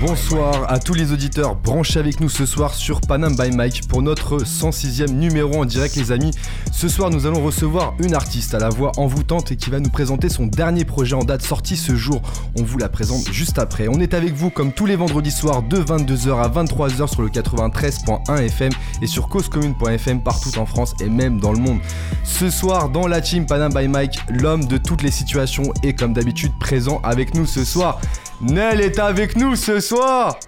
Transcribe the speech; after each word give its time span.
Bonsoir 0.00 0.70
à 0.70 0.78
tous 0.78 0.94
les 0.94 1.12
auditeurs 1.12 1.54
branchés 1.54 2.00
avec 2.00 2.20
nous 2.20 2.28
ce 2.28 2.44
soir 2.44 2.74
sur 2.74 3.00
Panam 3.00 3.36
by 3.36 3.50
Mike 3.52 3.86
pour 3.86 4.02
notre 4.02 4.38
106e 4.38 5.10
numéro 5.12 5.60
en 5.60 5.64
direct 5.64 5.94
les 5.94 6.10
amis. 6.10 6.32
Ce 6.72 6.88
soir 6.88 7.10
nous 7.10 7.26
allons 7.26 7.44
recevoir 7.44 7.94
une 8.00 8.14
artiste 8.14 8.54
à 8.54 8.58
la 8.58 8.68
voix 8.68 8.90
envoûtante 8.96 9.52
et 9.52 9.56
qui 9.56 9.70
va 9.70 9.78
nous 9.78 9.90
présenter 9.90 10.28
son 10.28 10.46
dernier 10.46 10.84
projet 10.84 11.14
en 11.14 11.22
date 11.22 11.42
sorti 11.42 11.76
ce 11.76 11.94
jour. 11.94 12.20
On 12.58 12.64
vous 12.64 12.78
la 12.78 12.88
présente 12.88 13.30
juste 13.30 13.58
après. 13.58 13.86
On 13.88 14.00
est 14.00 14.14
avec 14.14 14.34
vous 14.34 14.50
comme 14.50 14.72
tous 14.72 14.86
les 14.86 14.96
vendredis 14.96 15.30
soirs 15.30 15.62
de 15.62 15.76
22h 15.76 16.42
à 16.42 16.48
23h 16.48 17.06
sur 17.06 17.22
le 17.22 17.28
93.1 17.28 18.38
FM 18.38 18.72
et 19.02 19.06
sur 19.06 19.28
causecommune.fm 19.28 20.22
partout 20.22 20.58
en 20.58 20.66
France 20.66 20.94
et 21.00 21.08
même 21.08 21.40
dans 21.40 21.52
le 21.52 21.58
monde. 21.58 21.78
Ce 22.24 22.50
soir 22.50 22.88
dans 22.88 23.06
la 23.06 23.20
team 23.20 23.46
Panam 23.46 23.72
by 23.72 23.86
Mike, 23.86 24.18
l'homme 24.28 24.64
de 24.64 24.78
toutes 24.78 25.02
les 25.02 25.12
situations 25.12 25.72
est 25.84 25.92
comme 25.92 26.12
d'habitude 26.12 26.52
présent 26.58 27.00
avec 27.04 27.34
nous 27.34 27.46
ce 27.46 27.64
soir. 27.64 28.00
Nel 28.42 28.80
est 28.80 28.98
avec 28.98 29.36
nous 29.36 29.54
ce 29.54 29.78
soir 29.78 30.38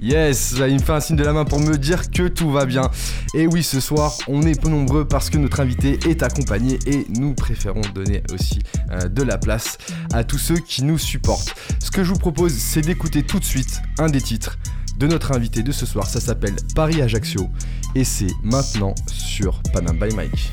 Yes, 0.00 0.56
il 0.58 0.74
me 0.74 0.78
fait 0.80 0.92
un 0.92 1.00
signe 1.00 1.16
de 1.16 1.22
la 1.22 1.32
main 1.32 1.44
pour 1.44 1.60
me 1.60 1.78
dire 1.78 2.10
que 2.10 2.26
tout 2.26 2.50
va 2.50 2.66
bien. 2.66 2.90
Et 3.32 3.46
oui, 3.46 3.62
ce 3.62 3.78
soir, 3.78 4.12
on 4.26 4.42
est 4.42 4.60
peu 4.60 4.68
nombreux 4.68 5.06
parce 5.06 5.30
que 5.30 5.38
notre 5.38 5.60
invité 5.60 5.98
est 6.08 6.24
accompagné 6.24 6.80
et 6.86 7.06
nous 7.10 7.32
préférons 7.32 7.80
donner 7.94 8.22
aussi 8.32 8.58
euh, 8.90 9.08
de 9.08 9.22
la 9.22 9.38
place 9.38 9.78
à 10.12 10.24
tous 10.24 10.38
ceux 10.38 10.56
qui 10.56 10.82
nous 10.82 10.98
supportent. 10.98 11.54
Ce 11.78 11.92
que 11.92 12.02
je 12.02 12.12
vous 12.12 12.18
propose, 12.18 12.52
c'est 12.52 12.80
d'écouter 12.80 13.22
tout 13.22 13.38
de 13.38 13.44
suite 13.44 13.80
un 13.98 14.08
des 14.08 14.20
titres 14.20 14.58
de 14.98 15.06
notre 15.06 15.32
invité 15.32 15.62
de 15.62 15.70
ce 15.70 15.86
soir. 15.86 16.08
Ça 16.08 16.20
s'appelle 16.20 16.56
Paris 16.74 17.00
Ajaccio 17.02 17.48
et 17.94 18.02
c'est 18.02 18.32
maintenant 18.42 18.96
sur 19.06 19.62
Panam 19.72 19.96
by 19.96 20.12
Mike. 20.14 20.52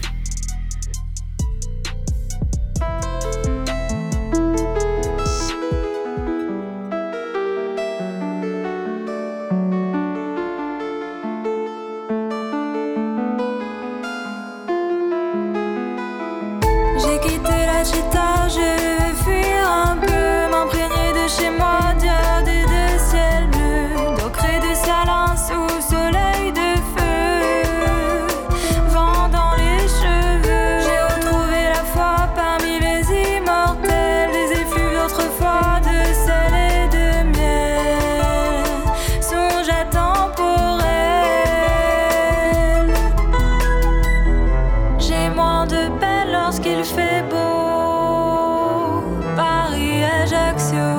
lorsqu'il 46.52 46.84
fait 46.84 47.24
beau, 47.30 49.04
Paris, 49.38 50.04
Ajaccio, 50.04 50.92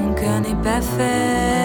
mon 0.00 0.14
cœur 0.14 0.40
n'est 0.40 0.62
pas 0.62 0.80
fait. 0.80 1.63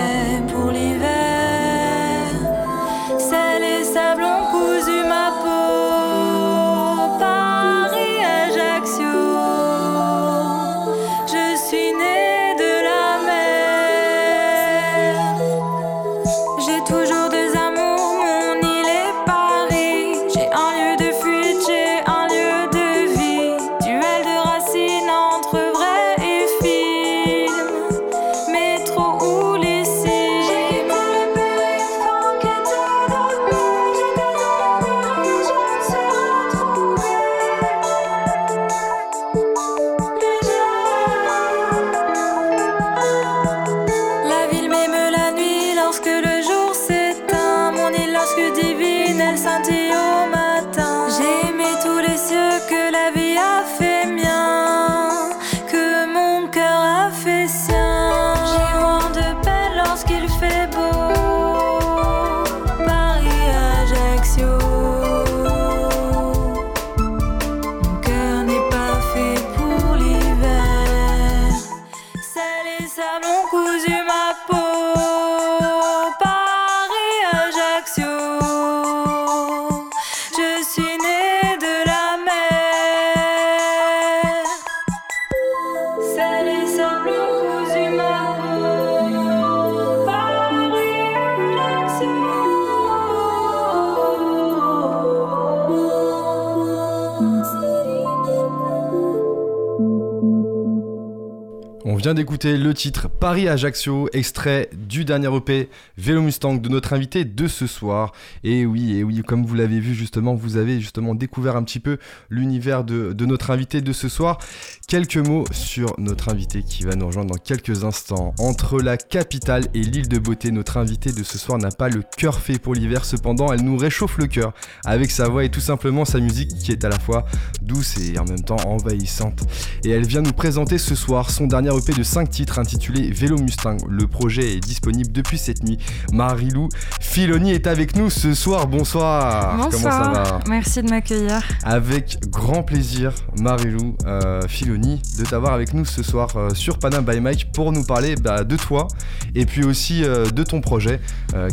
D'écouter 102.13 102.57
le 102.57 102.73
titre 102.73 103.07
Paris-Ajaccio, 103.09 104.09
extrait 104.13 104.69
du 104.73 105.05
dernier 105.05 105.29
EP 105.35 105.69
Vélo 105.97 106.21
Mustang 106.21 106.55
de 106.55 106.69
notre 106.69 106.93
invité 106.93 107.25
de 107.25 107.47
ce 107.47 107.67
soir. 107.67 108.13
Et 108.43 108.65
oui, 108.65 108.97
et 108.97 109.03
oui, 109.03 109.21
comme 109.21 109.45
vous 109.45 109.53
l'avez 109.53 109.79
vu 109.79 109.93
justement, 109.93 110.33
vous 110.33 110.57
avez 110.57 110.79
justement 110.79 111.13
découvert 111.13 111.55
un 111.55 111.63
petit 111.63 111.79
peu 111.79 111.97
l'univers 112.29 112.83
de, 112.83 113.13
de, 113.13 113.25
notre 113.25 113.51
invité 113.51 113.81
de 113.81 113.93
ce 113.93 114.09
soir. 114.09 114.39
Quelques 114.87 115.17
mots 115.17 115.43
sur 115.51 115.93
notre 115.97 116.29
invité 116.29 116.63
qui 116.63 116.83
va 116.83 116.95
nous 116.95 117.05
rejoindre 117.05 117.31
dans 117.31 117.41
quelques 117.43 117.83
instants. 117.83 118.33
Entre 118.39 118.81
la 118.81 118.97
capitale 118.97 119.65
et 119.73 119.81
l'île 119.81 120.07
de 120.07 120.17
beauté, 120.17 120.51
notre 120.51 120.77
invité 120.77 121.11
de 121.11 121.23
ce 121.23 121.37
soir 121.37 121.57
n'a 121.57 121.69
pas 121.69 121.89
le 121.89 122.01
cœur 122.17 122.39
fait 122.39 122.59
pour 122.59 122.73
l'hiver, 122.73 123.05
cependant 123.05 123.51
elle 123.51 123.61
nous 123.61 123.77
réchauffe 123.77 124.17
le 124.17 124.27
cœur 124.27 124.53
avec 124.85 125.11
sa 125.11 125.27
voix 125.27 125.43
et 125.43 125.49
tout 125.49 125.59
simplement 125.59 126.05
sa 126.05 126.19
musique 126.19 126.57
qui 126.57 126.71
est 126.71 126.85
à 126.85 126.89
la 126.89 126.99
fois 126.99 127.25
douce 127.61 127.97
et 127.97 128.17
en 128.17 128.25
même 128.25 128.41
temps 128.41 128.57
envahissante. 128.65 129.43
Et 129.83 129.89
elle 129.89 130.07
vient 130.07 130.21
nous 130.21 130.33
présenter 130.33 130.77
ce 130.77 130.95
soir 130.95 131.29
son 131.29 131.45
dernier 131.45 131.75
EP 131.77 131.98
de 131.99 132.03
5 132.03 132.29
titres 132.29 132.59
intitulé 132.59 133.11
Vélo 133.11 133.37
Mustang. 133.37 133.75
Le 133.89 134.07
projet 134.07 134.53
est 134.55 134.61
disponible 134.61 135.11
depuis 135.11 135.37
cette 135.37 135.63
nuit. 135.63 135.77
Marilou 136.13 136.69
Filoni 137.01 137.51
est 137.51 137.67
avec 137.67 137.97
nous 137.97 138.09
ce 138.09 138.33
soir. 138.33 138.67
Bonsoir. 138.67 139.57
Bonsoir. 139.57 139.99
Comment 139.99 140.13
ça 140.13 140.23
va 140.23 140.39
Merci 140.47 140.81
de 140.81 140.89
m'accueillir. 140.89 141.41
Avec 141.63 142.19
grand 142.29 142.63
plaisir, 142.63 143.11
Marilou 143.41 143.97
euh, 144.05 144.39
Filoni 144.47 145.01
de 145.17 145.25
t'avoir 145.25 145.51
avec 145.51 145.73
nous 145.73 145.83
ce 145.83 146.01
soir 146.01 146.29
euh, 146.37 146.53
sur 146.53 146.79
Panam 146.79 147.03
by 147.03 147.19
Mike 147.19 147.51
pour 147.51 147.73
nous 147.73 147.83
parler 147.83 148.15
bah, 148.15 148.45
de 148.45 148.55
toi 148.55 148.87
et 149.35 149.45
puis 149.45 149.65
aussi 149.65 150.05
euh, 150.05 150.29
de 150.29 150.43
ton 150.43 150.61
projet 150.61 151.01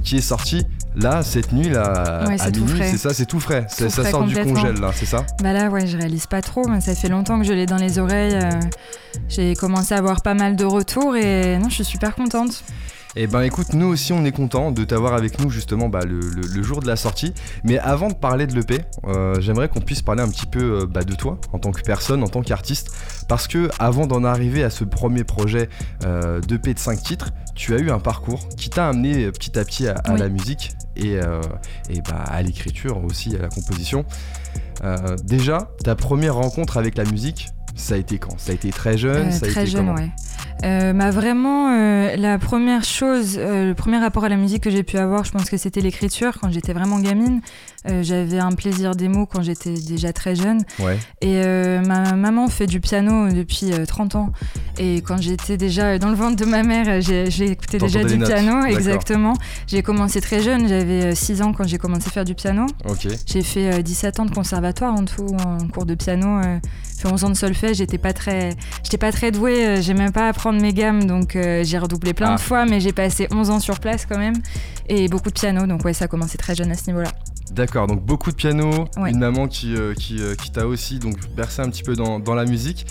qui 0.05 0.17
est 0.17 0.21
sorti 0.21 0.65
là 0.97 1.23
cette 1.23 1.53
nuit 1.53 1.69
là 1.69 2.25
à 2.41 2.51
minuit 2.51 2.81
c'est 2.83 2.97
ça 2.97 3.13
c'est 3.13 3.27
tout 3.27 3.39
frais. 3.41 3.67
Ça 3.69 3.89
sort 3.91 4.25
du 4.25 4.35
congèle 4.35 4.81
là 4.81 4.91
c'est 4.95 5.07
ça 5.07 5.25
bah 5.43 5.53
là 5.53 5.69
ouais 5.69 5.87
je 5.87 5.97
réalise 5.97 6.27
pas 6.27 6.41
trop 6.43 6.67
mais 6.67 6.81
ça 6.81 6.95
fait 6.95 7.09
longtemps 7.09 7.39
que 7.39 7.45
je 7.45 7.53
l'ai 7.53 7.67
dans 7.67 7.77
les 7.77 7.99
oreilles 7.99 8.39
j'ai 9.29 9.55
commencé 9.55 9.95
à 9.95 9.99
avoir 9.99 10.23
pas 10.23 10.35
mal 10.35 10.57
de 10.57 10.65
retours 10.65 11.17
et 11.17 11.59
non 11.59 11.69
je 11.69 11.75
suis 11.77 11.85
super 11.85 12.15
contente 12.15 12.65
Eh 13.19 13.27
ben 13.27 13.41
écoute, 13.41 13.73
nous 13.73 13.87
aussi 13.87 14.13
on 14.13 14.27
est 14.27 14.33
content 14.33 14.73
de 14.73 14.85
t'avoir 14.85 15.15
avec 15.15 15.41
nous 15.41 15.49
justement 15.49 15.89
bah, 15.89 16.01
le, 16.05 16.63
jour 16.63 16.81
de 16.81 16.87
la 16.87 16.97
sortie. 16.97 17.33
Mais 17.65 17.79
avant 17.79 18.09
de 18.09 18.15
parler 18.15 18.47
de 18.47 18.55
l'EP, 18.55 18.83
euh, 19.07 19.41
j'aimerais 19.41 19.71
qu'on 19.71 19.81
puisse 19.81 20.03
parler 20.03 20.21
un 20.23 20.29
petit 20.29 20.45
peu 20.45 20.83
euh, 20.83 20.87
bah, 20.87 21.03
de 21.03 21.15
toi 21.15 21.39
en 21.55 21.59
tant 21.59 21.73
que 21.73 21.81
personne, 21.81 22.23
en 22.23 22.29
tant 22.29 22.43
qu'artiste. 22.43 22.95
Parce 23.27 23.49
que 23.49 23.71
avant 23.79 24.07
d'en 24.07 24.23
arriver 24.23 24.63
à 24.63 24.69
ce 24.69 24.85
premier 24.85 25.25
projet 25.25 25.71
euh, 26.05 26.43
d'EP 26.43 26.75
de 26.75 26.79
5 26.79 27.03
titres, 27.03 27.31
tu 27.55 27.75
as 27.75 27.79
eu 27.79 27.91
un 27.91 28.01
parcours 28.01 28.51
qui 28.51 28.69
t'a 28.69 28.89
amené 28.89 29.33
petit 29.33 29.59
à 29.59 29.65
petit 29.65 29.89
à, 29.89 30.17
la 30.19 30.29
musique 30.29 30.75
et, 30.97 31.15
et 31.15 32.01
bah, 32.03 32.23
à 32.27 32.43
l'écriture 32.43 33.03
aussi, 33.03 33.35
à 33.35 33.39
la 33.39 33.49
composition. 33.49 34.05
déjà, 35.25 35.71
ta 35.83 35.95
première 35.95 36.35
rencontre 36.35 36.77
avec 36.77 36.99
la 36.99 37.05
musique, 37.05 37.49
ça 37.77 37.95
a 37.95 37.99
été 37.99 38.19
quand? 38.19 38.39
Ça 38.39 38.53
a 38.53 38.55
été 38.55 38.71
très 38.71 38.99
jeune 38.99 39.33
ça 39.33 39.47
a 39.47 39.49
Très 39.49 39.67
jeune, 39.67 39.89
ouais. 39.91 40.11
Euh, 40.65 40.93
vraiment, 41.11 41.71
euh, 41.71 42.17
la 42.17 42.39
première 42.39 42.83
chose, 42.83 43.37
euh, 43.39 43.69
le 43.69 43.75
premier 43.75 43.99
rapport 43.99 44.25
à 44.25 44.29
la 44.29 44.37
musique 44.37 44.63
que 44.63 44.71
j'ai 44.71 44.83
pu 44.83 44.97
avoir, 44.97 45.25
je 45.25 45.31
pense 45.31 45.51
que 45.51 45.57
c'était 45.57 45.81
l'écriture 45.81 46.39
quand 46.41 46.51
j'étais 46.51 46.73
vraiment 46.73 46.99
gamine. 46.99 47.41
Euh, 47.89 48.03
j'avais 48.03 48.39
un 48.39 48.53
plaisir 48.53 48.95
des 48.95 49.09
mots 49.09 49.27
quand 49.27 49.43
j'étais 49.43 49.75
déjà 49.75 50.13
très 50.13 50.35
jeune. 50.35 50.63
Et 51.21 51.41
ma 51.85 52.15
maman 52.15 52.49
fait 52.49 52.67
du 52.67 52.81
piano 52.81 53.31
depuis 53.31 53.71
30 53.87 54.17
ans. 54.17 54.33
Et 54.79 54.97
quand 54.97 55.21
j'étais 55.21 55.57
déjà 55.57 55.99
dans 55.99 56.11
le 56.11 56.15
ventre 56.15 56.37
de 56.37 56.45
ma 56.45 56.63
mère, 56.63 57.01
j'ai 57.01 57.51
écouté 57.51 57.79
déjà 57.79 58.05
du 58.05 58.19
piano, 58.19 58.65
exactement. 58.65 59.35
J'ai 59.67 59.83
commencé 59.83 60.21
très 60.21 60.43
jeune, 60.43 60.69
j'avais 60.69 61.15
6 61.15 61.43
ans 61.43 61.53
quand 61.53 61.67
j'ai 61.67 61.79
commencé 61.79 62.09
à 62.09 62.11
faire 62.11 62.25
du 62.25 62.35
piano. 62.35 62.67
J'ai 63.27 63.43
fait 63.43 63.83
17 63.83 64.21
ans 64.21 64.27
de 64.27 64.35
conservatoire 64.35 64.95
en 64.95 65.05
tout, 65.05 65.37
en 65.45 65.67
cours 65.69 65.87
de 65.87 65.95
piano. 65.95 66.41
fait 66.99 67.09
11 67.09 67.25
ans 67.25 67.31
de 67.31 67.35
solfège, 67.35 67.77
j'étais 67.79 67.99
pas 67.99 68.13
très, 68.13 68.51
j'étais 68.83 68.99
pas 68.99 69.13
très 69.13 69.31
douée, 69.31 69.81
j'aimais 69.83 70.11
pas 70.11 70.29
apprendre 70.29 70.61
mes 70.61 70.73
gammes, 70.73 71.05
donc 71.05 71.37
euh, 71.37 71.63
j'ai 71.65 71.79
redoublé 71.79 72.15
plein 72.15 72.31
de 72.31 72.35
ah. 72.35 72.39
fois, 72.39 72.67
mais 72.67 72.81
j'ai 72.81 72.93
passé 72.93 73.29
11 73.31 73.51
ans 73.51 73.61
sur 73.61 73.81
place 73.81 74.07
quand 74.07 74.19
même, 74.19 74.37
et 74.89 75.09
beaucoup 75.09 75.31
de 75.31 75.35
piano, 75.35 75.67
donc 75.67 75.85
ouais, 75.85 75.93
ça 75.93 76.07
a 76.07 76.09
commencé 76.09 76.39
très 76.39 76.55
jeune 76.55 76.71
à 76.71 76.75
ce 76.75 76.87
niveau-là. 76.89 77.11
D'accord, 77.57 77.87
donc 77.87 78.03
beaucoup 78.03 78.31
de 78.33 78.37
piano, 78.37 78.85
une 78.99 79.19
maman 79.19 79.49
qui, 79.49 79.75
euh, 79.75 79.95
qui, 79.95 80.21
euh, 80.21 80.35
qui 80.35 80.51
t'a 80.51 80.67
aussi 80.67 80.99
donc 80.99 81.17
bercé 81.35 81.63
un 81.63 81.71
petit 81.71 81.83
peu 81.83 81.97
dans, 81.97 82.19
dans 82.19 82.35
la 82.35 82.45
musique. 82.45 82.85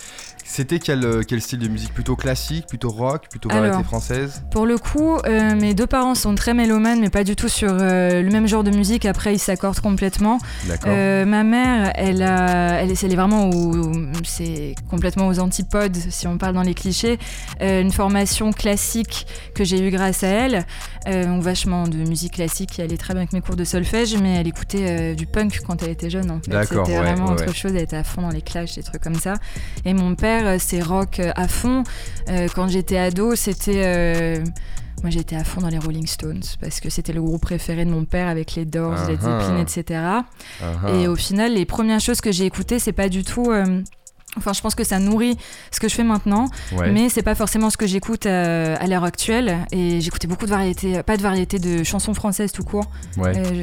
C'était 0.48 0.78
quel, 0.78 1.04
euh, 1.04 1.24
quel, 1.28 1.42
style 1.42 1.58
de 1.58 1.68
musique? 1.68 1.92
Plutôt 1.92 2.16
classique, 2.16 2.68
plutôt 2.68 2.90
rock, 2.90 3.28
plutôt 3.30 3.50
variété 3.50 3.84
française? 3.84 4.44
Pour 4.52 4.68
le 4.68 4.78
coup, 4.78 5.18
euh, 5.26 5.56
mes 5.56 5.74
deux 5.74 5.88
parents 5.88 6.14
sont 6.14 6.36
très 6.36 6.54
mélomanes, 6.54 7.00
mais 7.00 7.10
pas 7.10 7.24
du 7.24 7.36
tout 7.36 7.50
sur 7.50 7.72
euh, 7.72 8.22
le 8.22 8.30
même 8.30 8.48
genre 8.48 8.64
de 8.64 8.70
musique. 8.70 9.06
Après, 9.06 9.34
ils 9.34 9.40
s'accordent 9.40 9.80
complètement. 9.80 10.38
ma 10.86 11.44
mère, 11.44 11.92
elle, 11.96 12.22
a, 12.22 12.80
elle, 12.80 12.92
est 12.92 13.16
vraiment 13.16 13.50
c'est 14.24 14.76
complètement 14.90 15.28
aux 15.28 15.40
antipodes, 15.40 15.96
si 15.96 16.28
on 16.28 16.38
parle 16.38 16.54
dans 16.54 16.62
les 16.62 16.76
clichés. 16.76 17.18
une 17.60 17.92
formation 17.92 18.52
classique 18.52 19.26
que 19.56 19.64
j'ai 19.64 19.86
eue 19.86 19.90
grâce 19.90 20.24
à 20.24 20.28
elle. 20.28 20.66
donc 21.08 21.42
vachement 21.42 21.88
de 21.88 21.98
musique 21.98 22.34
classique 22.34 22.70
qui 22.72 22.82
allait 22.82 22.98
très 22.98 23.14
bien 23.14 23.22
avec 23.22 23.34
mes 23.34 23.42
cours 23.42 23.56
de 23.56 23.64
solfège, 23.64 24.16
mais 24.18 24.36
elle 24.36 24.48
écoutait 24.48 25.16
du 25.16 25.26
punk 25.26 25.62
quand 25.66 25.82
elle 25.82 25.90
était 25.90 26.12
jeune. 26.12 26.30
En 26.30 26.40
fait. 26.40 26.64
C'était 26.66 26.98
vraiment 26.98 27.32
autre 27.32 27.54
chose. 27.54 27.72
Elle 27.76 27.84
était 27.84 27.98
à 27.98 28.04
fond 28.04 28.22
dans 28.22 28.30
les 28.30 28.42
clashs, 28.42 28.76
des 28.76 28.84
trucs 28.84 29.02
comme 29.02 29.16
ça. 29.16 29.36
Et 29.86 29.94
mon 29.94 30.14
père 30.16 30.35
euh, 30.44 30.58
c'est 30.60 30.82
rock 30.82 31.20
euh, 31.20 31.32
à 31.36 31.48
fond. 31.48 31.84
Euh, 32.30 32.48
quand 32.54 32.68
j'étais 32.68 32.98
ado, 32.98 33.36
c'était. 33.36 34.42
Moi, 35.04 35.10
j'étais 35.12 35.36
à 35.36 35.44
fond 35.44 35.62
dans 35.62 35.68
les 35.68 35.78
Rolling 35.78 36.08
Stones 36.08 36.42
parce 36.60 36.80
que 36.80 36.90
c'était 36.90 37.14
le 37.14 37.22
groupe 37.22 37.42
préféré 37.42 37.86
de 37.86 37.92
mon 37.92 38.06
père 38.06 38.28
avec 38.28 38.56
les 38.56 38.66
Doors, 38.66 38.96
les 39.08 39.16
Zeppelin, 39.16 39.60
etc. 39.62 40.02
Et 40.88 41.08
au 41.08 41.16
final, 41.16 41.54
les 41.54 41.66
premières 41.66 42.00
choses 42.00 42.22
que 42.22 42.32
j'ai 42.32 42.46
écoutées, 42.46 42.80
c'est 42.80 42.94
pas 42.94 43.10
du 43.10 43.24
tout. 43.24 43.52
Enfin, 44.38 44.52
je 44.54 44.62
pense 44.62 44.74
que 44.74 44.84
ça 44.84 44.98
nourrit 44.98 45.38
ce 45.70 45.80
que 45.80 45.88
je 45.90 45.94
fais 45.94 46.04
maintenant, 46.04 46.48
mais 46.92 47.10
c'est 47.10 47.22
pas 47.22 47.36
forcément 47.36 47.70
ce 47.70 47.78
que 47.78 47.86
j'écoute 47.86 48.26
à 48.26 48.88
l'heure 48.88 49.04
actuelle. 49.04 49.60
Et 49.72 50.02
j'écoutais 50.02 50.28
beaucoup 50.28 50.46
de 50.46 50.52
variétés, 50.52 51.04
pas 51.04 51.18
de 51.18 51.22
variétés 51.22 51.60
de 51.60 51.84
chansons 51.84 52.16
françaises 52.16 52.52
tout 52.52 52.64
court. 52.64 52.90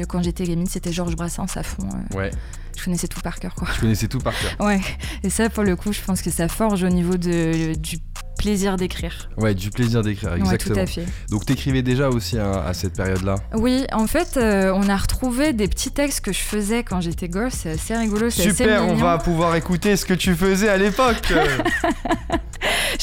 quand 0.07 0.21
j'étais 0.21 0.45
gamine, 0.45 0.67
c'était 0.67 0.93
Georges 0.93 1.15
Brassens 1.15 1.57
à 1.57 1.63
fond. 1.63 1.89
ouais 2.15 2.31
je 2.77 2.83
connaissais 2.83 3.07
tout 3.07 3.21
par 3.21 3.39
cœur. 3.39 3.55
Quoi. 3.55 3.67
Je 3.75 3.79
connaissais 3.81 4.07
tout 4.07 4.19
par 4.19 4.33
cœur. 4.33 4.65
Ouais, 4.65 4.81
et 5.23 5.29
ça, 5.29 5.49
pour 5.49 5.63
le 5.63 5.75
coup, 5.75 5.93
je 5.93 6.01
pense 6.01 6.21
que 6.21 6.29
ça 6.29 6.47
forge 6.47 6.83
au 6.83 6.89
niveau 6.89 7.17
de, 7.17 7.75
du 7.75 7.97
plaisir 8.37 8.75
d'écrire. 8.75 9.29
Ouais, 9.37 9.53
du 9.53 9.69
plaisir 9.69 10.01
d'écrire, 10.01 10.33
exactement. 10.33 10.75
tout 10.75 10.81
à 10.81 10.85
fait. 10.85 11.05
Donc 11.29 11.45
t'écrivais 11.45 11.81
déjà 11.81 12.09
aussi 12.09 12.37
à 12.37 12.73
cette 12.73 12.93
période-là? 12.93 13.35
Oui, 13.53 13.85
en 13.93 14.07
fait, 14.07 14.35
euh, 14.35 14.73
on 14.75 14.89
a 14.89 14.97
retrouvé 14.97 15.53
des 15.53 15.67
petits 15.67 15.91
textes 15.91 16.21
que 16.21 16.33
je 16.33 16.39
faisais 16.39 16.83
quand 16.83 16.99
j'étais 16.99 17.29
gosse, 17.29 17.53
c'est 17.53 17.71
assez 17.71 17.95
rigolo, 17.95 18.29
Super, 18.29 18.85
on 18.85 18.95
va 18.95 19.17
pouvoir 19.17 19.55
écouter 19.55 19.95
ce 19.95 20.05
que 20.05 20.13
tu 20.13 20.35
faisais 20.35 20.67
à 20.67 20.77
l'époque 20.77 21.33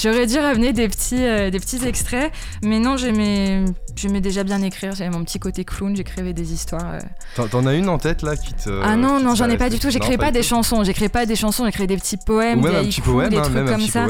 J'aurais 0.03 0.27
dû 0.27 0.39
ramener 0.39 0.73
des 0.73 0.89
petits, 0.89 1.25
euh, 1.25 1.51
des 1.51 1.59
petits 1.59 1.87
extraits, 1.87 2.33
mais 2.63 2.79
non, 2.79 2.97
j'aimais, 2.97 3.65
j'aimais 4.01 4.21
déjà 4.21 4.45
bien 4.45 4.63
écrire. 4.63 4.95
J'avais 4.95 5.11
mon 5.11 5.25
petit 5.25 5.39
côté 5.39 5.65
clown, 5.65 5.95
j'écrivais 5.95 6.33
des 6.33 6.53
histoires. 6.53 6.95
Euh. 6.95 7.47
T'en 7.49 7.67
as 7.67 7.75
une 7.75 7.89
en 7.89 7.99
tête 7.99 8.23
là 8.23 8.37
qui 8.37 8.55
te. 8.55 8.81
Ah 8.83 8.97
non, 8.97 9.21
non, 9.21 9.35
j'en 9.35 9.49
ai 9.49 9.57
pas 9.57 9.71
du 9.71 9.79
tout. 9.79 9.91
J'écrivais 9.91 10.19
pas, 10.19 10.31
des 10.31 10.43
chansons. 10.43 10.85
J'écrivais 10.85 11.09
pas 11.09 11.27
des 11.27 11.37
chansons. 11.37 11.65
J'écrivais 11.67 11.87
des 11.87 11.97
petits 11.97 12.17
poèmes, 12.17 12.61
des 12.61 12.69
haïkus, 12.69 13.05
des 13.29 13.37
hein, 13.37 13.43
trucs 13.43 13.67
comme 13.67 13.87
ça. 13.87 14.07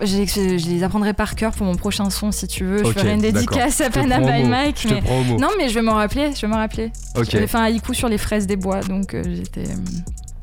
je, 0.00 0.68
les 0.68 0.82
apprendrai 0.82 1.12
par 1.12 1.34
cœur 1.34 1.52
pour 1.52 1.66
mon 1.66 1.76
prochain 1.76 2.10
son 2.10 2.32
si 2.32 2.46
tu 2.46 2.64
veux. 2.64 2.84
Je 2.84 2.92
ferai 2.92 3.14
une 3.14 3.20
dédicace 3.20 3.80
à 3.80 3.90
Panama 3.90 4.32
by 4.32 4.44
Mike. 4.44 4.86
Mais... 4.90 5.02
Non, 5.38 5.48
mais 5.58 5.68
je 5.68 5.74
vais 5.74 5.82
m'en 5.82 5.94
rappeler. 5.94 6.32
Je 6.34 6.40
vais 6.40 6.48
m'en 6.48 6.56
rappeler. 6.56 6.92
J'avais 7.28 7.46
fait 7.46 7.58
un 7.58 7.62
haïku 7.62 7.94
sur 7.94 8.08
les 8.08 8.18
fraises 8.18 8.46
des 8.46 8.56
bois, 8.56 8.80
donc 8.80 9.14
euh, 9.14 9.22
j'étais. 9.26 9.64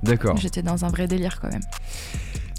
D'accord. 0.04 0.36
J'étais 0.38 0.62
dans 0.62 0.84
un 0.84 0.90
vrai 0.90 1.08
délire 1.08 1.40
quand 1.42 1.50
même. 1.50 1.62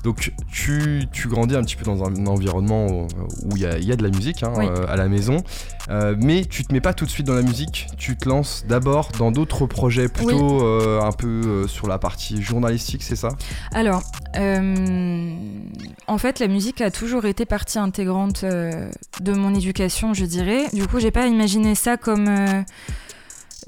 Donc 0.05 0.33
tu, 0.53 1.09
grandis 1.27 1.57
un 1.57 1.63
petit 1.63 1.77
peu 1.77 1.85
dans 1.85 2.05
un 2.05 2.27
environnement 2.27 2.87
où 2.87 3.57
il 3.57 3.63
y, 3.63 3.67
a, 3.67 3.97
de 3.97 4.03
la 4.03 4.11
musique 4.11 4.43
hein, 4.43 4.53
euh, 4.59 4.87
à 4.87 4.97
la 4.97 5.09
maison, 5.09 5.43
euh, 5.89 6.15
mais 6.19 6.45
tu 6.45 6.63
te 6.63 6.73
mets 6.75 6.83
pas 6.83 6.93
tout 6.93 7.07
de 7.07 7.11
suite 7.11 7.27
dans 7.27 7.35
la 7.35 7.43
musique, 7.43 7.87
tu 7.97 8.15
te 8.15 8.29
lances 8.29 8.65
d'abord 8.69 9.09
dans 9.19 9.33
d'autres 9.33 9.65
projets 9.65 10.09
plutôt 10.09 10.63
euh, 10.63 11.01
un 11.01 11.13
peu 11.13 11.67
sur 11.69 11.87
la 11.87 11.99
partie 11.99 12.43
journalistique, 12.43 13.03
c'est 13.03 13.17
ça? 13.17 13.31
Alors, 13.73 14.03
en 14.37 16.19
fait 16.19 16.39
la 16.39 16.49
musique 16.49 16.83
a 16.83 16.91
toujours 16.91 17.25
été 17.25 17.47
partie 17.47 17.79
intégrante 17.79 18.45
de 18.45 19.33
mon 19.33 19.55
éducation, 19.55 20.13
je 20.13 20.27
dirais. 20.27 20.67
Du 20.75 20.87
coup, 20.87 21.01
j'ai 21.01 21.11
pas 21.11 21.27
imaginé 21.27 21.75
ça 21.75 21.97
comme 21.97 22.29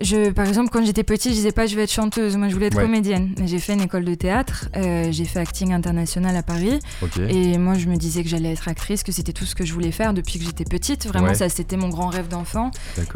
je, 0.01 0.31
par 0.31 0.47
exemple, 0.47 0.71
quand 0.71 0.85
j'étais 0.85 1.05
petite, 1.05 1.33
je 1.33 1.37
disais 1.37 1.53
pas 1.53 1.67
je 1.67 1.75
vais 1.77 1.85
être 1.85 1.93
chanteuse, 1.93 2.37
moi 2.37 2.49
je 2.49 2.55
voulais 2.55 2.67
être 2.67 2.81
comédienne. 2.81 3.35
J'ai 3.45 3.59
fait 3.59 3.73
une 3.73 3.81
école 3.81 4.05
de 4.05 4.15
théâtre, 4.15 4.69
euh, 4.77 5.09
j'ai 5.11 5.25
fait 5.25 5.39
acting 5.39 5.73
international 5.73 6.37
à 6.37 6.43
Paris. 6.43 6.79
Et 7.29 7.59
moi 7.59 7.75
je 7.75 7.87
me 7.87 7.97
disais 7.97 8.23
que 8.23 8.29
j'allais 8.29 8.53
être 8.53 8.69
actrice, 8.69 9.03
que 9.03 9.13
c'était 9.13 9.33
tout 9.33 9.45
ce 9.45 9.55
que 9.55 9.65
je 9.65 9.73
voulais 9.73 9.93
faire 9.93 10.13
depuis 10.13 10.39
que 10.39 10.45
j'étais 10.45 10.65
petite. 10.65 11.07
Vraiment, 11.07 11.35
ça 11.35 11.49
c'était 11.49 11.77
mon 11.77 11.89
grand 11.89 12.09
rêve 12.09 12.29
d'enfant. 12.29 12.71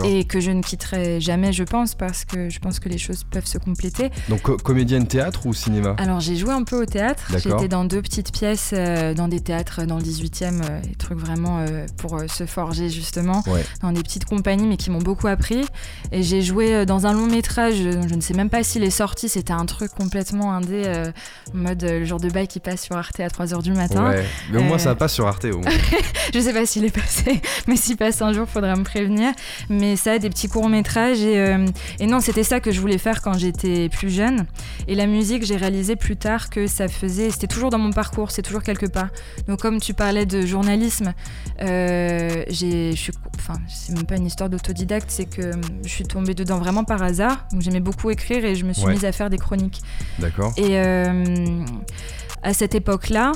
Et 0.05 0.25
que 0.25 0.41
je 0.41 0.51
ne 0.51 0.63
quitterai 0.63 1.21
jamais, 1.21 1.53
je 1.53 1.65
pense, 1.65 1.95
parce 1.95 2.25
que 2.25 2.49
je 2.49 2.59
pense 2.59 2.79
que 2.81 2.89
les 2.89 2.99
choses 2.99 3.25
peuvent 3.25 3.47
se 3.47 3.59
compléter. 3.59 4.11
Donc 4.29 4.43
comédienne 4.63 5.07
théâtre 5.07 5.47
ou 5.47 5.55
cinéma? 5.55 5.97
Alors 5.99 6.21
j'ai 6.21 6.37
joué 6.37 6.53
un 6.53 6.63
peu 6.63 6.81
au 6.83 6.87
théâtre. 6.87 7.33
J'étais 7.37 7.69
dans 7.69 7.85
deux 7.85 8.03
petites 8.03 8.33
pièces, 8.33 8.71
euh, 8.73 9.15
dans 9.15 9.29
des 9.29 9.41
théâtres 9.41 9.85
dans 9.85 9.97
le 9.97 10.03
18e, 10.03 10.63
euh, 10.63 10.81
des 10.81 10.95
trucs 10.95 11.19
vraiment 11.19 11.65
pour 11.97 12.21
se 12.29 12.47
forger 12.47 12.89
justement, 12.89 13.43
dans 13.83 13.93
des 13.93 14.03
petites 14.03 14.25
compagnies, 14.25 14.67
mais 14.67 14.77
qui 14.77 14.91
m'ont 14.91 14.99
beaucoup 14.99 15.27
appris. 15.27 15.65
Et 16.13 16.23
j'ai 16.23 16.43
joué 16.43 16.70
euh, 16.73 16.85
dans 16.85 17.07
un 17.07 17.13
long 17.13 17.27
métrage, 17.27 17.75
je 17.77 18.15
ne 18.15 18.21
sais 18.21 18.35
même 18.35 18.51
pas 18.51 18.63
s'il 18.63 18.83
est 18.83 18.91
sorti, 18.91 19.29
c'était 19.29 19.53
un 19.53 19.67
truc 19.67 19.93
complètement 19.93 20.53
indé, 20.53 20.85
euh, 20.87 21.11
en 21.55 21.59
mode 21.59 21.83
euh, 21.85 22.01
le 22.01 22.05
genre 22.05 22.21
de 22.21 22.29
bail 22.29 22.47
qui 22.47 22.61
passe 22.61 22.83
sur 22.83 22.97
Arte 22.97 23.21
à 23.21 23.29
3h 23.29 23.63
du 23.63 23.73
matin. 23.73 24.15
Mais 24.51 24.59
au 24.59 24.63
moins 24.63 24.79
ça 24.79 24.95
passe 24.95 25.15
sur 25.15 25.27
Arte 25.27 25.45
au 25.47 25.59
moins. 25.59 25.71
je 26.35 26.39
sais 26.41 26.53
pas 26.53 26.67
s'il 26.67 26.85
est 26.85 26.95
passé, 26.95 27.41
mais 27.67 27.77
s'il 27.77 27.97
passe 27.97 28.23
un 28.23 28.33
jour, 28.33 28.49
faudra 28.49 28.77
me 28.77 28.85
prévenir. 28.85 29.33
Mais 29.69 29.97
ça, 29.97 30.19
des 30.19 30.31
petits 30.31 30.49
courts 30.49 30.69
métrages 30.69 31.21
et, 31.21 31.57
et 31.99 32.07
non, 32.07 32.21
c'était 32.21 32.45
ça 32.45 32.61
que 32.61 32.71
je 32.71 32.81
voulais 32.81 32.99
faire 32.99 33.23
quand 33.23 33.35
j'étais 33.35 33.89
plus 33.89 34.11
jeune. 34.11 34.47
Et 34.89 34.95
la 34.95 35.07
musique, 35.07 35.45
j'ai 35.45 35.57
réalisé 35.57 35.97
plus 35.97 36.17
tard 36.17 36.51
que 36.51 36.67
ça 36.67 36.89
faisait, 36.89 37.31
c'était 37.31 37.47
toujours 37.47 37.71
dans 37.71 37.79
mon 37.79 37.93
parcours, 37.93 38.31
c'est 38.31 38.43
toujours 38.43 38.63
quelque 38.63 38.87
part. 38.87 39.09
Donc 39.49 39.61
comme 39.61 39.81
tu 39.81 39.95
parlais 39.95 40.27
de 40.27 40.47
journalisme, 40.47 41.13
j'ai, 41.59 42.45
je 42.93 42.97
suis, 42.97 43.13
enfin, 43.37 43.55
c'est 43.69 43.95
même 43.95 44.07
pas 44.07 44.17
une 44.17 44.27
histoire 44.27 44.49
d'autodidacte, 44.49 45.11
c'est 45.11 45.27
que 45.27 45.53
je 45.83 45.89
suis 45.89 46.05
tombée 46.05 46.35
dedans 46.35 46.60
vraiment 46.61 46.85
par 46.85 47.03
hasard. 47.03 47.47
J'aimais 47.59 47.81
beaucoup 47.81 48.11
écrire 48.11 48.45
et 48.45 48.55
je 48.55 48.65
me 48.65 48.73
suis 48.73 48.87
mise 48.87 49.05
à 49.05 49.13
faire 49.13 49.31
des 49.31 49.39
chroniques. 49.39 49.83
D'accord. 50.19 50.53
Et 50.57 50.79
euh, 50.79 51.65
à 52.43 52.55
cette 52.55 52.75
époque-là, 52.75 53.33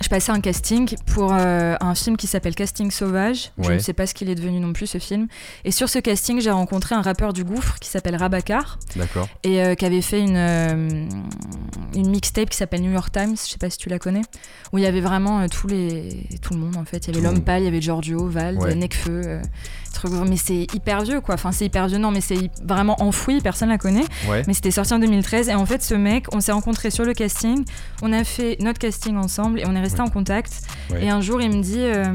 je 0.00 0.08
passais 0.08 0.30
un 0.30 0.40
casting 0.40 0.94
pour 1.06 1.32
euh, 1.32 1.74
un 1.80 1.94
film 1.94 2.16
qui 2.16 2.26
s'appelle 2.26 2.54
Casting 2.54 2.90
Sauvage. 2.90 3.50
Je 3.58 3.72
ne 3.72 3.78
sais 3.78 3.92
pas 3.92 4.06
ce 4.06 4.14
qu'il 4.14 4.28
est 4.28 4.34
devenu 4.34 4.60
non 4.60 4.72
plus 4.72 4.86
ce 4.86 4.98
film. 4.98 5.26
Et 5.64 5.70
sur 5.70 5.88
ce 5.88 5.98
casting, 5.98 6.40
j'ai 6.40 6.50
rencontré 6.50 6.94
un 6.94 7.02
rappeur 7.02 7.32
du 7.32 7.44
gouffre 7.44 7.78
qui 7.78 7.88
s'appelle 7.88 8.16
Rabacar. 8.16 8.78
D'accord. 8.94 9.28
Et 9.42 9.62
euh, 9.62 9.74
qui 9.74 9.84
avait 9.84 10.02
fait 10.02 10.20
une, 10.20 11.08
une 11.94 12.10
mixtape 12.10 12.50
qui 12.50 12.56
s'appelle 12.56 12.82
New 12.82 12.92
York 12.92 13.12
Times. 13.12 13.36
Je 13.36 13.50
sais 13.50 13.58
pas 13.58 13.70
si 13.70 13.78
tu 13.78 13.88
la 13.88 13.98
connais. 13.98 14.22
Où 14.72 14.78
il 14.78 14.84
y 14.84 14.86
avait 14.86 15.00
vraiment 15.00 15.48
tous 15.48 15.66
les, 15.66 16.26
tout 16.42 16.54
le 16.54 16.60
monde 16.60 16.76
en 16.76 16.84
fait. 16.84 17.06
Il 17.06 17.14
y 17.14 17.18
avait 17.18 17.26
L'Homme 17.26 17.42
Pâle, 17.42 17.62
il 17.62 17.64
y 17.66 17.68
avait 17.68 17.80
Giorgio, 17.80 18.26
Val, 18.26 18.58
ouais. 18.58 18.74
Necfeu 18.74 19.40
mais 20.28 20.36
c'est 20.36 20.66
hyper 20.74 21.02
vieux 21.02 21.20
quoi. 21.20 21.34
Enfin, 21.34 21.52
c'est 21.52 21.66
hyper 21.66 21.88
vieux, 21.88 21.98
non, 21.98 22.10
mais 22.10 22.20
c'est 22.20 22.50
vraiment 22.62 22.96
enfoui, 23.02 23.40
personne 23.40 23.68
la 23.68 23.78
connaît. 23.78 24.04
Mais 24.46 24.54
c'était 24.54 24.70
sorti 24.70 24.94
en 24.94 24.98
2013. 24.98 25.48
Et 25.48 25.54
en 25.54 25.66
fait, 25.66 25.82
ce 25.82 25.94
mec, 25.94 26.26
on 26.32 26.40
s'est 26.40 26.52
rencontré 26.52 26.90
sur 26.90 27.04
le 27.04 27.14
casting, 27.14 27.64
on 28.02 28.12
a 28.12 28.24
fait 28.24 28.56
notre 28.60 28.78
casting 28.78 29.16
ensemble 29.16 29.60
et 29.60 29.66
on 29.66 29.74
est 29.74 29.80
resté 29.80 30.00
en 30.00 30.08
contact. 30.08 30.62
Et 30.98 31.08
un 31.08 31.20
jour, 31.20 31.40
il 31.40 31.50
me 31.50 31.62
dit 31.62 31.78
euh, 31.78 32.12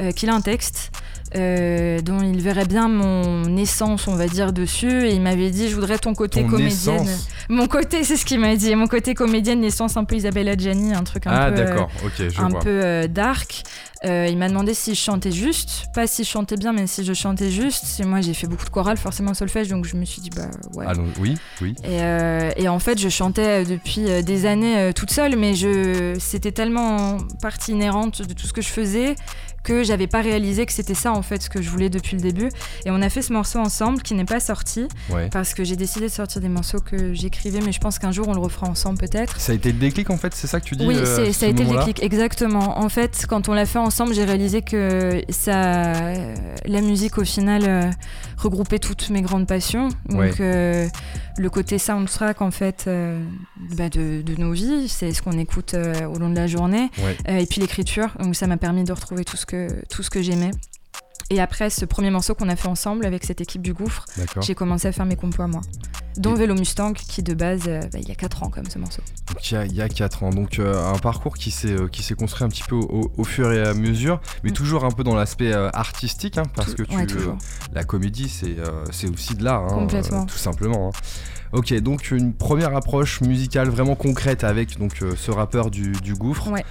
euh, 0.00 0.12
qu'il 0.12 0.30
a 0.30 0.34
un 0.34 0.40
texte. 0.40 0.90
Euh, 1.36 2.00
dont 2.00 2.20
il 2.20 2.40
verrait 2.40 2.64
bien 2.64 2.88
mon 2.88 3.56
essence, 3.56 4.08
on 4.08 4.16
va 4.16 4.26
dire, 4.26 4.52
dessus. 4.52 5.06
Et 5.06 5.14
il 5.14 5.20
m'avait 5.20 5.50
dit, 5.50 5.68
je 5.68 5.74
voudrais 5.74 5.98
ton 5.98 6.14
côté 6.14 6.44
comédienne. 6.44 7.06
Mon 7.48 7.66
côté, 7.66 8.04
c'est 8.04 8.16
ce 8.16 8.24
qu'il 8.24 8.40
m'a 8.40 8.56
dit. 8.56 8.74
Mon 8.74 8.86
côté 8.86 9.14
comédienne, 9.14 9.60
l'essence 9.60 9.96
un 9.96 10.04
peu 10.04 10.16
Isabella 10.16 10.56
Gianni, 10.56 10.94
un 10.94 11.04
truc 11.04 11.26
un 11.26 11.32
ah, 11.32 11.52
peu, 11.52 11.60
euh, 11.60 12.30
un 12.38 12.50
peu 12.50 12.80
euh, 12.84 13.08
dark. 13.08 13.62
il 14.04 14.38
m'a 14.38 14.48
demandé 14.48 14.72
si 14.74 14.94
je 14.94 15.00
chantais 15.00 15.32
juste, 15.32 15.86
pas 15.94 16.06
si 16.06 16.24
je 16.24 16.28
chantais 16.28 16.56
bien, 16.56 16.72
mais 16.72 16.86
si 16.86 17.04
je 17.04 17.12
chantais 17.12 17.50
juste. 17.50 18.00
Et 18.00 18.04
moi, 18.04 18.20
j'ai 18.20 18.34
fait 18.34 18.46
beaucoup 18.46 18.64
de 18.64 18.70
chorale, 18.70 18.96
forcément 18.96 19.34
solfège, 19.34 19.68
donc 19.68 19.84
je 19.84 19.96
me 19.96 20.04
suis 20.04 20.22
dit, 20.22 20.30
bah 20.30 20.48
ouais. 20.74 20.86
oui, 21.20 21.34
oui. 21.60 21.74
Et, 21.84 22.62
et, 22.62 22.68
en 22.68 22.78
fait, 22.78 22.98
je 22.98 23.08
chantais 23.08 23.64
depuis 23.64 24.22
des 24.22 24.46
années 24.46 24.92
toute 24.94 25.10
seule, 25.10 25.36
mais 25.36 25.54
je, 25.54 26.16
c'était 26.18 26.52
tellement 26.52 27.18
partie 27.42 27.72
inhérente 27.72 28.22
de 28.22 28.32
tout 28.32 28.46
ce 28.46 28.52
que 28.52 28.62
je 28.62 28.68
faisais 28.68 29.14
que 29.68 29.82
j'avais 29.82 30.06
pas 30.06 30.22
réalisé 30.22 30.64
que 30.64 30.72
c'était 30.72 30.94
ça 30.94 31.12
en 31.12 31.20
fait 31.20 31.42
ce 31.42 31.50
que 31.50 31.60
je 31.60 31.68
voulais 31.68 31.90
depuis 31.90 32.16
le 32.16 32.22
début. 32.22 32.48
Et 32.86 32.90
on 32.90 33.02
a 33.02 33.10
fait 33.10 33.20
ce 33.20 33.34
morceau 33.34 33.58
ensemble 33.58 34.00
qui 34.00 34.14
n'est 34.14 34.24
pas 34.24 34.40
sorti 34.40 34.88
parce 35.30 35.52
que 35.52 35.62
j'ai 35.62 35.76
décidé 35.76 36.06
de 36.06 36.10
sortir 36.12 36.40
des 36.40 36.48
morceaux 36.48 36.80
que 36.80 37.12
j'écrivais, 37.12 37.60
mais 37.60 37.72
je 37.72 37.80
pense 37.80 37.98
qu'un 37.98 38.10
jour 38.10 38.28
on 38.28 38.32
le 38.32 38.40
refera 38.40 38.66
ensemble 38.66 38.98
peut-être. 38.98 39.38
Ça 39.38 39.52
a 39.52 39.54
été 39.54 39.70
le 39.70 39.78
déclic 39.78 40.08
en 40.08 40.16
fait, 40.16 40.34
c'est 40.34 40.46
ça 40.46 40.60
que 40.60 40.64
tu 40.64 40.74
dis 40.74 40.86
Oui, 40.86 40.96
euh, 40.96 41.32
ça 41.32 41.46
a 41.46 41.48
été 41.48 41.64
le 41.64 41.76
déclic, 41.76 42.02
exactement. 42.02 42.78
En 42.78 42.88
fait, 42.88 43.26
quand 43.28 43.50
on 43.50 43.52
l'a 43.52 43.66
fait 43.66 43.78
ensemble, 43.78 44.14
j'ai 44.14 44.24
réalisé 44.24 44.62
que 44.62 45.20
ça, 45.28 46.14
la 46.64 46.80
musique 46.80 47.18
au 47.18 47.24
final 47.24 47.62
euh, 47.66 47.90
regroupait 48.38 48.78
toutes 48.78 49.10
mes 49.10 49.20
grandes 49.20 49.46
passions. 49.46 49.90
Donc 50.08 50.40
euh, 50.40 50.88
le 51.36 51.50
côté 51.50 51.78
soundtrack 51.78 52.40
en 52.40 52.50
fait 52.50 52.88
bah, 53.76 53.90
de, 53.90 54.22
de, 54.22 54.40
nos 54.40 54.52
vies, 54.52 54.88
c'est 54.88 55.12
ce 55.12 55.20
qu'on 55.20 55.38
écoute 55.38 55.74
au 55.74 56.18
long 56.18 56.30
de 56.30 56.36
la 56.36 56.46
journée, 56.46 56.90
et 57.28 57.44
puis 57.44 57.60
l'écriture. 57.60 58.08
Donc 58.18 58.34
ça 58.34 58.46
m'a 58.46 58.56
permis 58.56 58.84
de 58.84 58.92
retrouver 58.92 59.24
tout 59.24 59.36
ce 59.36 59.44
que 59.44 59.57
tout 59.88 60.02
ce 60.02 60.10
que 60.10 60.22
j'aimais. 60.22 60.50
Et 61.30 61.40
après 61.40 61.68
ce 61.68 61.84
premier 61.84 62.10
morceau 62.10 62.34
qu'on 62.34 62.48
a 62.48 62.56
fait 62.56 62.68
ensemble 62.68 63.04
avec 63.04 63.24
cette 63.24 63.40
équipe 63.40 63.60
du 63.60 63.74
gouffre, 63.74 64.06
j'ai 64.40 64.54
commencé 64.54 64.88
à 64.88 64.92
faire 64.92 65.04
mes 65.04 65.16
compos 65.16 65.42
à 65.42 65.46
moi. 65.46 65.60
Dont 66.16 66.34
Vélo 66.34 66.54
Mustang, 66.54 66.94
qui 66.94 67.22
de 67.22 67.32
base, 67.34 67.62
euh, 67.68 67.80
bah, 67.92 67.98
il 68.00 68.08
y 68.08 68.10
a 68.10 68.14
4 68.14 68.42
ans 68.42 68.48
comme 68.48 68.68
ce 68.68 68.78
morceau. 68.78 69.02
Donc 69.28 69.50
il 69.52 69.72
y 69.72 69.82
a, 69.82 69.88
4 69.88 70.24
ans, 70.24 70.30
donc 70.30 70.58
euh, 70.58 70.92
un 70.92 70.98
parcours 70.98 71.36
qui 71.36 71.52
s'est 71.52 71.68
euh, 71.68 71.86
qui 71.86 72.02
s'est 72.02 72.14
construit 72.14 72.44
un 72.44 72.48
petit 72.48 72.64
peu 72.64 72.74
au, 72.74 73.24
fur 73.24 73.52
et 73.52 73.62
à 73.62 73.72
mesure, 73.72 74.20
mais 74.42 74.50
mm. 74.50 74.54
toujours 74.54 74.84
un 74.84 74.90
peu 74.90 75.04
dans 75.04 75.14
l'aspect 75.14 75.52
artistique, 75.52 76.38
hein, 76.38 76.44
parce 76.56 76.74
que 76.74 76.82
tu, 76.82 76.96
la 77.72 77.84
comédie 77.84 78.28
c'est 78.28 79.08
aussi 79.08 79.34
de 79.34 79.44
l'art, 79.44 79.72
hein, 79.72 79.86
tout 80.26 80.38
simplement. 80.38 80.88
Hein. 80.88 80.98
Ok, 81.52 81.72
donc 81.74 82.10
une 82.10 82.34
première 82.34 82.74
approche 82.76 83.20
musicale 83.20 83.68
vraiment 83.68 83.94
concrète 83.94 84.44
avec 84.44 84.78
donc 84.78 85.02
ce 85.16 85.30
rappeur 85.30 85.70
du, 85.70 85.92
du 85.92 86.14
gouffre. 86.14 86.50
Ouais. 86.50 86.64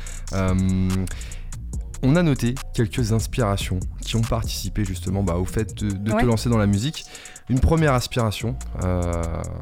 On 2.04 2.16
a 2.16 2.22
noté 2.22 2.56
quelques 2.74 3.12
inspirations 3.12 3.80
qui 4.01 4.16
ont 4.16 4.22
participé 4.22 4.86
justement 4.86 5.24
bah, 5.24 5.36
au 5.36 5.46
fait 5.46 5.74
de, 5.84 5.89
te 5.89 6.25
lancer 6.25 6.50
dans 6.50 6.58
la 6.58 6.68
musique. 6.68 7.06
Une 7.50 7.60
première 7.60 7.94
inspiration 7.94 8.56
euh, 8.84 9.12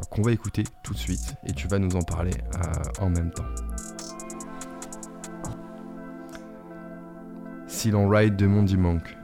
qu'on 0.09 0.21
va 0.21 0.31
écouter 0.31 0.63
tout 0.83 0.93
de 0.93 0.97
suite 0.97 1.35
et 1.45 1.53
tu 1.53 1.67
vas 1.67 1.79
nous 1.79 1.95
en 1.95 2.01
parler 2.01 2.33
euh, 2.55 3.03
en 3.03 3.09
même 3.09 3.31
temps. 3.31 3.45
Si 7.67 7.91
l'on 7.91 8.09
ride 8.09 8.35
de 8.35 8.47
Mondi 8.47 8.77
Monk. 8.77 9.17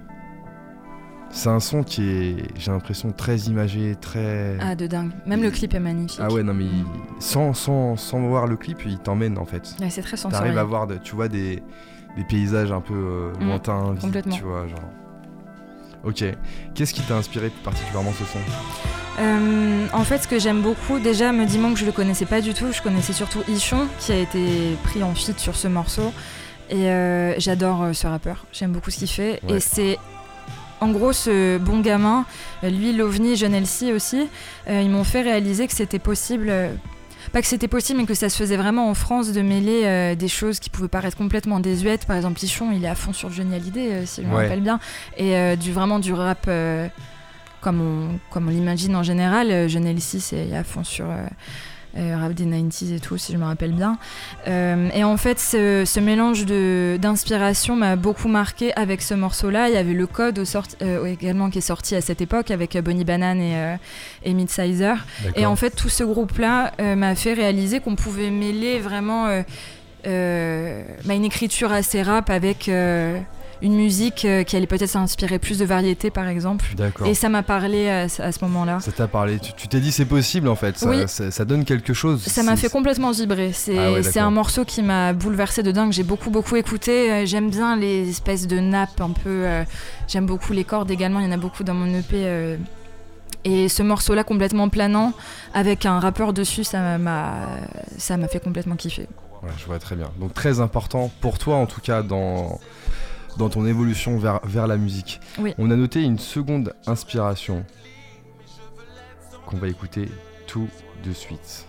C'est 1.34 1.50
un 1.50 1.62
son 1.62 1.84
qui 1.84 2.04
est, 2.04 2.36
j'ai 2.58 2.72
l'impression, 2.72 3.14
très 3.14 3.38
imagé, 3.38 3.96
très. 3.96 4.58
Ah, 4.60 4.76
de 4.76 4.86
dingue. 4.86 5.12
Même 5.26 5.42
le 5.42 5.50
clip 5.50 5.74
est 5.74 5.80
magnifique. 5.80 6.20
Ah 6.22 6.28
ouais, 6.28 6.44
non, 6.44 6.54
mais 6.54 6.68
sans, 7.20 7.54
sans, 7.54 7.96
sans, 7.96 8.20
voir 8.28 8.48
le 8.48 8.58
clip, 8.58 8.80
il 8.86 9.00
t'emmène 9.00 9.38
en 9.38 9.46
fait. 9.46 9.74
Ouais, 9.80 9.90
c'est 9.90 10.02
très 10.02 10.18
sensoriel. 10.18 10.54
T'arrives 10.54 10.58
à 10.58 10.64
voir, 10.66 10.88
tu 11.02 11.16
vois, 11.16 11.30
des, 11.30 11.64
des 12.18 12.24
paysages 12.24 12.72
un 12.72 12.82
peu 12.82 12.94
euh, 12.94 13.34
mm, 13.40 13.48
lointains, 13.48 13.96
tu 14.32 14.44
vois, 14.44 14.68
genre. 14.68 14.80
Ok. 16.04 16.24
Qu'est-ce 16.74 16.94
qui 16.94 17.02
t'a 17.02 17.16
inspiré 17.16 17.52
particulièrement 17.64 18.12
ce 18.14 18.26
son? 18.26 18.40
Euh, 19.20 19.86
en 19.94 20.04
fait, 20.04 20.20
ce 20.20 20.28
que 20.28 20.40
j'aime 20.40 20.62
beaucoup, 20.62 21.00
déjà, 21.00 21.32
me 21.32 21.46
dis-moi 21.46 21.72
que 21.72 21.78
je 21.78 21.86
le 21.86 21.92
connaissais 21.92 22.26
pas 22.26 22.42
du 22.42 22.54
tout. 22.54 22.72
Je 22.72 22.82
connaissais 22.82 23.14
surtout 23.14 23.44
Ichon, 23.48 23.88
qui 24.00 24.12
a 24.12 24.18
été 24.18 24.76
pris 24.84 25.04
en 25.04 25.14
feat 25.14 25.40
sur 25.40 25.56
ce 25.56 25.68
morceau. 25.68 26.12
Et 26.70 26.90
euh, 26.90 27.38
j'adore 27.38 27.94
ce 27.94 28.08
rappeur. 28.08 28.46
J'aime 28.52 28.72
beaucoup 28.72 28.90
ce 28.90 28.98
qu'il 28.98 29.10
fait. 29.10 29.42
Et 29.48 29.60
c'est 29.60 30.00
en 30.80 30.90
gros, 30.90 31.14
ce 31.14 31.60
bon 31.60 31.82
gamin, 31.82 32.26
lui, 32.64 32.94
l'OVNI, 32.94 33.36
Jeune 33.36 33.54
Elsie 33.54 33.94
aussi, 33.94 34.28
ils 34.68 34.90
m'ont 34.90 35.04
fait 35.04 35.22
réaliser 35.22 35.68
que 35.68 35.74
c'était 35.74 36.00
possible 36.00 36.52
pas 37.32 37.42
que 37.42 37.48
c'était 37.48 37.68
possible, 37.68 38.00
mais 38.00 38.06
que 38.06 38.14
ça 38.14 38.30
se 38.30 38.38
faisait 38.38 38.58
vraiment 38.58 38.90
en 38.90 38.94
France 38.94 39.32
de 39.32 39.42
mêler 39.42 39.84
euh, 39.86 40.16
des 40.16 40.28
choses 40.28 40.60
qui 40.60 40.70
pouvaient 40.70 40.88
paraître 40.88 41.18
complètement 41.18 41.60
désuètes. 41.60 42.06
Par 42.06 42.16
exemple, 42.16 42.40
Lichon, 42.42 42.72
il 42.72 42.84
est 42.84 42.90
à 42.90 42.96
fond 42.96 43.14
sur 43.14 43.32
Johnny 43.32 43.56
Hallyday, 43.56 43.94
euh, 43.94 44.06
si 44.06 44.22
je 44.22 44.28
me 44.28 44.36
rappelle 44.36 44.62
bien, 44.62 44.80
et 45.18 45.36
euh, 45.36 45.56
du 45.56 45.72
vraiment 45.72 46.00
du 46.00 46.14
rap 46.14 46.50
comme 47.62 47.82
on, 47.82 48.20
comme 48.32 48.48
on 48.48 48.52
l'imagine 48.52 48.96
en 48.96 49.04
général. 49.04 49.70
Jeune 49.70 49.86
Elsie, 49.86 50.20
c'est 50.20 50.54
à 50.56 50.64
fond 50.64 50.84
sur 50.84 51.06
rap 51.96 52.34
des 52.34 52.46
90s 52.46 52.96
et 52.96 53.00
tout, 53.00 53.18
si 53.18 53.34
je 53.34 53.38
me 53.38 53.46
rappelle 53.46 53.74
bien. 53.74 53.98
Euh, 54.48 54.90
et 54.94 55.04
en 55.04 55.18
fait, 55.18 55.40
ce, 55.40 56.00
mélange 56.00 56.46
d'inspiration 57.00 57.76
m'a 57.76 57.96
beaucoup 57.96 58.28
marqué 58.28 58.74
avec 58.76 59.02
ce 59.02 59.14
morceau-là. 59.14 59.70
Il 59.70 59.76
y 59.76 59.78
avait 59.78 59.94
le 59.94 60.08
code 60.08 60.40
au 60.40 60.44
euh, 60.82 61.06
également 61.06 61.50
qui 61.50 61.60
est 61.60 61.62
sorti 61.62 61.96
à 61.96 62.02
cette 62.02 62.22
époque 62.22 62.52
avec 62.52 62.78
Bonnie 62.78 63.04
Banane 63.04 63.42
et, 63.42 63.78
et 64.24 64.34
Midsizer. 64.34 65.06
Et 65.36 65.46
en 65.46 65.56
fait, 65.56 65.72
tout 65.72 65.90
ce 65.90 66.04
groupe-là 66.04 66.72
m'a 66.96 67.16
fait 67.16 67.34
réaliser 67.34 67.80
qu'on 67.80 67.96
pouvait 67.96 68.32
mêler 68.32 68.80
vraiment 68.80 69.28
bah, 70.06 71.14
une 71.14 71.26
écriture 71.26 71.72
assez 71.72 72.02
rap 72.02 72.30
avec 72.30 72.70
une 73.62 73.76
musique 73.76 74.26
euh, 74.26 74.44
qui 74.44 74.56
allait 74.56 74.68
peut-être 74.68 74.90
s'inspirer 74.90 75.40
plus 75.40 75.60
de 75.60 75.66
variété 75.66 76.10
par 76.10 76.28
exemple. 76.28 76.66
Et 77.06 77.14
ça 77.14 77.30
m'a 77.30 77.44
parlé 77.44 77.90
à, 77.90 78.10
ce 78.10 78.44
moment-là. 78.44 78.80
Ça 78.80 78.92
t'a 78.92 79.08
parlé. 79.08 79.40
Tu 79.40 79.68
t'es 79.68 79.80
dit 79.80 79.92
c'est 79.92 80.06
possible 80.06 80.48
en 80.48 80.56
fait. 80.56 80.78
Ça, 80.78 81.32
ça, 81.32 81.46
donne 81.46 81.66
quelque 81.66 81.94
chose. 81.94 82.24
Ça 82.24 82.44
m'a 82.44 82.56
fait 82.56 82.70
complètement 82.70 83.12
vibrer. 83.12 83.52
C'est 83.54 83.78
ah 83.78 84.26
un 84.26 84.32
morceau 84.32 84.66
qui 84.66 84.82
m'a 84.82 85.14
bouleversé 85.14 85.64
de 85.64 85.72
dingue. 85.72 85.92
J'ai 85.92 86.04
beaucoup 86.04 86.30
beaucoup 86.30 86.56
écouté. 86.56 87.12
Euh, 87.12 87.26
j'aime 87.26 87.50
bien 87.50 87.76
les 87.76 88.10
espèces 88.10 88.48
de 88.48 88.60
nappes 88.60 89.02
un 89.02 89.12
peu. 89.12 89.30
Euh, 89.46 89.64
j'aime 90.08 90.26
beaucoup 90.26 90.54
les 90.54 90.64
cordes 90.64 90.92
également. 90.92 91.20
Il 91.20 91.26
y 91.26 91.30
en 91.30 91.34
a 91.34 91.38
beaucoup 91.38 91.64
dans 91.64 91.74
mon 91.74 91.94
EP. 91.94 92.58
Et 93.44 93.70
ce 93.70 93.82
morceau-là 93.82 94.24
complètement 94.24 94.70
planant, 94.70 95.14
avec 95.56 95.88
un 95.88 96.00
rappeur 96.00 96.32
dessus, 96.32 96.64
ça 96.64 97.00
m'a, 97.00 97.48
ça 97.98 98.16
m'a 98.16 98.28
fait 98.28 98.40
complètement 98.40 98.76
kiffer. 98.76 99.08
je 99.58 99.66
vois 99.66 99.80
très 99.80 99.96
bien. 99.96 100.12
Donc 100.20 100.36
très 100.36 100.60
important 100.60 101.12
pour 101.22 101.40
toi 101.40 101.56
en 101.56 101.66
tout 101.66 101.82
cas 101.82 102.04
dans 102.04 102.60
dans 103.38 103.50
ton 103.50 103.66
évolution 103.66 104.18
vers, 104.18 104.40
vers 104.46 104.68
la 104.68 104.78
musique. 104.78 105.20
On 105.58 105.72
a 105.72 105.76
noté 105.76 106.02
une 106.02 106.20
seconde 106.20 106.74
inspiration 106.88 107.66
qu'on 109.46 109.58
va 109.58 109.68
écouter 109.68 110.10
tout 110.48 110.68
de 111.04 111.12
suite. 111.12 111.66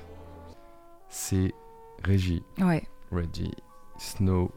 C'est 1.09 1.53
Reggie. 2.05 2.43
Ouais. 2.59 2.83
Reggie 3.11 3.53
Snow. 3.99 4.51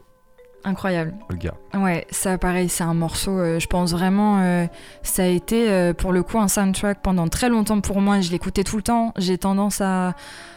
Incroyable. 0.64 1.14
Olga. 1.30 1.54
Ouais, 1.74 2.08
ça 2.10 2.38
pareil, 2.38 2.68
c'est 2.68 2.82
un 2.82 2.94
morceau, 2.94 3.38
euh, 3.38 3.60
je 3.60 3.68
pense 3.68 3.92
vraiment, 3.92 4.40
euh, 4.40 4.66
ça 5.04 5.22
a 5.22 5.26
été 5.26 5.70
euh, 5.70 5.94
pour 5.94 6.12
le 6.12 6.24
coup 6.24 6.40
un 6.40 6.48
soundtrack 6.48 7.02
pendant 7.02 7.28
très 7.28 7.48
longtemps 7.48 7.80
pour 7.80 8.00
moi. 8.00 8.20
Je 8.20 8.32
l'écoutais 8.32 8.64
tout 8.64 8.76
le 8.76 8.82
temps. 8.82 9.12
J'ai 9.16 9.38
tendance 9.38 9.80
à, 9.80 10.14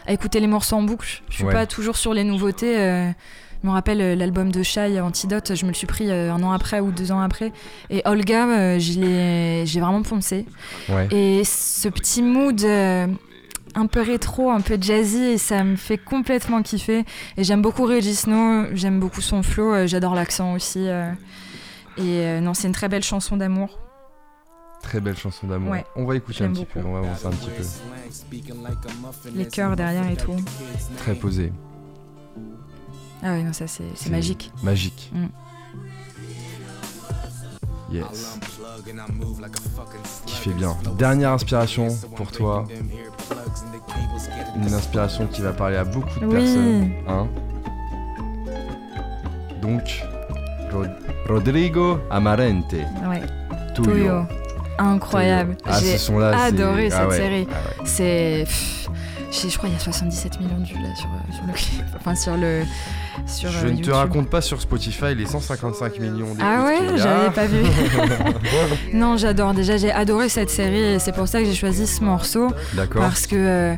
écouter 0.08 0.40
les 0.40 0.48
morceaux 0.48 0.74
en 0.74 0.82
boucle. 0.82 1.22
Je 1.28 1.36
suis 1.36 1.44
pas 1.44 1.66
toujours 1.66 1.96
sur 1.96 2.12
les 2.12 2.24
nouveautés. 2.24 3.12
Je 3.62 3.68
me 3.68 3.72
rappelle 3.72 4.00
euh, 4.00 4.14
l'album 4.14 4.50
de 4.50 4.62
Shai, 4.62 5.00
Antidote, 5.00 5.54
je 5.54 5.64
me 5.64 5.70
le 5.70 5.74
suis 5.74 5.86
pris 5.86 6.10
euh, 6.10 6.32
un 6.32 6.42
an 6.42 6.52
après 6.52 6.80
ou 6.80 6.92
deux 6.92 7.12
ans 7.12 7.20
après. 7.20 7.52
Et 7.90 8.00
Olga, 8.06 8.46
euh, 8.46 8.78
j'ai 8.78 9.80
vraiment 9.80 10.02
poncé. 10.02 10.46
Et 11.10 11.42
ce 11.44 11.88
petit 11.88 12.22
mood 12.22 12.64
un 13.76 13.86
peu 13.86 14.00
rétro, 14.00 14.50
un 14.50 14.60
peu 14.60 14.76
jazzy, 14.80 15.22
et 15.22 15.38
ça 15.38 15.62
me 15.62 15.76
fait 15.76 15.98
complètement 15.98 16.62
kiffer. 16.62 17.04
Et 17.36 17.44
j'aime 17.44 17.62
beaucoup 17.62 17.86
Snow, 18.00 18.66
j'aime 18.72 18.98
beaucoup 18.98 19.20
son 19.20 19.42
flow, 19.42 19.86
j'adore 19.86 20.14
l'accent 20.14 20.54
aussi. 20.54 20.86
et 21.98 22.40
non, 22.40 22.54
c'est 22.54 22.66
une 22.66 22.74
très 22.74 22.88
belle 22.88 23.04
chanson 23.04 23.36
d'amour. 23.36 23.78
Très 24.82 25.00
belle 25.00 25.16
chanson 25.16 25.46
d'amour. 25.46 25.76
On 25.94 26.06
va 26.06 26.16
écouter 26.16 26.44
un 26.44 26.52
petit 26.52 26.64
peu, 26.64 26.80
on 26.80 26.94
va 26.94 26.98
avancer 27.00 27.26
un 27.26 27.30
petit 27.30 27.50
peu. 27.50 27.62
Les 29.34 29.46
chœurs 29.46 29.76
derrière 29.76 30.10
et 30.10 30.16
tout. 30.16 30.36
Très 30.96 31.14
posé. 31.14 31.52
Ah 33.22 33.34
oui, 33.34 33.44
non, 33.44 33.52
ça 33.52 33.66
c'est 33.66 34.10
magique. 34.10 34.50
Magique. 34.62 35.12
Mm. 35.12 35.26
Yes. 37.92 38.38
Qui 40.26 40.34
fait 40.36 40.52
bien. 40.52 40.76
Dernière 40.96 41.32
inspiration 41.32 41.88
pour 42.16 42.30
toi. 42.30 42.66
Une 44.56 44.72
inspiration 44.72 45.26
qui 45.26 45.42
va 45.42 45.52
parler 45.52 45.76
à 45.76 45.84
beaucoup 45.84 46.20
de 46.20 46.26
personnes. 46.26 46.92
Hein 47.08 47.28
Donc, 49.60 50.02
Rodrigo 51.28 51.98
Amarente. 52.10 52.72
Ouais. 52.72 53.22
Tuyo. 53.74 54.22
Incroyable. 54.78 55.56
Ah, 55.66 55.78
J'ai 55.80 55.96
adoré 56.22 56.90
cette 56.90 57.12
série. 57.12 57.48
C'est 57.84 58.46
je 59.32 59.56
crois 59.56 59.68
qu'il 59.68 59.78
y 59.78 59.80
a 59.80 59.84
77 59.84 60.40
millions 60.40 60.58
de 60.58 60.64
vues 60.64 60.82
là 60.82 60.94
sur, 60.94 61.08
le 61.46 61.52
clip. 61.52 61.84
Enfin, 61.96 62.14
sur 62.14 62.36
le. 62.36 62.64
Sur, 63.26 63.50
je 63.50 63.66
ne 63.68 63.80
te 63.82 63.90
raconte 63.90 64.28
pas 64.28 64.40
sur 64.40 64.60
Spotify 64.60 65.14
les 65.16 65.26
155 65.26 65.98
millions 65.98 66.26
Ah 66.40 66.64
ouais, 66.64 66.78
j'avais 66.96 67.30
pas 67.30 67.46
vu. 67.46 67.62
non, 68.92 69.16
j'adore. 69.16 69.54
Déjà, 69.54 69.76
j'ai 69.76 69.92
adoré 69.92 70.28
cette 70.28 70.50
série 70.50 70.94
et 70.94 70.98
c'est 70.98 71.12
pour 71.12 71.28
ça 71.28 71.40
que 71.40 71.46
j'ai 71.46 71.54
choisi 71.54 71.86
ce 71.86 72.02
morceau. 72.02 72.48
D'accord. 72.74 73.02
Parce 73.02 73.26
que. 73.26 73.76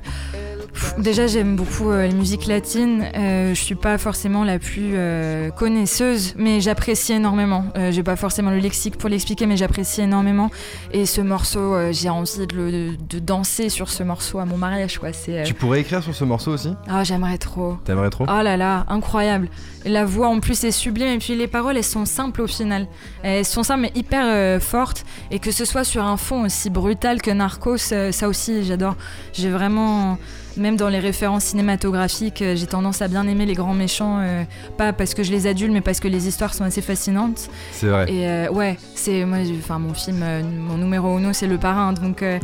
Déjà, 0.98 1.26
j'aime 1.26 1.56
beaucoup 1.56 1.90
euh, 1.90 2.06
les 2.06 2.14
musiques 2.14 2.46
latines. 2.46 3.04
Euh, 3.14 3.54
je 3.54 3.60
suis 3.60 3.74
pas 3.74 3.98
forcément 3.98 4.44
la 4.44 4.58
plus 4.58 4.92
euh, 4.94 5.50
connaisseuse, 5.50 6.34
mais 6.36 6.60
j'apprécie 6.60 7.12
énormément. 7.12 7.64
Euh, 7.76 7.92
j'ai 7.92 8.02
pas 8.02 8.16
forcément 8.16 8.50
le 8.50 8.58
lexique 8.58 8.98
pour 8.98 9.08
l'expliquer, 9.08 9.46
mais 9.46 9.56
j'apprécie 9.56 10.02
énormément. 10.02 10.50
Et 10.92 11.06
ce 11.06 11.20
morceau, 11.20 11.74
j'ai 11.92 12.08
envie 12.08 12.46
de, 12.46 12.96
de, 13.08 13.18
danser 13.18 13.68
sur 13.68 13.88
ce 13.90 14.02
morceau 14.02 14.38
à 14.38 14.44
mon 14.44 14.56
mariage. 14.56 14.98
Quoi. 14.98 15.10
Tu 15.44 15.54
pourrais 15.54 15.80
écrire 15.80 16.02
sur 16.02 16.14
ce 16.14 16.24
morceau 16.24 16.52
aussi? 16.52 16.74
Ah, 16.88 17.04
j'aimerais 17.04 17.38
trop. 17.38 17.76
T'aimerais 17.84 18.10
trop? 18.10 18.24
Oh 18.28 18.42
là 18.42 18.56
là, 18.56 18.84
incroyable. 18.88 19.48
La 19.84 20.04
voix 20.04 20.28
en 20.28 20.40
plus 20.40 20.62
est 20.64 20.70
sublime, 20.70 21.08
et 21.08 21.18
puis 21.18 21.34
les 21.34 21.48
paroles, 21.48 21.76
elles 21.76 21.84
sont 21.84 22.06
simples 22.06 22.42
au 22.42 22.46
final. 22.46 22.86
Elles 23.22 23.44
sont 23.44 23.62
simples, 23.62 23.82
mais 23.82 23.92
hyper 23.94 24.60
fortes. 24.62 25.04
Et 25.30 25.38
que 25.38 25.50
ce 25.50 25.64
soit 25.64 25.84
sur 25.84 26.04
un 26.04 26.16
fond 26.16 26.44
aussi 26.44 26.70
brutal 26.70 27.20
que 27.20 27.30
Narcos, 27.30 27.78
ça 27.78 28.28
aussi, 28.28 28.64
j'adore. 28.64 28.96
J'ai 29.32 29.50
vraiment 29.50 30.18
même 30.56 30.76
dans 30.76 30.88
les 30.88 30.98
références 30.98 31.44
cinématographiques, 31.44 32.42
euh, 32.42 32.56
j'ai 32.56 32.66
tendance 32.66 33.02
à 33.02 33.08
bien 33.08 33.26
aimer 33.26 33.46
les 33.46 33.54
grands 33.54 33.74
méchants, 33.74 34.18
euh, 34.20 34.44
pas 34.76 34.92
parce 34.92 35.14
que 35.14 35.22
je 35.22 35.30
les 35.30 35.46
adule, 35.46 35.70
mais 35.70 35.80
parce 35.80 36.00
que 36.00 36.08
les 36.08 36.28
histoires 36.28 36.54
sont 36.54 36.64
assez 36.64 36.82
fascinantes. 36.82 37.48
C'est 37.72 37.88
vrai. 37.88 38.10
Et 38.10 38.28
euh, 38.28 38.50
ouais, 38.50 38.76
c'est 38.94 39.24
moi, 39.24 39.38
enfin 39.58 39.78
mon 39.78 39.94
film, 39.94 40.24
mon 40.44 40.76
numéro 40.76 41.18
uno, 41.18 41.32
c'est 41.32 41.46
Le 41.46 41.58
Parrain, 41.58 41.92
donc 41.92 42.20
le 42.20 42.38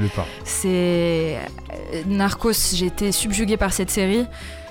c'est 0.44 1.38
Narcos. 2.06 2.74
J'ai 2.74 2.86
été 2.86 3.12
subjuguée 3.12 3.56
par 3.56 3.72
cette 3.72 3.90
série. 3.90 4.24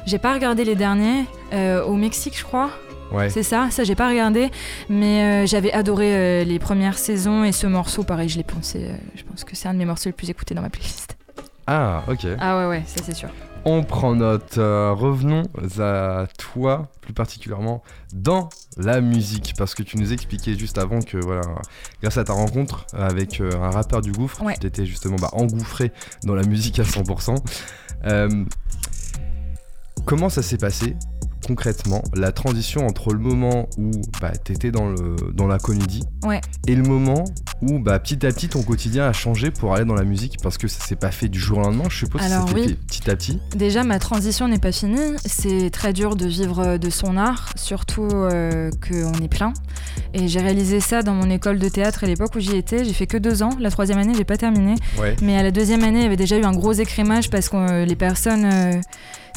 J'ai 0.05 0.19
pas 0.19 0.33
regardé 0.33 0.63
les 0.63 0.75
derniers 0.75 1.25
au 1.53 1.95
Mexique, 1.95 2.37
je 2.37 2.43
crois. 2.43 2.71
Ouais. 3.11 3.29
C'est 3.29 3.43
ça, 3.43 3.69
ça 3.71 3.85
j'ai 3.85 3.95
pas 3.95 4.09
regardé, 4.09 4.49
mais 4.89 5.47
j'avais 5.47 5.71
adoré 5.71 6.43
les 6.43 6.59
premières 6.59 6.97
saisons 6.97 7.43
et 7.43 7.51
ce 7.51 7.67
morceau, 7.67 8.03
pareil, 8.03 8.29
je 8.29 8.37
l'ai 8.37 8.43
pensé. 8.43 8.87
je 9.15 9.23
pense 9.23 9.43
que 9.43 9.55
c'est 9.55 9.67
un 9.67 9.73
de 9.73 9.79
mes 9.79 9.85
morceaux 9.85 10.09
les 10.09 10.13
plus 10.13 10.29
écoutés 10.29 10.55
dans 10.55 10.61
ma 10.61 10.69
playlist. 10.69 11.16
Ah, 11.67 12.03
ok. 12.07 12.25
Ah 12.39 12.57
ouais, 12.59 12.67
ouais, 12.67 12.83
ça 12.85 13.03
c'est 13.03 13.13
sûr. 13.13 13.29
On 13.65 13.83
prend 13.83 14.15
note. 14.15 14.57
Euh, 14.57 14.93
revenons 14.93 15.43
à 15.79 16.25
toi, 16.37 16.87
plus 17.01 17.13
particulièrement 17.13 17.83
dans 18.13 18.47
la 18.77 19.01
musique, 19.01 19.53
parce 19.57 19.75
que 19.75 19.83
tu 19.83 19.97
nous 19.97 20.13
expliquais 20.13 20.57
juste 20.57 20.77
avant 20.77 21.01
que, 21.01 21.17
voilà, 21.17 21.41
grâce 22.01 22.17
à 22.17 22.23
ta 22.23 22.31
rencontre 22.31 22.87
avec 22.93 23.41
euh, 23.41 23.51
un 23.61 23.69
rappeur 23.69 24.01
du 24.01 24.13
gouffre, 24.13 24.41
tu 24.61 24.67
étais 24.67 24.85
justement 24.85 25.17
bah, 25.17 25.29
engouffré 25.33 25.91
dans 26.23 26.35
la 26.35 26.43
musique 26.43 26.79
à 26.79 26.83
100%. 26.83 27.35
Euh, 28.05 28.45
comment 30.05 30.29
ça 30.29 30.41
s'est 30.41 30.57
passé? 30.57 30.95
Concrètement 31.45 32.03
la 32.13 32.31
transition 32.31 32.85
entre 32.85 33.13
le 33.13 33.19
moment 33.19 33.69
où 33.77 33.91
bah, 34.21 34.31
tu 34.43 34.53
étais 34.53 34.71
dans, 34.71 34.89
le, 34.89 35.15
dans 35.33 35.47
la 35.47 35.59
comédie 35.59 36.03
et 36.67 36.75
le 36.75 36.83
moment 36.83 37.25
où 37.61 37.79
bah, 37.79 37.99
petit 37.99 38.25
à 38.25 38.31
petit 38.31 38.49
ton 38.49 38.63
quotidien 38.63 39.07
a 39.07 39.13
changé 39.13 39.51
pour 39.51 39.73
aller 39.73 39.85
dans 39.85 39.95
la 39.95 40.03
musique 40.03 40.37
parce 40.43 40.57
que 40.57 40.67
ça 40.67 40.83
s'est 40.85 40.95
pas 40.95 41.11
fait 41.11 41.27
du 41.27 41.39
jour 41.39 41.59
au 41.59 41.61
lendemain, 41.61 41.85
je 41.89 41.97
suppose 41.97 42.21
que 42.21 42.27
c'était 42.27 42.69
fait 42.69 42.75
petit 42.75 43.09
à 43.09 43.15
petit. 43.15 43.39
Déjà, 43.55 43.83
ma 43.83 43.99
transition 43.99 44.47
n'est 44.47 44.59
pas 44.59 44.71
finie. 44.71 45.15
C'est 45.25 45.69
très 45.71 45.93
dur 45.93 46.15
de 46.15 46.27
vivre 46.27 46.77
de 46.77 46.89
son 46.89 47.17
art, 47.17 47.49
surtout 47.55 48.07
euh, 48.11 48.69
qu'on 48.87 49.13
est 49.23 49.27
plein. 49.27 49.53
Et 50.13 50.27
j'ai 50.27 50.39
réalisé 50.39 50.79
ça 50.79 51.01
dans 51.01 51.13
mon 51.13 51.29
école 51.29 51.59
de 51.59 51.69
théâtre 51.69 52.03
à 52.03 52.07
l'époque 52.07 52.35
où 52.35 52.39
j'y 52.39 52.55
étais. 52.55 52.83
J'ai 52.83 52.93
fait 52.93 53.07
que 53.07 53.17
deux 53.17 53.43
ans. 53.43 53.51
La 53.59 53.71
troisième 53.71 53.99
année, 53.99 54.13
j'ai 54.15 54.25
pas 54.25 54.37
terminé. 54.37 54.75
Mais 55.21 55.37
à 55.37 55.43
la 55.43 55.51
deuxième 55.51 55.83
année, 55.83 55.99
il 55.99 56.03
y 56.03 56.07
avait 56.07 56.15
déjà 56.15 56.37
eu 56.37 56.43
un 56.43 56.53
gros 56.53 56.73
écrémage 56.73 57.29
parce 57.29 57.49
que 57.49 57.57
euh, 57.57 57.85
les 57.85 57.95
personnes. 57.95 58.45
Euh, 58.45 58.81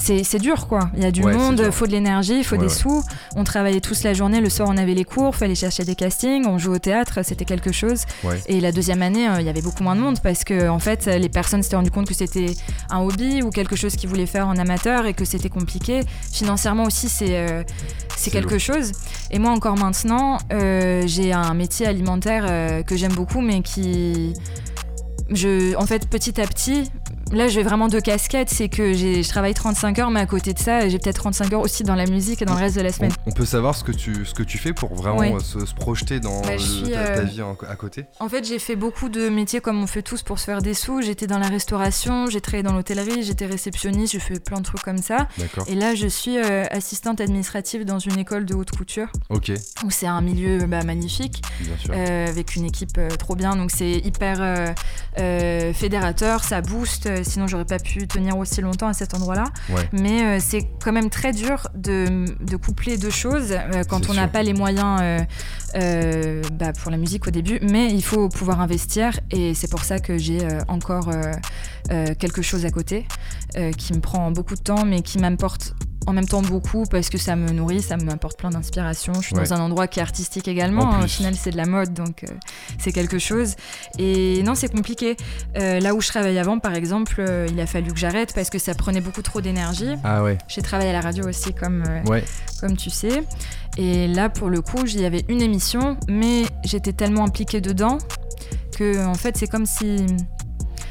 c'est 0.00 0.38
dur 0.38 0.66
quoi. 0.66 0.90
Il 0.97 1.02
y 1.02 1.07
a 1.07 1.11
du 1.11 1.23
monde, 1.23 1.62
il 1.64 1.73
faut 1.73 1.87
de 1.87 1.92
l'énergie, 1.92 2.38
il 2.38 2.45
faut 2.45 2.57
des 2.57 2.69
sous. 2.69 3.02
On 3.37 3.45
travaillait 3.45 3.80
tous 3.80 4.02
la 4.02 4.14
journée, 4.14 4.40
le 4.40 4.49
soir 4.49 4.69
on 4.71 4.76
avait 4.76 4.95
les 4.95 5.04
cours, 5.04 5.35
fallait 5.35 5.54
chercher 5.54 5.85
des 5.85 5.95
castings, 5.95 6.47
on 6.47 6.59
jouait 6.59 6.76
au 6.76 6.78
théâtre, 6.78 7.21
c'était 7.25 7.45
quelque 7.45 7.73
chose. 7.73 8.04
Et 8.47 8.61
la 8.61 8.73
deuxième 8.73 9.02
année, 9.02 9.28
euh, 9.28 9.40
il 9.40 9.47
y 9.47 9.49
avait 9.49 9.62
beaucoup 9.62 9.83
moins 9.83 9.97
de 9.97 10.00
monde 10.00 10.19
parce 10.23 10.45
que 10.45 10.69
en 10.69 10.78
fait, 10.78 11.07
les 11.07 11.28
personnes 11.28 11.62
s'étaient 11.62 11.76
rendu 11.76 11.90
compte 11.90 12.09
que 12.09 12.14
c'était 12.14 12.54
un 12.88 13.00
hobby 13.00 13.42
ou 13.42 13.50
quelque 13.50 13.76
chose 13.76 13.97
qu'ils 13.97 14.09
voulaient 14.09 14.26
faire 14.26 14.49
en 14.49 14.57
amateur 14.57 15.07
et 15.07 15.14
que 15.14 15.25
c'était 15.25 15.49
compliqué. 15.49 16.02
Financièrement 16.33 16.85
aussi, 16.85 17.09
c'est 17.09 17.37
euh, 17.37 17.62
c'est 18.16 18.30
quelque 18.30 18.59
chose. 18.59 18.92
Et 19.30 19.38
moi 19.38 19.50
encore 19.52 19.76
maintenant, 19.76 20.38
euh, 20.52 21.02
j'ai 21.07 21.33
un 21.33 21.54
métier 21.54 21.87
alimentaire 21.87 22.85
que 22.85 22.97
j'aime 22.97 23.12
beaucoup, 23.12 23.40
mais 23.40 23.62
qui 23.62 24.35
je, 25.30 25.76
en 25.76 25.87
fait, 25.87 26.09
petit 26.09 26.40
à 26.40 26.46
petit, 26.46 26.90
Là, 27.33 27.47
j'ai 27.47 27.62
vraiment 27.62 27.87
deux 27.87 28.01
casquettes. 28.01 28.51
C'est 28.51 28.69
que 28.69 28.93
je 28.93 29.29
travaille 29.29 29.55
35 29.55 29.99
heures, 30.01 30.11
mais 30.11 30.19
à 30.19 30.27
côté 30.27 30.53
de 30.53 30.59
ça, 30.59 30.88
j'ai 30.88 30.99
peut-être 30.99 31.16
35 31.16 31.53
heures 31.53 31.61
aussi 31.61 31.85
dans 31.85 31.95
la 31.95 32.07
musique 32.07 32.43
et 32.43 32.45
dans 32.45 32.55
le 32.55 32.61
reste 32.61 32.77
de 32.77 32.81
la 32.81 32.90
semaine. 32.90 33.12
On, 33.25 33.31
peut 33.31 33.45
savoir 33.45 33.77
ce 33.77 33.85
que 33.85 33.93
tu, 33.93 34.25
ce 34.25 34.35
que 34.35 34.43
tu 34.43 34.59
fais 34.59 34.73
pour 34.73 34.95
vraiment 34.95 35.23
euh, 35.23 35.38
se, 35.38 35.59
projeter 35.75 36.19
dans 36.19 36.40
bah, 36.43 36.49
ta, 36.49 36.53
euh, 36.53 37.23
vie 37.23 37.40
à 37.69 37.77
côté? 37.77 38.07
En 38.19 38.29
fait, 38.29 38.45
j'ai 38.45 38.59
fait 38.59 38.75
beaucoup 38.75 39.09
de 39.09 39.29
métiers 39.29 39.61
comme 39.61 39.81
on 39.81 39.87
fait 39.87 40.03
tous 40.03 40.23
pour 40.23 40.40
se 40.40 40.45
faire 40.45 40.61
des 40.61 40.75
sous. 40.75 41.03
J'étais 41.03 41.29
dans 41.29 41.38
la 41.38 41.49
restauration, 41.49 42.29
j'ai 42.29 42.40
travaillé 42.40 42.64
dans 42.64 42.73
l'hôtellerie, 42.73 43.23
j'étais 43.23 43.47
réceptionniste, 43.47 44.12
j'ai 44.14 44.19
fait 44.19 44.40
plein 44.40 44.59
de 44.59 44.64
trucs 44.64 44.83
comme 44.83 44.99
ça. 44.99 45.29
Et 45.69 45.77
là, 45.77 45.95
je 45.95 46.09
suis 46.09 46.37
euh, 46.37 46.64
assistante 46.71 47.21
administrative 47.21 47.85
dans 47.85 48.01
une 48.01 48.19
école 48.19 48.45
de 48.45 48.55
haute 48.55 48.73
couture. 48.73 49.09
Ok. 49.29 49.53
Où 49.85 49.90
c'est 49.90 50.09
un 50.09 50.21
milieu 50.21 50.66
bah, 50.66 50.83
magnifique, 50.83 51.43
avec 51.90 52.57
une 52.57 52.64
équipe 52.64 53.01
trop 53.19 53.37
bien. 53.37 53.55
Donc 53.55 53.71
c'est 53.71 53.99
hyper 53.99 54.75
fédérateur, 55.16 56.43
ça 56.43 56.61
booste 56.61 57.09
sinon 57.24 57.46
j'aurais 57.46 57.64
pas 57.64 57.78
pu 57.78 58.06
tenir 58.06 58.37
aussi 58.38 58.61
longtemps 58.61 58.88
à 58.88 58.94
cet 58.94 59.14
endroit-là. 59.14 59.44
Mais 59.92 60.22
euh, 60.22 60.38
c'est 60.40 60.68
quand 60.83 60.92
même 60.92 61.11
très 61.11 61.33
dur 61.33 61.66
de, 61.74 62.26
coupler 62.56 62.98
deux 62.98 63.11
choses 63.11 63.52
euh, 63.52 63.85
quand 63.88 64.11
on 64.11 64.14
n'a 64.14 64.28
pas 64.28 64.42
les 64.42 64.52
moyens 64.52 65.26
euh, 65.74 66.42
bah, 66.52 66.72
pour 66.72 66.90
la 66.90 66.96
musique 66.96 67.26
au 67.26 67.30
début, 67.30 67.59
mais 67.62 67.90
il 67.90 68.02
faut 68.02 68.28
pouvoir 68.28 68.61
investir 68.61 69.18
et 69.30 69.54
c'est 69.54 69.70
pour 69.70 69.85
ça 69.85 69.98
que 69.98 70.18
j'ai 70.18 70.40
encore 70.68 71.11
quelque 72.18 72.42
chose 72.42 72.64
à 72.66 72.70
côté 72.70 73.06
qui 73.76 73.92
me 73.92 74.00
prend 74.00 74.30
beaucoup 74.30 74.54
de 74.54 74.61
temps 74.61 74.85
mais 74.85 75.02
qui 75.02 75.18
m'apporte 75.18 75.74
en 76.06 76.12
même 76.12 76.26
temps 76.26 76.42
beaucoup 76.42 76.84
parce 76.90 77.08
que 77.10 77.18
ça 77.18 77.36
me 77.36 77.50
nourrit, 77.50 77.82
ça 77.82 77.96
m'apporte 77.96 78.38
plein 78.38 78.50
d'inspiration. 78.50 79.12
Je 79.14 79.26
suis 79.26 79.34
dans 79.34 79.52
un 79.52 79.60
endroit 79.60 79.86
qui 79.86 79.98
est 79.98 80.02
artistique 80.02 80.48
également. 80.48 80.92
Hein. 80.92 81.04
Au 81.04 81.08
final, 81.08 81.34
c'est 81.34 81.50
de 81.50 81.56
la 81.56 81.66
mode, 81.66 81.92
donc 81.92 82.24
euh, 82.24 82.32
c'est 82.78 82.92
quelque 82.92 83.18
chose. 83.18 83.54
Et 83.98 84.42
non, 84.42 84.54
c'est 84.54 84.72
compliqué. 84.72 85.16
Euh, 85.56 85.80
là 85.80 85.94
où 85.94 86.00
je 86.00 86.08
travaillais 86.08 86.38
avant, 86.38 86.58
par 86.58 86.74
exemple, 86.74 87.16
euh, 87.18 87.46
il 87.50 87.60
a 87.60 87.66
fallu 87.66 87.92
que 87.92 87.98
j'arrête 87.98 88.32
parce 88.34 88.50
que 88.50 88.58
ça 88.58 88.74
prenait 88.74 89.00
beaucoup 89.00 89.22
trop 89.22 89.40
d'énergie. 89.40 89.94
Ah 90.04 90.22
ouais. 90.22 90.38
J'ai 90.48 90.62
travaillé 90.62 90.90
à 90.90 90.94
la 90.94 91.00
radio 91.00 91.28
aussi, 91.28 91.52
comme, 91.52 91.84
comme 92.60 92.76
tu 92.76 92.90
sais. 92.90 93.22
Et 93.76 94.08
là, 94.08 94.28
pour 94.28 94.48
le 94.48 94.62
coup, 94.62 94.86
j'y 94.86 95.04
avais 95.04 95.24
une 95.28 95.42
émission, 95.42 95.96
mais 96.08 96.44
j'étais 96.64 96.92
tellement 96.92 97.24
impliquée 97.24 97.60
dedans 97.60 97.98
que, 98.76 99.06
en 99.06 99.14
fait, 99.14 99.36
c'est 99.36 99.46
comme 99.46 99.66
si 99.66 100.06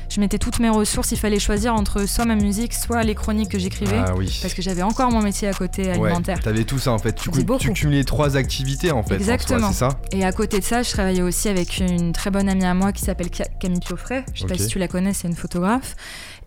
je 0.10 0.20
mettais 0.20 0.40
toutes 0.40 0.60
mes 0.60 0.70
ressources. 0.70 1.12
Il 1.12 1.18
fallait 1.18 1.40
choisir 1.40 1.74
entre 1.74 2.08
soit 2.08 2.26
ma 2.26 2.36
musique, 2.36 2.74
soit 2.74 3.04
les 3.04 3.16
chroniques 3.16 3.50
que 3.50 3.60
j'écrivais. 3.60 4.00
Ah 4.00 4.16
oui. 4.16 4.40
Parce 4.42 4.54
que 4.54 4.62
j'avais 4.62 4.82
encore 4.82 5.12
mon 5.12 5.22
métier 5.22 5.48
à 5.48 5.54
côté 5.54 5.90
alimentaire. 5.92 6.38
Ouais, 6.38 6.44
T'avais 6.44 6.64
tout 6.64 6.80
ça 6.80 6.92
en 6.92 7.00
fait. 7.00 7.14
Tu, 7.14 7.30
tu 7.60 7.74
cumulais 7.74 8.04
trois 8.04 8.36
activités 8.38 8.92
en 8.92 9.04
fait. 9.04 9.16
Exactement. 9.16 9.72
Ça 9.72 9.90
Et 10.12 10.26
à 10.26 10.32
côté 10.32 10.60
de 10.60 10.64
ça, 10.64 10.84
je 10.84 10.92
travaillais 10.92 11.22
aussi 11.22 11.50
avec 11.50 11.80
une 11.80 12.12
très 12.12 12.32
bonne 12.32 12.50
amie 12.50 12.66
à 12.66 12.74
moi 12.74 12.92
qui 12.92 13.04
s'appelle 13.04 13.30
Camille 13.30 13.80
Piofray. 13.80 14.24
Je 14.34 14.42
sais 14.42 14.48
pas 14.48 14.58
si 14.58 14.68
tu 14.68 14.80
la 14.80 14.88
connais, 14.88 15.14
c'est 15.14 15.28
une 15.28 15.36
photographe. 15.36 15.96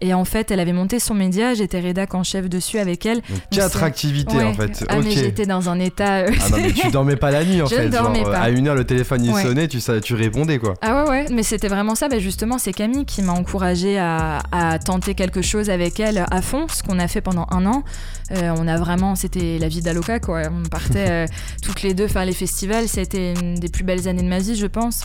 Et 0.02 0.14
en 0.14 0.24
fait, 0.24 0.50
elle 0.50 0.58
avait 0.58 0.72
monté 0.72 0.98
son 0.98 1.14
média, 1.14 1.54
j'étais 1.54 1.78
rédac 1.78 2.12
en 2.14 2.24
chef 2.24 2.48
dessus 2.48 2.80
avec 2.80 3.06
elle. 3.06 3.18
Donc, 3.20 3.38
quatre 3.52 3.84
activités 3.84 4.42
en 4.42 4.52
fait. 4.52 4.84
Ah, 4.88 4.96
mais 5.02 5.12
j'étais 5.12 5.46
dans 5.46 5.68
un 5.68 5.78
état. 5.78 6.22
Euh, 6.22 6.30
ah 6.40 6.50
non, 6.50 6.56
mais 6.56 6.72
tu 6.72 6.90
dormais 6.90 7.14
pas 7.14 7.30
la 7.30 7.44
nuit 7.44 7.62
en 7.62 7.66
je 7.70 7.76
fait. 7.76 7.84
Ne 7.84 7.90
dormais 7.90 8.24
pas. 8.24 8.40
À 8.40 8.50
une 8.50 8.66
heure, 8.66 8.74
le 8.74 8.84
téléphone 8.84 9.24
il 9.24 9.32
sonnait, 9.32 9.68
tu, 9.68 9.78
tu 10.02 10.14
répondais 10.14 10.58
quoi. 10.58 10.74
Ah 10.82 11.04
ouais, 11.04 11.10
ouais, 11.10 11.26
mais 11.30 11.44
c'était 11.44 11.68
vraiment 11.68 11.94
ça. 11.94 12.08
Bah, 12.08 12.18
justement, 12.18 12.58
c'est 12.58 12.72
Camille 12.72 13.04
qui 13.04 13.22
m'a 13.22 13.32
encouragé 13.32 13.96
à, 13.96 14.40
tenter 14.84 15.14
quelque 15.14 15.40
chose 15.40 15.70
avec 15.70 16.00
elle 16.00 16.26
à 16.28 16.42
fond, 16.42 16.66
ce 16.68 16.82
qu'on 16.82 16.98
a 16.98 17.06
fait 17.06 17.20
pendant 17.20 17.46
un 17.50 17.64
an. 17.66 17.84
Euh, 18.32 18.52
on 18.58 18.66
a 18.66 18.76
vraiment, 18.78 19.14
c'était 19.14 19.58
la 19.60 19.68
vie 19.68 19.82
d'Aloca 19.82 20.18
quoi. 20.18 20.42
On 20.50 20.68
partait 20.68 21.10
euh, 21.10 21.26
toutes 21.62 21.82
les 21.82 21.94
deux 21.94 22.08
faire 22.08 22.24
les 22.24 22.32
festivals. 22.32 22.88
C'était 22.88 23.34
une 23.34 23.54
des 23.54 23.68
plus 23.68 23.84
belles 23.84 24.08
années 24.08 24.22
de 24.22 24.28
ma 24.28 24.40
vie, 24.40 24.56
je 24.56 24.66
pense. 24.66 25.04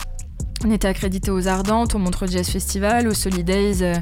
On 0.64 0.70
était 0.70 0.88
accrédité 0.88 1.30
aux 1.30 1.46
Ardentes, 1.46 1.94
au 1.94 1.98
Montreux 1.98 2.26
Jazz 2.26 2.48
Festival, 2.48 3.06
au 3.06 3.14
Solidays, 3.14 3.82
euh, 3.82 3.94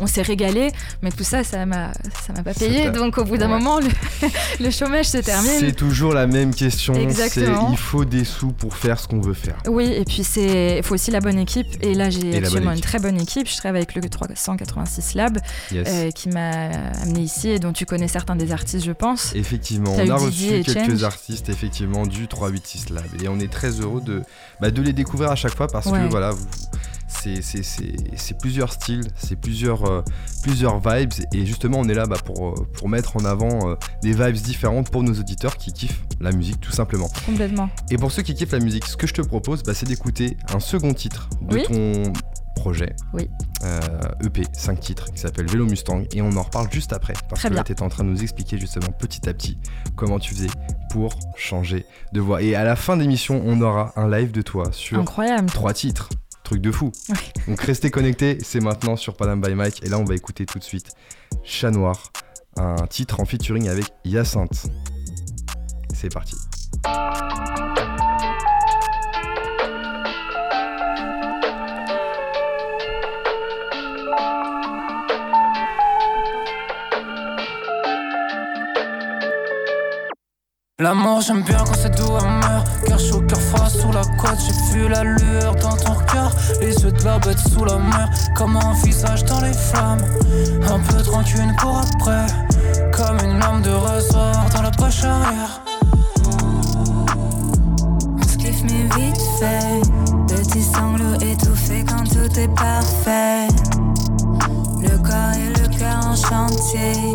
on 0.00 0.06
s'est 0.06 0.22
régalé, 0.22 0.70
mais 1.02 1.10
tout 1.10 1.24
ça, 1.24 1.44
ça 1.44 1.66
m'a, 1.66 1.92
ça 2.26 2.32
m'a 2.32 2.42
pas 2.42 2.54
payé. 2.54 2.90
Donc 2.90 3.18
au 3.18 3.24
bout 3.24 3.36
d'un 3.36 3.48
moment, 3.48 3.80
le, 4.60 4.70
chômage 4.70 5.06
se 5.06 5.18
termine. 5.18 5.58
C'est 5.58 5.72
toujours 5.72 6.14
la 6.14 6.26
même 6.26 6.54
question. 6.54 6.94
Exactement. 6.94 7.68
il 7.70 7.76
faut 7.76 8.04
des 8.04 8.24
sous 8.24 8.52
pour 8.52 8.76
faire 8.76 8.98
ce 8.98 9.08
qu'on 9.08 9.20
veut 9.20 9.34
faire. 9.34 9.56
Oui, 9.66 9.92
et 9.92 10.04
puis 10.04 10.24
c'est, 10.24 10.78
il 10.78 10.82
faut 10.82 10.94
aussi 10.94 11.10
la 11.10 11.20
bonne 11.20 11.38
équipe. 11.38 11.66
Et 11.82 11.94
là, 11.94 12.10
j'ai 12.10 12.36
actuellement 12.36 12.72
une 12.72 12.80
très 12.80 12.98
bonne 12.98 13.20
équipe. 13.20 13.48
Je 13.48 13.56
travaille 13.56 13.82
avec 13.82 13.94
le 13.94 14.08
386 14.08 15.14
Lab, 15.14 15.38
euh, 15.72 16.10
qui 16.12 16.28
m'a 16.28 16.70
amené 17.02 17.20
ici 17.20 17.50
et 17.50 17.58
dont 17.58 17.72
tu 17.72 17.84
connais 17.84 18.08
certains 18.08 18.36
des 18.36 18.52
artistes, 18.52 18.84
je 18.84 18.92
pense. 18.92 19.34
Effectivement, 19.34 19.94
on 19.94 20.08
a 20.08 20.16
reçu 20.16 20.62
quelques 20.62 21.04
artistes 21.04 21.48
effectivement 21.48 22.06
du 22.06 22.28
386 22.28 22.90
Lab 22.90 23.04
et 23.22 23.28
on 23.28 23.38
est 23.40 23.52
très 23.52 23.70
heureux 23.80 24.00
de, 24.00 24.22
bah, 24.60 24.70
de 24.70 24.80
les 24.82 24.92
découvrir 24.92 25.30
à 25.30 25.36
chaque 25.36 25.54
fois 25.54 25.66
parce 25.66 25.90
que 25.90 25.97
voilà, 26.08 26.32
c'est 27.06 28.38
plusieurs 28.38 28.72
styles, 28.72 29.08
c'est 29.16 29.36
plusieurs, 29.36 29.84
euh, 29.88 30.02
plusieurs 30.42 30.78
vibes. 30.78 31.12
Et 31.32 31.44
justement, 31.46 31.78
on 31.80 31.88
est 31.88 31.94
là 31.94 32.06
bah, 32.06 32.16
pour, 32.24 32.48
euh, 32.48 32.66
pour 32.74 32.88
mettre 32.88 33.16
en 33.16 33.24
avant 33.24 33.76
des 34.02 34.12
vibes 34.12 34.36
différentes 34.36 34.90
pour 34.90 35.02
nos 35.02 35.14
auditeurs 35.14 35.56
qui 35.56 35.72
kiffent 35.72 36.02
la 36.20 36.32
musique, 36.32 36.60
tout 36.60 36.72
simplement. 36.72 37.08
Complètement. 37.26 37.70
Et 37.90 37.96
pour 37.96 38.12
ceux 38.12 38.22
qui 38.22 38.34
kiffent 38.34 38.52
la 38.52 38.60
musique, 38.60 38.86
ce 38.86 38.96
que 38.96 39.06
je 39.06 39.14
te 39.14 39.22
propose, 39.22 39.62
bah, 39.62 39.74
c'est 39.74 39.86
d'écouter 39.86 40.36
un 40.54 40.60
second 40.60 40.94
titre 40.94 41.28
de 41.42 41.58
ton 41.58 42.12
projet. 42.58 42.94
Oui. 43.12 43.30
EP, 44.24 44.40
euh, 44.40 44.44
e 44.44 44.46
5 44.52 44.80
titres, 44.80 45.12
qui 45.12 45.20
s'appelle 45.20 45.46
Vélo 45.46 45.66
Mustang. 45.66 46.04
Et 46.12 46.22
on 46.22 46.30
en 46.36 46.42
reparle 46.42 46.68
juste 46.70 46.92
après. 46.92 47.14
Parce 47.28 47.42
que 47.42 47.48
là, 47.48 47.64
tu 47.64 47.72
étais 47.72 47.82
en 47.82 47.88
train 47.88 48.04
de 48.04 48.10
nous 48.10 48.22
expliquer 48.22 48.58
justement 48.58 48.88
petit 48.98 49.28
à 49.28 49.34
petit 49.34 49.58
comment 49.96 50.18
tu 50.18 50.34
faisais 50.34 50.50
pour 50.90 51.18
changer 51.36 51.86
de 52.12 52.20
voix. 52.20 52.42
Et 52.42 52.54
à 52.54 52.64
la 52.64 52.76
fin 52.76 52.96
d'émission, 52.96 53.42
on 53.44 53.60
aura 53.60 53.92
un 53.96 54.10
live 54.10 54.30
de 54.32 54.42
toi 54.42 54.72
sur 54.72 54.98
Incroyable. 54.98 55.48
trois 55.48 55.72
titres. 55.72 56.08
Truc 56.44 56.60
de 56.60 56.72
fou. 56.72 56.92
Donc 57.48 57.60
restez 57.60 57.90
connectés, 57.90 58.38
c'est 58.42 58.60
maintenant 58.60 58.96
sur 58.96 59.16
Panam 59.16 59.40
by 59.40 59.54
Mike. 59.54 59.82
Et 59.84 59.88
là, 59.88 59.98
on 59.98 60.04
va 60.04 60.14
écouter 60.14 60.46
tout 60.46 60.58
de 60.58 60.64
suite 60.64 60.92
Chat 61.44 61.70
Noir, 61.70 62.10
un 62.56 62.86
titre 62.86 63.20
en 63.20 63.24
featuring 63.24 63.68
avec 63.68 63.86
Hyacinthe. 64.04 64.66
C'est 65.94 66.12
parti. 66.12 66.36
L'amour 80.80 81.22
j'aime 81.22 81.42
bien 81.42 81.58
quand 81.66 81.74
c'est 81.74 81.92
doux 81.96 82.14
amer. 82.14 82.62
Cœur 82.86 83.00
chaud, 83.00 83.20
cœur 83.22 83.40
froid 83.40 83.68
sous 83.68 83.90
la 83.90 84.02
côte. 84.16 84.38
J'ai 84.38 84.78
vu 84.78 84.88
la 84.88 85.02
lueur 85.02 85.56
dans 85.56 85.76
ton 85.76 85.94
cœur. 86.06 86.30
Les 86.60 86.72
yeux 86.72 86.92
de 86.92 87.04
la 87.04 87.18
bête 87.18 87.40
sous 87.40 87.64
la 87.64 87.78
mer. 87.78 88.08
Comme 88.36 88.56
un 88.56 88.74
visage 88.84 89.24
dans 89.24 89.40
les 89.40 89.52
flammes. 89.54 90.04
Un 90.70 90.78
peu 90.78 91.02
tranquille 91.02 91.52
pour 91.58 91.78
après. 91.78 92.26
Comme 92.92 93.18
une 93.28 93.40
lame 93.40 93.60
de 93.62 93.70
ressort 93.70 94.48
dans 94.54 94.62
la 94.62 94.70
poche 94.70 95.02
arrière. 95.02 95.60
On 98.16 98.22
se 98.22 98.62
mais 98.62 98.86
vite 99.00 99.20
fait. 99.40 99.82
Petit 100.28 100.62
sanglot 100.62 101.14
étouffé 101.20 101.84
quand 101.88 102.04
tout 102.04 102.38
est 102.38 102.54
parfait. 102.54 103.48
Le 104.80 104.96
corps 104.98 105.34
et 105.34 105.60
le 105.60 105.76
cœur 105.76 106.06
en 106.06 106.14
chantier 106.14 107.14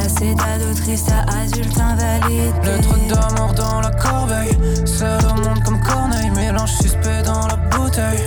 Passer 0.00 0.34
d'ado 0.34 0.72
triste 0.74 1.12
à 1.12 1.40
adulte 1.42 1.78
invalide. 1.78 2.54
Lettre 2.64 2.96
d'amour 3.06 3.52
dans 3.52 3.82
la 3.82 3.90
corbeille. 3.90 4.56
Seul 4.86 5.20
au 5.26 5.34
monde 5.34 5.62
comme 5.62 5.78
Corneille. 5.82 6.30
Mélange 6.30 6.72
suspect 6.72 7.22
dans 7.22 7.46
la 7.46 7.56
bouteille. 7.56 8.18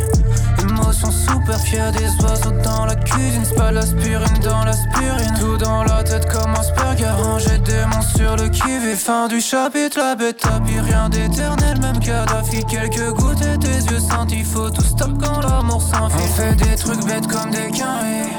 Émotion 0.61 1.09
super 1.09 1.59
fière 1.59 1.91
des 1.91 2.09
oiseaux 2.23 2.51
dans 2.63 2.85
la 2.85 2.95
cuisine. 2.95 3.41
C'est 3.43 3.55
pas 3.55 3.71
l'aspirine 3.71 4.39
dans 4.43 4.63
l'aspirine. 4.65 5.33
Tout 5.39 5.57
dans 5.57 5.83
la 5.83 6.03
tête 6.03 6.31
comme 6.31 6.53
Asperger. 6.53 7.09
Ranger 7.09 7.57
des 7.57 7.85
monstres 7.91 8.17
sur 8.17 8.35
le 8.35 8.49
kiwi. 8.49 8.95
Fin 8.95 9.27
du 9.27 9.41
chapitre, 9.41 9.97
la 9.97 10.13
bête 10.13 10.37
tapis. 10.37 10.79
Rien 10.79 11.09
d'éternel, 11.09 11.79
même 11.81 11.99
Kadhafi. 11.99 12.63
Quelques 12.65 13.09
gouttes 13.13 13.41
et 13.41 13.57
tes 13.57 13.91
yeux 13.91 13.99
sentis. 13.99 14.43
Faut 14.43 14.69
tout 14.69 14.83
stop 14.83 15.09
quand 15.19 15.41
l'amour 15.41 15.81
s'enfuit. 15.81 16.21
On 16.23 16.33
fait 16.35 16.55
des 16.55 16.75
trucs 16.75 17.03
bêtes 17.03 17.27
comme 17.27 17.49
des 17.49 17.71
quinries. 17.71 18.29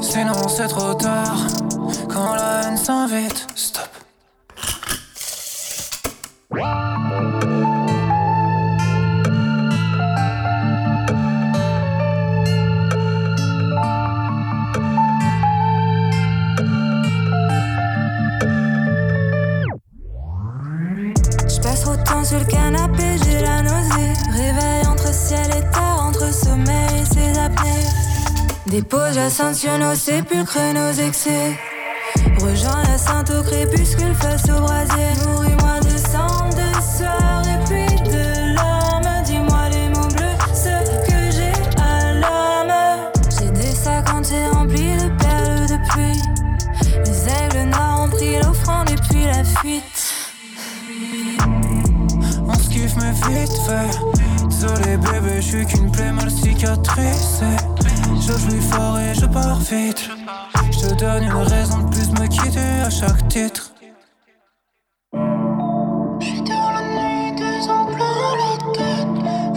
Sinon 0.00 0.46
c'est 0.46 0.68
trop 0.68 0.94
tard 0.94 1.36
quand 2.08 2.34
la 2.34 2.62
haine 2.62 2.76
s'invite. 2.76 3.46
Stop. 3.54 3.88
passe 21.62 21.82
trop 21.82 21.96
de 21.96 22.02
temps 22.02 22.24
sur 22.24 22.38
le 22.38 22.44
canapé, 22.44 23.16
j'ai 23.24 23.40
la 23.40 23.62
nausée. 23.62 24.12
Réveil 24.30 24.86
entre 24.86 25.12
ciel 25.12 25.50
et 25.50 25.60
terre, 25.70 25.98
entre 26.00 26.32
sommeil 26.32 27.00
et 27.00 27.04
ses 27.04 27.38
apnées. 27.38 27.86
Dépose 28.66 29.16
la 29.16 29.30
sur 29.30 29.78
nos 29.78 29.94
sépulcres, 29.94 30.72
nos 30.74 30.92
excès. 30.92 31.56
Au 33.20 33.42
crépuscule 33.44 34.14
face 34.16 34.42
au 34.48 34.60
brasier. 34.60 35.12
Nourris-moi 35.24 35.78
de 35.80 35.96
sang, 35.96 36.48
de 36.50 36.68
sueur 36.96 37.42
et 37.46 37.64
puis 37.66 38.10
de 38.10 38.54
larmes. 38.54 39.22
Dis-moi 39.24 39.68
les 39.70 39.88
mots 39.90 40.08
bleus, 40.08 40.38
ce 40.52 40.74
que 41.06 41.30
j'ai 41.30 41.52
à 41.80 42.14
l'âme. 42.14 42.72
J'ai 43.38 43.50
des 43.50 43.74
sacs 43.74 44.12
entiers 44.12 44.48
remplis 44.48 44.96
de 44.96 45.08
perles 45.22 45.68
de 45.68 45.78
pluie. 45.88 46.22
Les 47.06 47.28
aigles 47.28 47.70
noirs 47.70 48.00
ont 48.02 48.08
pris 48.08 48.38
l'offrande 48.42 48.90
et 48.90 48.96
puis 49.08 49.24
la 49.24 49.44
fuite. 49.44 50.02
On 52.48 52.54
se 52.54 52.68
kiffe 52.68 52.96
mais 52.96 53.12
vite 53.12 53.56
fait. 53.66 54.46
Désolé 54.48 54.96
bébé, 54.96 55.36
je 55.36 55.42
suis 55.42 55.66
qu'une 55.66 55.92
plaie 55.92 56.12
mal 56.12 56.30
cicatrisée. 56.30 57.56
Je 58.24 58.34
joue 58.38 58.60
fort 58.60 59.00
et 59.00 59.14
je 59.14 59.26
pars 59.26 59.58
vite. 59.58 60.08
Je 60.70 60.78
te 60.78 60.94
donne 60.94 61.24
une 61.24 61.32
raison 61.32 61.78
de 61.78 61.90
plus 61.90 62.08
me 62.12 62.28
quitter 62.28 62.80
à 62.86 62.88
chaque 62.88 63.26
titre. 63.26 63.72
J'suis 66.20 66.42
dans 66.42 66.70
la 66.70 66.82
nuit, 66.82 67.32
des 67.34 67.66
plein 67.96 68.14
la 68.42 68.52
tête. 68.78 69.14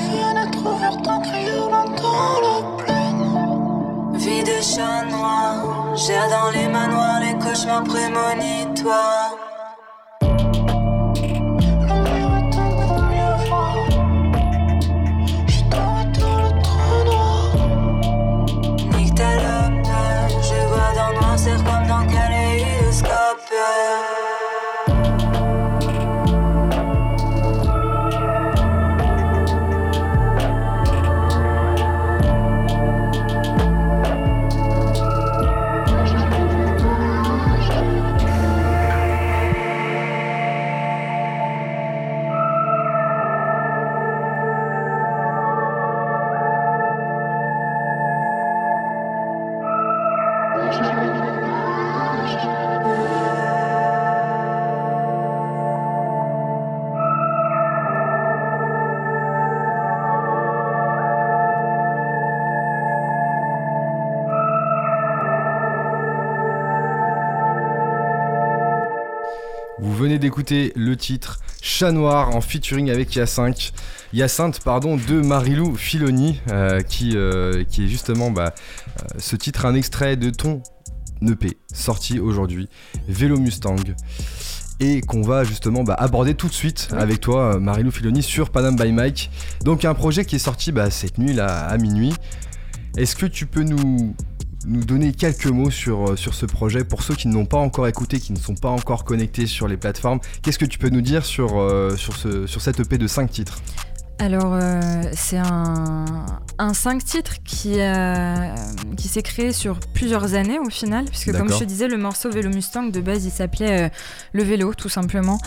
Fenêtre 0.07 0.61
ouverte 0.65 1.07
en 1.07 1.21
criolant 1.21 1.89
dans 2.01 2.39
la 2.45 2.57
plaine. 2.83 4.17
Vie 4.17 4.43
de 4.43 4.59
chat 4.63 5.05
noir, 5.11 5.95
gère 5.95 6.27
dans 6.29 6.49
les 6.49 6.67
manoirs 6.67 7.19
les 7.19 7.37
cauchemars 7.37 7.83
prémonitoires. 7.83 9.34
D'écouter 70.35 70.73
le 70.75 70.97
titre 70.97 71.39
Chat 71.61 71.93
Noir 71.93 72.35
en 72.35 72.41
featuring 72.41 72.89
avec 72.89 73.15
Yacinthe, 73.15 74.59
pardon, 74.65 74.97
de 74.97 75.21
Marilou 75.21 75.77
Filoni, 75.77 76.41
euh, 76.49 76.81
qui, 76.81 77.15
euh, 77.15 77.63
qui 77.63 77.85
est 77.85 77.87
justement 77.87 78.31
bah, 78.31 78.53
euh, 78.53 79.03
ce 79.17 79.37
titre, 79.37 79.65
un 79.65 79.75
extrait 79.75 80.17
de 80.17 80.29
ton 80.31 80.61
EP 81.21 81.57
sorti 81.73 82.19
aujourd'hui, 82.19 82.67
Vélo 83.07 83.37
Mustang 83.37 83.77
et 84.81 84.99
qu'on 84.99 85.21
va 85.21 85.45
justement 85.45 85.85
bah, 85.85 85.95
aborder 85.97 86.35
tout 86.35 86.49
de 86.49 86.53
suite 86.53 86.89
avec 86.91 87.21
toi, 87.21 87.57
Marilou 87.57 87.91
Filoni, 87.91 88.21
sur 88.21 88.49
Panam 88.49 88.75
by 88.75 88.91
Mike. 88.91 89.31
Donc 89.63 89.85
un 89.85 89.93
projet 89.93 90.25
qui 90.25 90.35
est 90.35 90.39
sorti 90.39 90.73
bah, 90.73 90.89
cette 90.89 91.17
nuit 91.17 91.31
là 91.31 91.65
à 91.65 91.77
minuit. 91.77 92.13
Est-ce 92.97 93.15
que 93.15 93.25
tu 93.25 93.45
peux 93.45 93.63
nous 93.63 94.13
nous 94.65 94.83
donner 94.83 95.13
quelques 95.13 95.47
mots 95.47 95.69
sur, 95.69 96.11
euh, 96.11 96.15
sur 96.15 96.33
ce 96.33 96.45
projet 96.45 96.83
pour 96.83 97.03
ceux 97.03 97.15
qui 97.15 97.27
n'ont 97.27 97.45
pas 97.45 97.57
encore 97.57 97.87
écouté, 97.87 98.19
qui 98.19 98.33
ne 98.33 98.37
sont 98.37 98.55
pas 98.55 98.69
encore 98.69 99.05
connectés 99.05 99.47
sur 99.47 99.67
les 99.67 99.77
plateformes. 99.77 100.19
Qu'est-ce 100.41 100.59
que 100.59 100.65
tu 100.65 100.79
peux 100.79 100.89
nous 100.89 101.01
dire 101.01 101.25
sur, 101.25 101.59
euh, 101.59 101.95
sur, 101.95 102.15
ce, 102.15 102.47
sur 102.47 102.61
cette 102.61 102.79
EP 102.79 102.97
de 102.97 103.07
5 103.07 103.29
titres? 103.29 103.61
Alors, 104.17 104.53
euh, 104.53 104.79
c'est 105.11 105.37
un, 105.37 106.05
un 106.57 106.73
5 106.73 107.03
titres 107.03 107.35
qui, 107.43 107.79
qui 108.95 109.07
s'est 109.09 109.21
créé 109.21 109.51
sur 109.51 109.79
plusieurs 109.93 110.35
années 110.35 110.57
au 110.57 110.69
final, 110.69 111.03
puisque 111.05 111.33
comme 111.33 111.51
je 111.51 111.59
te 111.59 111.63
disais, 111.65 111.89
le 111.89 111.97
morceau 111.97 112.31
Vélo 112.31 112.49
Mustang 112.49 112.91
de 112.91 113.01
base 113.01 113.25
il 113.25 113.31
s'appelait 113.31 113.91
Le 114.31 114.43
Vélo 114.43 114.73
tout 114.73 114.87
simplement. 114.87 115.37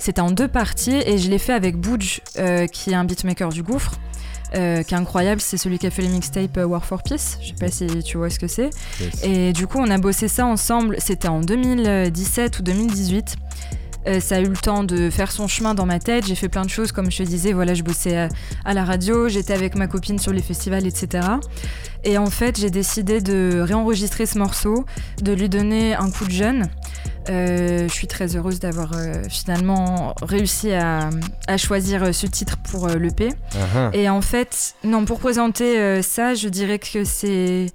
C'était 0.00 0.20
en 0.20 0.32
deux 0.32 0.48
parties 0.48 0.96
et 1.06 1.18
je 1.18 1.30
l'ai 1.30 1.38
fait 1.38 1.52
avec 1.52 1.76
Boudj, 1.76 2.20
qui 2.72 2.90
est 2.90 2.94
un 2.94 3.04
beatmaker 3.04 3.50
du 3.50 3.62
gouffre. 3.62 3.92
Euh, 4.56 4.82
qui 4.82 4.94
est 4.94 4.96
incroyable. 4.96 5.40
C'est 5.40 5.56
celui 5.56 5.78
qui 5.78 5.86
a 5.86 5.90
fait 5.90 6.02
les 6.02 6.08
mixtapes 6.08 6.56
War 6.56 6.84
for 6.84 7.02
Peace. 7.02 7.38
Je 7.40 7.48
sais 7.48 7.54
pas 7.54 7.70
si 7.70 7.86
tu 8.02 8.16
vois 8.16 8.30
ce 8.30 8.38
que 8.38 8.46
c'est. 8.46 8.70
Et 9.22 9.52
du 9.52 9.66
coup, 9.66 9.78
on 9.78 9.90
a 9.90 9.98
bossé 9.98 10.28
ça 10.28 10.46
ensemble. 10.46 10.96
C'était 10.98 11.28
en 11.28 11.40
2017 11.40 12.58
ou 12.58 12.62
2018. 12.62 13.36
Ça 14.20 14.36
a 14.36 14.40
eu 14.40 14.48
le 14.48 14.56
temps 14.56 14.84
de 14.84 15.10
faire 15.10 15.32
son 15.32 15.48
chemin 15.48 15.74
dans 15.74 15.86
ma 15.86 15.98
tête. 15.98 16.26
J'ai 16.26 16.34
fait 16.34 16.48
plein 16.48 16.64
de 16.64 16.70
choses, 16.70 16.92
comme 16.92 17.10
je 17.10 17.18
te 17.18 17.22
disais. 17.22 17.52
Voilà, 17.52 17.74
je 17.74 17.82
bossais 17.82 18.16
à, 18.16 18.28
à 18.64 18.74
la 18.74 18.84
radio, 18.84 19.28
j'étais 19.28 19.52
avec 19.52 19.74
ma 19.74 19.86
copine 19.86 20.18
sur 20.18 20.32
les 20.32 20.42
festivals, 20.42 20.86
etc. 20.86 21.26
Et 22.04 22.18
en 22.18 22.30
fait, 22.30 22.58
j'ai 22.58 22.70
décidé 22.70 23.20
de 23.20 23.60
réenregistrer 23.60 24.26
ce 24.26 24.38
morceau, 24.38 24.84
de 25.22 25.32
lui 25.32 25.48
donner 25.48 25.94
un 25.94 26.10
coup 26.10 26.24
de 26.24 26.30
jeune. 26.30 26.68
Euh, 27.28 27.88
je 27.88 27.92
suis 27.92 28.06
très 28.06 28.36
heureuse 28.36 28.60
d'avoir 28.60 28.92
euh, 28.94 29.24
finalement 29.28 30.14
réussi 30.22 30.72
à, 30.72 31.10
choisir 31.56 32.04
euh, 32.04 32.12
ce 32.12 32.26
titre 32.26 32.56
pour 32.58 32.88
l'EP. 32.88 33.30
Uh-huh. 33.30 33.90
Et 33.92 34.08
en 34.08 34.20
fait, 34.20 34.74
non, 34.84 35.04
pour 35.04 35.18
présenter 35.18 36.02
ça, 36.02 36.34
je 36.34 36.48
dirais 36.48 36.78
que 36.78 37.04
c'est 37.04 37.66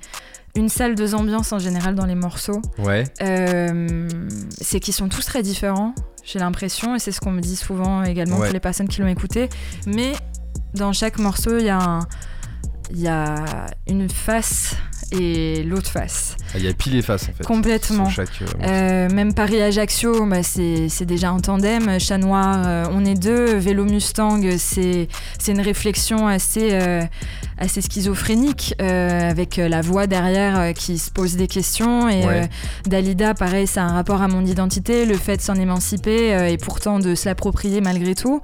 une 0.55 0.69
salle 0.69 0.95
de 0.95 1.13
ambiance 1.13 1.51
en 1.51 1.59
général 1.59 1.95
dans 1.95 2.05
les 2.05 2.15
morceaux. 2.15 2.61
Ouais. 2.77 3.03
c'est 4.61 4.79
qu'ils 4.79 4.93
sont 4.93 5.09
tous 5.09 5.25
très 5.25 5.43
différents, 5.43 5.93
j'ai 6.23 6.39
l'impression, 6.39 6.95
et 6.95 6.99
c'est 6.99 7.11
ce 7.11 7.19
qu'on 7.19 7.31
me 7.31 7.41
dit 7.41 7.55
souvent 7.55 8.03
également 8.03 8.37
pour 8.37 8.45
les 8.45 8.59
personnes 8.59 8.87
qui 8.87 9.01
l'ont 9.01 9.07
écouté. 9.07 9.49
Mais 9.85 10.13
dans 10.73 10.93
chaque 10.93 11.19
morceau, 11.19 11.57
il 11.57 11.65
y 11.65 11.69
a 11.69 11.81
un 11.81 11.99
il 12.93 12.99
y 12.99 13.07
a 13.07 13.67
une 13.87 14.09
face 14.09 14.75
et 15.11 15.63
l'autre 15.63 15.89
face. 15.89 16.35
Ah, 16.53 16.57
il 16.57 16.65
y 16.65 16.67
a 16.67 16.73
pile 16.73 16.95
et 16.95 17.01
face 17.01 17.23
en 17.23 17.33
fait. 17.33 17.43
Complètement. 17.45 18.09
Euh, 18.19 18.25
euh, 18.67 19.09
même 19.09 19.33
Paris-Ajaccio, 19.33 20.25
bah, 20.25 20.43
c'est 20.43 21.05
déjà 21.05 21.29
un 21.29 21.39
tandem. 21.39 21.99
Chat 21.99 22.17
Noir, 22.17 22.63
euh, 22.65 22.85
on 22.91 23.05
est 23.05 23.15
deux. 23.15 23.55
Vélo 23.57 23.85
Mustang, 23.85 24.41
c'est 24.57 25.07
une 25.47 25.61
réflexion 25.61 26.27
assez, 26.27 26.77
assez 27.57 27.81
schizophrénique 27.81 28.75
avec 28.79 29.57
la 29.57 29.81
voix 29.81 30.07
derrière 30.07 30.73
qui 30.73 30.97
se 30.97 31.11
pose 31.11 31.35
des 31.35 31.47
questions. 31.47 32.09
Et 32.09 32.23
Dalida, 32.85 33.33
pareil, 33.33 33.67
c'est 33.67 33.79
un 33.79 33.93
rapport 33.93 34.21
à 34.21 34.27
mon 34.27 34.45
identité, 34.45 35.05
le 35.05 35.15
fait 35.15 35.37
de 35.37 35.41
s'en 35.41 35.55
émanciper 35.55 36.51
et 36.51 36.57
pourtant 36.57 36.99
de 36.99 37.15
se 37.15 37.27
l'approprier 37.27 37.81
malgré 37.81 38.15
tout. 38.15 38.41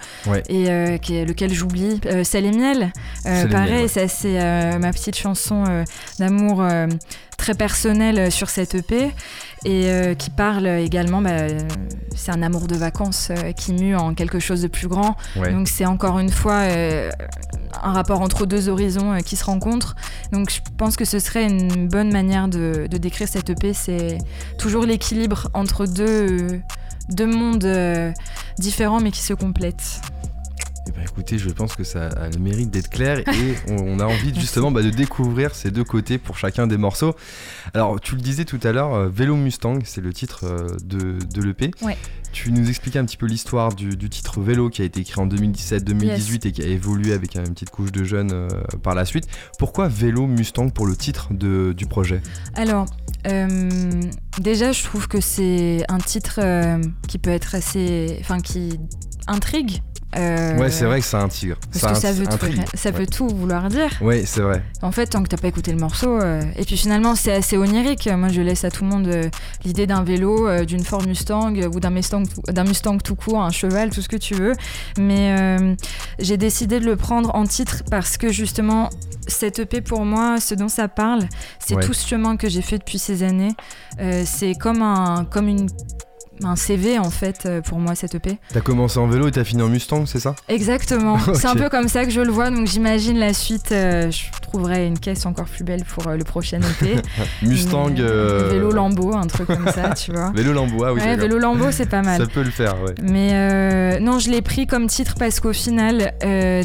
Et 0.49 0.65
lequel 0.67 1.53
j'oublie. 1.53 1.99
C'est 2.23 2.41
les 2.41 2.51
miels. 2.51 2.91
pareil, 3.23 3.87
c'est 3.89 4.77
ma 4.79 4.91
petite 4.91 5.17
chanson 5.17 5.83
d'amour 6.19 6.56
très 7.37 7.53
personnel 7.53 8.31
sur 8.31 8.49
cette 8.49 8.75
EP 8.75 9.11
et 9.65 9.89
euh, 9.89 10.13
qui 10.15 10.29
parle 10.29 10.67
également, 10.67 11.21
bah, 11.21 11.47
c'est 12.15 12.31
un 12.31 12.41
amour 12.41 12.67
de 12.67 12.75
vacances 12.75 13.29
euh, 13.31 13.51
qui 13.51 13.73
mue 13.73 13.95
en 13.95 14.13
quelque 14.13 14.39
chose 14.39 14.61
de 14.61 14.67
plus 14.67 14.87
grand. 14.87 15.15
Donc 15.35 15.67
c'est 15.67 15.85
encore 15.85 16.19
une 16.19 16.29
fois 16.29 16.61
euh, 16.63 17.09
un 17.83 17.91
rapport 17.91 18.21
entre 18.21 18.45
deux 18.45 18.69
horizons 18.69 19.17
qui 19.25 19.35
se 19.35 19.45
rencontrent. 19.45 19.95
Donc 20.31 20.51
je 20.51 20.59
pense 20.77 20.95
que 20.95 21.05
ce 21.05 21.19
serait 21.19 21.45
une 21.45 21.87
bonne 21.87 22.11
manière 22.11 22.47
de, 22.47 22.87
de 22.89 22.97
décrire 22.97 23.27
cette 23.27 23.49
EP, 23.49 23.73
c'est 23.73 24.17
toujours 24.57 24.85
l'équilibre 24.85 25.49
entre 25.53 25.85
deux, 25.85 26.61
deux 27.09 27.27
mondes 27.27 28.13
différents 28.57 28.99
mais 28.99 29.11
qui 29.11 29.21
se 29.21 29.33
complètent. 29.33 30.01
Eh 30.87 30.91
ben, 30.91 31.03
écoutez, 31.03 31.37
je 31.37 31.49
pense 31.49 31.75
que 31.75 31.83
ça 31.83 32.07
a 32.07 32.29
le 32.29 32.37
mérite 32.39 32.69
d'être 32.69 32.89
clair 32.89 33.19
et 33.19 33.23
on, 33.69 33.99
a 33.99 34.05
envie 34.05 34.33
justement 34.33 34.71
bah, 34.71 34.81
de 34.81 34.89
découvrir 34.89 35.53
ces 35.53 35.71
deux 35.71 35.83
côtés 35.83 36.17
pour 36.17 36.37
chacun 36.37 36.67
des 36.67 36.77
morceaux. 36.77 37.15
Alors, 37.73 37.99
tu 37.99 38.15
le 38.15 38.21
disais 38.21 38.45
tout 38.45 38.59
à 38.63 38.71
l'heure, 38.71 38.93
euh, 38.93 39.09
Vélo 39.09 39.35
Mustang, 39.35 39.79
c'est 39.83 40.01
le 40.01 40.13
titre 40.13 40.45
euh, 40.45 40.67
de, 40.83 41.17
de 41.19 41.41
l'EP. 41.41 41.71
Tu 42.31 42.51
nous 42.51 42.69
expliquais 42.69 42.99
un 42.99 43.05
petit 43.05 43.17
peu 43.17 43.25
l'histoire 43.25 43.73
du, 43.73 43.97
titre 44.09 44.41
Vélo 44.41 44.69
qui 44.69 44.81
a 44.81 44.85
été 44.85 44.99
écrit 44.99 45.19
en 45.19 45.27
2017-2018 45.27 46.47
et 46.47 46.51
qui 46.51 46.61
a 46.61 46.67
évolué 46.67 47.13
avec 47.13 47.35
une 47.35 47.53
petite 47.53 47.71
couche 47.71 47.91
de 47.91 48.03
jeunes 48.03 48.31
euh, 48.31 48.47
par 48.83 48.93
la 48.95 49.05
suite. 49.05 49.27
Pourquoi 49.57 49.87
Vélo 49.87 50.27
Mustang 50.27 50.69
pour 50.69 50.85
le 50.85 50.95
titre 50.95 51.29
de, 51.31 51.73
du 51.75 51.87
projet? 51.87 52.21
Alors, 52.53 52.85
déjà, 54.39 54.71
je 54.71 54.83
trouve 54.83 55.07
que 55.07 55.19
c'est 55.19 55.83
un 55.89 55.97
titre 55.97 56.39
qui 57.07 57.17
peut 57.17 57.31
être 57.31 57.55
assez. 57.55 58.17
Enfin, 58.21 58.39
qui 58.39 58.79
intrigue 59.27 59.81
euh, 60.17 60.57
ouais, 60.57 60.71
c'est 60.71 60.85
vrai 60.85 60.99
que 60.99 61.05
c'est 61.05 61.17
un 61.17 61.27
tigre. 61.27 61.57
Parce 61.71 61.93
que 61.93 61.99
ça, 61.99 62.11
veut, 62.11 62.25
tout, 62.25 62.37
ça 62.73 62.91
veut 62.91 63.05
tout 63.05 63.27
vouloir 63.27 63.69
dire. 63.69 63.89
Oui, 64.01 64.23
c'est 64.25 64.41
vrai. 64.41 64.63
En 64.81 64.91
fait, 64.91 65.07
tant 65.07 65.21
que 65.21 65.27
t'as 65.27 65.37
pas 65.37 65.47
écouté 65.47 65.71
le 65.71 65.77
morceau. 65.77 66.19
Euh, 66.19 66.41
et 66.55 66.65
puis 66.65 66.77
finalement, 66.77 67.15
c'est 67.15 67.33
assez 67.33 67.57
onirique. 67.57 68.09
Moi, 68.11 68.29
je 68.29 68.41
laisse 68.41 68.63
à 68.63 68.71
tout 68.71 68.83
le 68.83 68.89
monde 68.89 69.07
euh, 69.07 69.29
l'idée 69.63 69.85
d'un 69.85 70.03
vélo, 70.03 70.63
d'une 70.65 70.83
Ford 70.83 71.05
Mustang 71.05 71.53
ou 71.73 71.79
d'un 71.79 71.89
Mustang, 71.89 72.23
d'un 72.47 72.63
Mustang 72.63 72.97
tout 72.97 73.15
court, 73.15 73.41
un 73.41 73.51
cheval, 73.51 73.89
tout 73.89 74.01
ce 74.01 74.09
que 74.09 74.17
tu 74.17 74.33
veux. 74.33 74.53
Mais 74.97 75.57
j'ai 76.19 76.37
décidé 76.37 76.79
de 76.79 76.85
le 76.85 76.95
prendre 76.95 77.33
en 77.35 77.45
titre 77.45 77.83
parce 77.89 78.17
que 78.17 78.31
justement, 78.31 78.89
cette 79.27 79.59
EP 79.59 79.81
pour 79.81 80.05
moi, 80.05 80.39
ce 80.39 80.55
dont 80.55 80.69
ça 80.69 80.87
parle, 80.87 81.27
c'est 81.59 81.79
tout 81.79 81.93
ce 81.93 82.07
chemin 82.07 82.37
que 82.37 82.49
j'ai 82.49 82.61
fait 82.61 82.77
depuis 82.77 82.99
ces 82.99 83.23
années. 83.23 83.53
c'est 84.25 84.55
comme, 84.55 84.81
un, 84.81 85.25
comme 85.25 85.47
une 85.47 85.67
un 86.43 86.55
CV 86.55 86.99
en 86.99 87.09
fait 87.09 87.45
euh, 87.45 87.61
pour 87.61 87.79
moi 87.79 87.95
cette 87.95 88.15
EP. 88.15 88.37
T'as 88.53 88.61
commencé 88.61 88.99
en 88.99 89.07
vélo 89.07 89.27
et 89.27 89.31
t'as 89.31 89.43
fini 89.43 89.61
en 89.61 89.69
Mustang, 89.69 90.05
c'est 90.05 90.19
ça? 90.19 90.35
Exactement. 90.47 91.17
C'est 91.33 91.47
un 91.47 91.55
peu 91.55 91.69
comme 91.69 91.87
ça 91.87 92.05
que 92.05 92.11
je 92.11 92.21
le 92.21 92.31
vois, 92.31 92.49
donc 92.49 92.67
j'imagine 92.67 93.17
la 93.17 93.33
suite. 93.33 93.71
Euh, 93.71 94.11
je 94.11 94.25
trouverai 94.41 94.87
une 94.87 94.97
caisse 94.97 95.25
encore 95.25 95.45
plus 95.45 95.63
belle 95.63 95.83
pour 95.83 96.07
euh, 96.07 96.15
le 96.15 96.23
prochain 96.23 96.59
EP. 96.59 96.95
Mustang. 97.41 97.93
Vélo 97.95 98.71
Lambeau, 98.71 99.15
un 99.15 99.27
truc 99.27 99.47
comme 99.47 99.67
ça, 99.71 99.93
tu 99.93 100.11
vois. 100.11 100.31
Vélo 100.35 100.53
Lambeau, 100.53 100.83
ah 100.83 100.93
oui. 100.93 101.01
Ouais, 101.01 101.15
vélo 101.15 101.37
Lambeau, 101.37 101.71
c'est 101.71 101.89
pas 101.89 102.01
mal. 102.01 102.21
Ça 102.21 102.27
peut 102.27 102.43
le 102.43 102.51
faire, 102.51 102.81
ouais. 102.81 102.93
Mais 103.01 103.99
non, 103.99 104.19
je 104.19 104.29
l'ai 104.29 104.41
pris 104.41 104.67
comme 104.67 104.87
titre 104.87 105.15
parce 105.17 105.39
qu'au 105.39 105.53
final, 105.53 106.13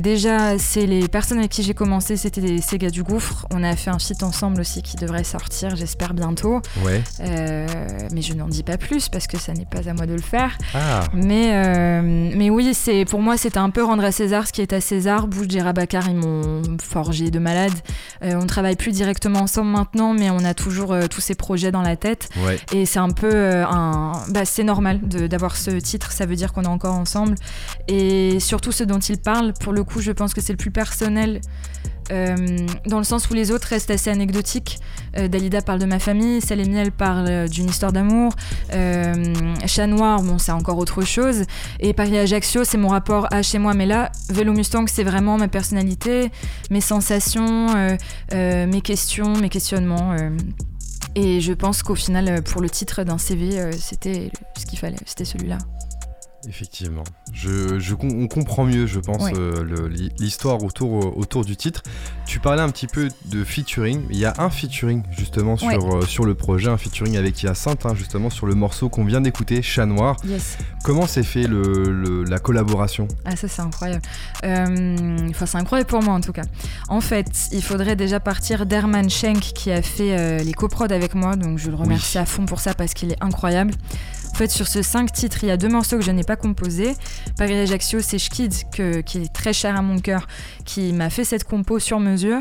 déjà, 0.02 0.58
c'est 0.58 0.86
les 0.86 1.08
personnes 1.08 1.38
avec 1.38 1.50
qui 1.50 1.62
j'ai 1.62 1.74
commencé, 1.74 2.16
c'était 2.16 2.40
des 2.40 2.60
Sega 2.60 2.90
du 2.90 3.02
Gouffre. 3.02 3.46
On 3.52 3.62
a 3.62 3.76
fait 3.76 3.90
un 3.90 3.98
feat 3.98 4.22
ensemble 4.22 4.60
aussi 4.60 4.82
qui 4.82 4.96
devrait 4.96 5.24
sortir, 5.24 5.76
j'espère 5.76 6.14
bientôt. 6.14 6.60
Ouais. 6.84 7.02
mais 8.12 8.22
je 8.22 8.34
n'en 8.34 8.48
dis 8.48 8.62
pas 8.62 8.76
plus 8.76 9.08
parce 9.08 9.26
que 9.26 9.38
ça 9.38 9.52
n'est 9.52 9.61
pas 9.64 9.88
à 9.88 9.94
moi 9.94 10.06
de 10.06 10.14
le 10.14 10.20
faire. 10.20 10.56
Ah. 10.74 11.04
Mais, 11.14 11.52
euh, 11.52 12.30
mais 12.36 12.50
oui, 12.50 12.74
c'est 12.74 13.04
pour 13.04 13.20
moi, 13.20 13.36
c'était 13.36 13.58
un 13.58 13.70
peu 13.70 13.82
rendre 13.82 14.04
à 14.04 14.12
César 14.12 14.46
ce 14.46 14.52
qui 14.52 14.60
est 14.60 14.72
à 14.72 14.80
César. 14.80 15.26
Bouche 15.26 15.48
Bakar, 15.48 16.08
ils 16.08 16.16
m'ont 16.16 16.62
forgé 16.82 17.30
de 17.30 17.38
malade. 17.38 17.72
Euh, 18.22 18.34
on 18.40 18.46
travaille 18.46 18.76
plus 18.76 18.92
directement 18.92 19.40
ensemble 19.40 19.70
maintenant, 19.70 20.14
mais 20.14 20.30
on 20.30 20.44
a 20.44 20.54
toujours 20.54 20.92
euh, 20.92 21.06
tous 21.08 21.20
ces 21.20 21.34
projets 21.34 21.72
dans 21.72 21.82
la 21.82 21.96
tête. 21.96 22.28
Et 22.72 22.86
c'est 22.86 22.98
un 22.98 23.10
peu 23.10 23.62
un. 23.64 24.12
Bah, 24.28 24.44
c'est 24.44 24.64
normal 24.64 25.00
d'avoir 25.00 25.56
ce 25.56 25.70
titre, 25.70 26.12
ça 26.12 26.26
veut 26.26 26.36
dire 26.36 26.52
qu'on 26.52 26.62
est 26.62 26.68
encore 26.68 26.94
ensemble. 26.94 27.34
Et 27.88 28.40
surtout 28.40 28.72
ce 28.72 28.84
dont 28.84 28.98
il 28.98 29.18
parle, 29.18 29.52
pour 29.52 29.72
le 29.72 29.84
coup, 29.84 30.00
je 30.00 30.12
pense 30.12 30.34
que 30.34 30.40
c'est 30.40 30.52
le 30.52 30.58
plus 30.58 30.70
personnel 30.70 31.40
euh, 32.01 32.01
dans 32.86 32.98
le 32.98 33.04
sens 33.04 33.30
où 33.30 33.34
les 33.34 33.50
autres 33.50 33.68
restent 33.68 33.90
assez 33.90 34.10
anecdotiques. 34.10 34.78
Euh, 35.18 35.28
Dalida 35.28 35.62
parle 35.62 35.78
de 35.78 35.86
ma 35.86 35.98
famille, 35.98 36.40
Salémiel 36.40 36.72
Miel 36.72 36.92
parle 36.92 37.26
euh, 37.28 37.48
d'une 37.48 37.68
histoire 37.68 37.92
d'amour, 37.92 38.32
Chat 38.70 39.86
Noir, 39.86 40.22
bon, 40.22 40.38
c'est 40.38 40.52
encore 40.52 40.78
autre 40.78 41.02
chose, 41.02 41.44
et 41.80 41.92
Paris-Ajaccio, 41.92 42.64
c'est 42.64 42.78
mon 42.78 42.88
rapport 42.88 43.26
à 43.30 43.42
chez 43.42 43.58
moi, 43.58 43.74
mais 43.74 43.86
là, 43.86 44.10
Vélo 44.30 44.52
Mustang, 44.52 44.86
c'est 44.86 45.04
vraiment 45.04 45.36
ma 45.36 45.48
personnalité, 45.48 46.30
mes 46.70 46.80
sensations, 46.80 47.66
mes 48.32 48.80
questions, 48.82 49.36
mes 49.36 49.48
questionnements. 49.48 50.14
et 51.14 51.40
je 51.40 51.52
pense 51.52 51.82
qu'au 51.82 51.94
final, 51.94 52.42
pour 52.42 52.60
le 52.60 52.70
titre 52.70 53.02
d'un 53.04 53.18
CV, 53.18 53.70
c'était 53.78 54.30
ce 54.56 54.66
qu'il 54.66 54.78
fallait, 54.78 54.96
c'était 55.06 55.24
celui-là. 55.24 55.58
Effectivement. 56.48 57.04
Je, 57.32 57.78
je, 57.78 57.94
on 58.00 58.26
comprend 58.26 58.64
mieux, 58.64 58.86
je 58.86 58.98
pense, 58.98 59.30
euh, 59.36 59.88
l'histoire 60.18 60.62
autour, 60.64 61.04
euh, 61.04 61.12
autour 61.14 61.44
du 61.44 61.56
titre. 61.56 61.82
Tu 62.26 62.40
parlais 62.40 62.62
un 62.62 62.70
petit 62.70 62.88
peu 62.88 63.08
de 63.26 63.44
featuring. 63.44 64.02
Il 64.10 64.16
y 64.16 64.24
a 64.24 64.34
un 64.38 64.50
featuring 64.50 65.02
justement 65.16 65.56
sur, 65.56 65.96
euh, 65.96 66.02
sur 66.04 66.24
le 66.24 66.34
projet, 66.34 66.68
un 66.68 66.76
featuring 66.76 67.16
avec 67.16 67.42
Hyacinthe, 67.42 67.86
hein, 67.86 67.94
justement 67.94 68.28
sur 68.28 68.46
le 68.46 68.54
morceau 68.54 68.88
qu'on 68.88 69.04
vient 69.04 69.20
d'écouter, 69.20 69.62
Chat 69.62 69.86
Noir. 69.86 70.16
Comment 70.84 71.06
s'est 71.06 71.22
fait 71.22 71.46
le, 71.46 72.24
la 72.24 72.38
collaboration? 72.38 73.06
Ah 73.24 73.36
ça 73.36 73.46
c'est 73.46 73.62
incroyable. 73.62 74.02
Enfin 74.42 75.46
c'est 75.46 75.58
incroyable 75.58 75.88
pour 75.88 76.02
moi 76.02 76.14
en 76.14 76.20
tout 76.20 76.32
cas. 76.32 76.44
En 76.88 77.00
fait, 77.00 77.30
il 77.52 77.62
faudrait 77.62 77.96
déjà 77.96 78.18
partir 78.18 78.66
d'Herman 78.66 79.08
Schenk 79.08 79.40
qui 79.40 79.70
a 79.70 79.80
fait 79.80 80.42
les 80.42 80.52
coprods 80.52 80.90
avec 80.90 81.14
moi, 81.14 81.36
donc 81.36 81.58
je 81.58 81.70
le 81.70 81.76
remercie 81.76 82.18
à 82.18 82.26
fond 82.26 82.46
pour 82.46 82.60
ça 82.60 82.74
parce 82.74 82.94
qu'il 82.94 83.12
est 83.12 83.22
incroyable. 83.22 83.74
En 84.32 84.34
fait, 84.34 84.50
sur 84.50 84.66
ce 84.66 84.80
cinq 84.80 85.12
titres, 85.12 85.38
il 85.42 85.48
y 85.48 85.50
a 85.50 85.58
deux 85.58 85.68
morceaux 85.68 85.98
que 85.98 86.02
je 86.02 86.10
n'ai 86.10 86.24
pas 86.24 86.36
composés. 86.36 86.94
Paris 87.36 87.54
Ajaccio, 87.54 88.00
c'est 88.00 88.18
Schkid, 88.18 88.54
qui 88.72 89.18
est 89.18 89.32
très 89.32 89.52
cher 89.52 89.76
à 89.76 89.82
mon 89.82 89.98
cœur, 89.98 90.26
qui 90.64 90.92
m'a 90.94 91.10
fait 91.10 91.24
cette 91.24 91.44
compo 91.44 91.78
sur 91.78 92.00
mesure. 92.00 92.40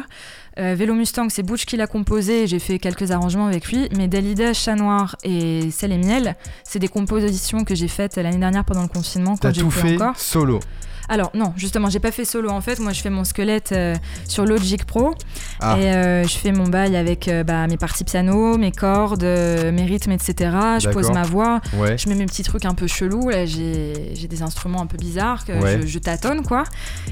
Euh, 0.58 0.74
Vélo 0.74 0.94
Mustang, 0.94 1.28
c'est 1.30 1.44
Butch 1.44 1.66
qui 1.66 1.76
l'a 1.78 1.88
composé, 1.88 2.48
j'ai 2.48 2.60
fait 2.60 2.80
quelques 2.80 3.12
arrangements 3.12 3.48
avec 3.48 3.72
lui. 3.72 3.90
Mais 3.98 4.08
Dalida, 4.08 4.54
Chat 4.54 4.76
Noir 4.76 5.18
et 5.24 5.70
Sel 5.72 5.92
et 5.92 5.98
Miel, 5.98 6.36
c'est 6.64 6.80
des 6.80 6.88
compositions 6.88 7.66
que 7.66 7.76
j'ai 7.76 7.90
faites 7.90 8.16
l'année 8.16 8.38
dernière 8.38 8.64
pendant 8.64 8.84
le 8.84 8.88
confinement. 8.88 9.36
Quand 9.36 9.54
j'ai 9.54 9.62
tout 9.62 9.72
fait 9.72 9.96
encore. 9.96 10.18
solo 10.18 10.60
alors 11.10 11.32
non, 11.34 11.54
justement, 11.58 11.90
j'ai 11.90 12.00
pas 12.00 12.12
fait 12.12 12.26
solo 12.26 12.50
en 12.50 12.62
fait. 12.62 12.80
Moi, 12.80 12.94
je 12.94 13.02
fais 13.02 13.10
mon 13.10 13.24
squelette 13.24 13.72
euh, 13.72 13.96
sur 14.28 14.46
Logic 14.46 14.86
Pro 14.86 15.14
Ah. 15.60 15.78
Et 15.80 15.86
euh, 15.86 16.24
je 16.24 16.38
fais 16.38 16.52
mon 16.52 16.68
bail 16.68 16.96
avec 16.96 17.28
euh, 17.28 17.44
bah, 17.44 17.68
mes 17.68 17.78
parties 17.78 18.04
piano, 18.04 18.58
mes 18.58 18.72
cordes, 18.72 19.24
mes 19.24 19.86
rythmes, 19.86 20.12
etc. 20.12 20.52
Je 20.80 20.90
pose 20.90 21.12
ma 21.12 21.24
voix. 21.24 21.62
Je 21.74 22.10
mets 22.10 22.16
mes 22.16 22.26
petits 22.26 22.44
trucs 22.44 22.66
un 22.66 22.74
peu 22.74 22.88
chelous. 22.88 23.30
Là, 23.30 23.46
j'ai 23.46 24.28
des 24.30 24.42
instruments 24.42 24.82
un 24.82 24.88
peu 24.88 24.98
bizarres 24.98 25.46
que 25.46 25.54
je, 25.86 26.00
tâtonne, 26.00 26.42
quoi. 26.44 26.64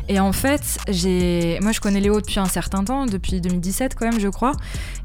Et 0.08 0.20
en 0.20 0.32
fait, 0.32 0.80
j'ai, 0.88 1.60
moi, 1.62 1.72
je 1.72 1.80
connais 1.80 2.00
Léo 2.00 2.20
depuis 2.20 2.40
un 2.40 2.46
certain 2.46 2.84
temps, 2.84 3.06
depuis 3.06 3.40
2017 3.40 3.94
quand 3.96 4.10
même, 4.10 4.20
je 4.20 4.30
crois. 4.30 4.54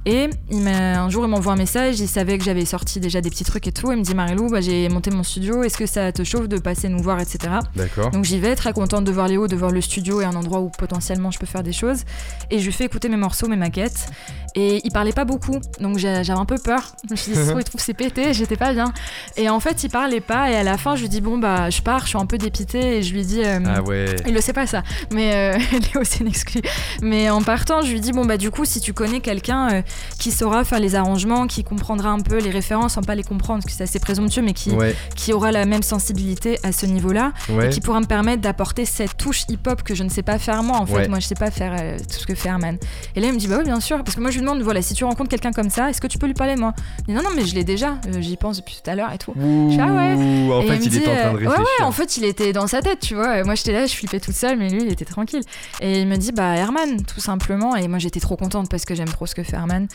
Et 0.07 0.29
il 0.51 0.69
un 0.69 1.09
jour, 1.09 1.25
il 1.25 1.29
m'envoie 1.29 1.53
un 1.53 1.57
message. 1.57 2.01
Il 2.01 2.09
savait 2.09 2.39
que 2.39 2.45
j'avais 2.45 2.65
sorti 2.65 3.01
déjà 3.01 3.21
des 3.21 3.31
petits 3.31 3.45
trucs 3.45 3.67
et 3.67 3.73
tout. 3.73 3.91
Il 3.93 3.99
me 3.99 4.03
dit 4.03 4.15
Marilou, 4.15 4.49
bah, 4.51 4.61
j'ai 4.61 4.89
monté 4.89 5.11
mon 5.11 5.23
studio. 5.23 5.63
Est-ce 5.63 5.77
que 5.77 5.87
ça 5.87 6.13
te 6.13 6.25
chauffe 6.25 6.49
de 6.49 6.59
passer 6.59 6.89
nous 6.89 7.03
voir, 7.03 7.21
etc. 7.21 7.55
D'accord. 7.77 8.11
Donc 8.11 8.25
j'y 8.25 8.39
vais, 8.39 8.55
très 8.55 8.73
contente 8.75 9.05
de 9.05 9.13
voir 9.13 9.29
Léo, 9.29 9.49
de 9.49 9.57
voir 9.57 9.71
le 9.71 9.81
studio 9.81 10.21
et 10.21 10.25
un 10.25 10.35
endroit 10.35 10.61
où 10.61 10.69
potentiellement 10.69 11.31
je 11.31 11.39
peux 11.39 11.47
faire 11.47 11.63
des 11.63 11.73
choses. 11.73 12.05
Et 12.51 12.59
je 12.59 12.65
lui 12.67 12.73
fais 12.73 12.85
écouter 12.85 13.09
mes 13.09 13.17
morceaux, 13.17 13.49
mes 13.49 13.57
maquettes. 13.57 14.09
Et 14.57 14.81
il 14.85 14.93
parlait 14.93 15.13
pas 15.13 15.25
beaucoup, 15.25 15.59
donc 15.81 15.99
j'avais 15.99 16.31
un 16.31 16.45
peu 16.45 16.59
peur. 16.59 16.95
Je 17.09 17.13
me 17.13 17.17
suis 17.17 17.33
dit, 17.33 17.39
il 17.59 17.65
trouve 17.65 17.81
c'est 17.81 17.95
pété, 17.95 18.33
j'étais 18.33 18.57
pas 18.57 18.73
bien. 18.73 18.93
Et 19.37 19.49
en 19.49 19.59
fait, 19.59 19.83
il 19.83 19.91
parlait 19.91 20.21
pas. 20.21 20.51
Et 20.51 20.57
à 20.57 20.63
la 20.63 20.79
fin, 20.79 20.95
je 20.95 21.03
lui 21.03 21.09
dis, 21.09 21.21
bon, 21.21 21.39
bah, 21.39 21.71
je 21.71 21.83
pars, 21.83 22.03
je 22.03 22.09
suis 22.09 22.19
un 22.19 22.27
peu 22.27 22.39
dépitée. 22.39 22.99
Et 22.99 23.03
je 23.03 23.15
lui 23.15 23.25
dis. 23.25 23.43
Euh, 23.45 23.59
ah 23.67 23.83
ouais. 23.83 24.15
Il 24.27 24.35
le 24.35 24.41
sait 24.41 24.53
pas, 24.53 24.67
ça. 24.67 24.83
Mais 25.13 25.57
euh, 25.57 25.59
Léo, 25.73 26.05
c'est 26.05 26.21
une 26.21 26.29
exclu. 26.29 26.61
Mais 27.03 27.31
en 27.31 27.43
partant, 27.43 27.83
je 27.83 27.91
lui 27.91 28.01
dis, 28.01 28.13
bon, 28.13 28.25
bah, 28.25 28.37
du 28.37 28.51
coup, 28.51 28.65
si 28.65 28.81
tu 28.81 28.93
connais 28.93 29.21
quelqu'un 29.21 29.73
euh, 29.73 29.83
qui 30.21 30.31
saura 30.31 30.65
faire 30.65 30.79
les 30.79 30.95
arrangements, 30.95 31.49
qui 31.49 31.65
comprendra 31.65 32.11
un 32.11 32.21
peu 32.21 32.39
les 32.39 32.51
références, 32.51 32.95
sans 32.95 33.03
pas 33.03 33.17
les 33.17 33.25
comprendre, 33.25 33.63
parce 33.63 33.73
que 33.73 33.77
c'est 33.77 33.85
assez 33.85 33.99
présomptueux, 33.99 34.43
mais 34.43 34.53
qui, 34.53 34.73
qui 35.17 35.33
aura 35.33 35.51
la 35.51 35.65
même 35.65 35.83
sensibilité 35.83 36.59
à 36.63 36.71
ce 36.71 36.87
niveau-là, 36.87 37.33
et 37.61 37.71
qui 37.71 37.81
pourra 37.81 38.01
me 38.01 38.07
permettre 38.07 38.43
d'apporter 38.43 38.64
cette 38.85 39.17
touche 39.17 39.45
hip-hop 39.49 39.83
que 39.83 39.95
je 39.95 40.03
ne 40.03 40.09
sais 40.09 40.23
pas 40.23 40.39
faire 40.39 40.63
moi. 40.63 40.79
En 40.79 40.87
fait, 40.87 41.09
moi, 41.09 41.21
je 41.21 41.27
sais 41.27 41.35
pas 41.35 41.51
faire 41.51 41.75
tout 41.99 42.19
ce 42.19 42.27
que 42.27 42.35
fait 42.35 42.49
Herman. 42.49 42.79
Et 43.15 43.21
là, 43.21 43.29
il 43.29 43.33
me 43.33 43.39
dit, 43.39 43.47
bah 43.47 43.57
oui, 43.59 43.65
bien 43.65 43.81
sûr. 43.81 44.03
Parce 44.03 44.17
que 44.17 44.21
moi, 44.21 44.31
je 44.31 44.37
lui 44.37 44.43
demande, 44.43 44.63
voilà, 44.63 44.83
si 44.83 44.95
tu 44.95 45.05
rencontres 45.05 45.31
quelqu'un 45.31 45.53
comme 45.53 45.71
ça, 45.71 45.91
est-ce 45.91 46.01
que 46.01 46.07
tu 46.07 46.19
peux 46.19 46.27
lui 46.27 46.35
parler, 46.35 46.57
moi? 46.57 46.75
Il 47.01 47.05
dit, 47.07 47.13
non, 47.13 47.23
non, 47.23 47.31
mais 47.35 47.45
je 47.45 47.55
l'ai 47.55 47.65
déjà. 47.65 47.99
Euh, 48.07 48.21
j'y 48.21 48.37
pense 48.37 48.59
depuis 48.59 48.81
tout 48.83 48.91
à 48.91 48.95
l'heure 48.95 49.13
et 49.13 49.19
tout. 49.19 49.33
je 49.37 49.79
ah 49.81 49.93
ouais. 49.93 50.53
En 50.53 50.63
fait, 50.63 50.87
il, 50.87 50.97
était 50.97 51.11
en 51.11 51.15
train 51.15 51.33
de 51.33 51.37
réfléchir. 51.37 51.59
Ouais, 51.59 51.65
ouais, 51.65 51.85
en 51.85 51.93
fait, 51.93 52.17
il 52.17 52.25
était 52.25 52.53
dans 52.53 52.67
sa 52.67 52.83
tête, 52.83 53.01
tu 53.01 53.15
vois. 53.15 53.43
Moi, 53.45 53.55
j'étais 53.55 53.73
là, 53.73 53.87
je 53.87 53.95
flippais 53.95 54.21
toute 54.21 54.35
seule, 54.35 54.59
mais 54.59 54.69
lui, 54.69 54.83
il 54.83 54.93
était 54.93 55.05
tranquille. 55.05 55.43
Et 55.81 56.01
il 56.01 56.07
me 56.07 56.17
dit, 56.17 56.33
bah, 56.33 56.57
Herman, 56.57 57.03
tout 57.05 57.21
simplement. 57.21 57.77
Et 57.77 57.89
moi, 57.89 57.99
j'étais 57.99 58.21
trop 58.21 58.37
contente 58.37 58.71
parce 58.71 58.85
que 58.85 58.95
j'aime 58.95 59.09
trop 59.09 59.27
ce 59.27 59.35
que 59.35 59.43
fait 59.43 59.57
Herman. 59.57 59.87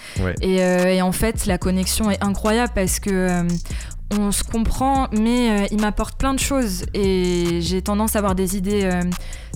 Et, 0.41 0.63
euh, 0.63 0.93
et, 0.93 1.01
en 1.01 1.11
fait, 1.11 1.45
la 1.45 1.57
connexion 1.57 2.09
est 2.11 2.23
incroyable 2.23 2.71
parce 2.75 2.99
que 2.99 3.09
euh, 3.09 3.43
on 4.17 4.31
se 4.31 4.43
comprend, 4.43 5.07
mais 5.11 5.51
euh, 5.51 5.67
il 5.71 5.81
m'apporte 5.81 6.17
plein 6.17 6.33
de 6.33 6.39
choses 6.39 6.85
et 6.93 7.59
j'ai 7.61 7.81
tendance 7.81 8.15
à 8.15 8.19
avoir 8.19 8.35
des 8.35 8.57
idées 8.57 8.83
euh, 8.83 9.03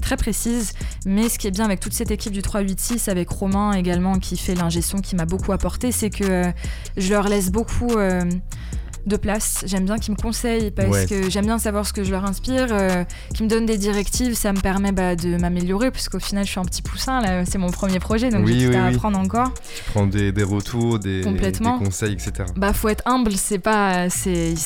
très 0.01 0.15
précises. 0.15 0.73
Mais 1.05 1.29
ce 1.29 1.39
qui 1.39 1.47
est 1.47 1.51
bien 1.51 1.65
avec 1.65 1.79
toute 1.79 1.93
cette 1.93 2.11
équipe 2.11 2.33
du 2.33 2.41
386, 2.41 3.07
avec 3.07 3.29
Romain 3.29 3.73
également 3.73 4.19
qui 4.19 4.37
fait 4.37 4.55
l'ingestion, 4.55 4.99
qui 4.99 5.15
m'a 5.15 5.25
beaucoup 5.25 5.51
apporté, 5.51 5.91
c'est 5.91 6.09
que 6.09 6.23
euh, 6.23 6.51
je 6.97 7.09
leur 7.09 7.27
laisse 7.27 7.51
beaucoup 7.51 7.91
de 9.05 9.17
place. 9.17 9.63
J'aime 9.65 9.85
bien 9.85 9.97
qu'ils 9.97 10.13
me 10.13 10.21
conseillent 10.21 10.71
parce 10.71 11.05
que 11.05 11.29
j'aime 11.29 11.45
bien 11.45 11.59
savoir 11.59 11.85
ce 11.85 11.93
que 11.93 12.03
je 12.03 12.11
leur 12.11 12.25
inspire, 12.25 12.67
euh, 12.71 13.03
qu'ils 13.33 13.45
me 13.45 13.49
donnent 13.49 13.65
des 13.65 13.77
directives, 13.77 14.33
ça 14.35 14.53
me 14.53 14.59
permet 14.59 14.91
bah, 14.91 15.15
de 15.15 15.37
m'améliorer 15.37 15.91
parce 15.91 16.09
qu'au 16.09 16.19
final 16.19 16.45
je 16.45 16.51
suis 16.51 16.59
un 16.59 16.65
petit 16.65 16.81
poussin 16.81 17.21
là, 17.21 17.45
c'est 17.45 17.57
mon 17.57 17.71
premier 17.71 17.99
projet 17.99 18.29
donc 18.29 18.47
j'ai 18.47 18.69
tout 18.69 18.77
à 18.77 18.85
apprendre 18.85 19.19
encore. 19.19 19.53
Tu 19.53 19.83
prends 19.91 20.07
des, 20.07 20.31
retours, 20.43 20.99
des, 20.99 21.23
conseils, 21.79 22.13
etc. 22.13 22.31
Bah 22.55 22.73
faut 22.73 22.89
être 22.89 23.03
humble, 23.05 23.33
c'est 23.33 23.59
pas, 23.59 24.09
c'est, 24.09 24.51
ils 24.51 24.57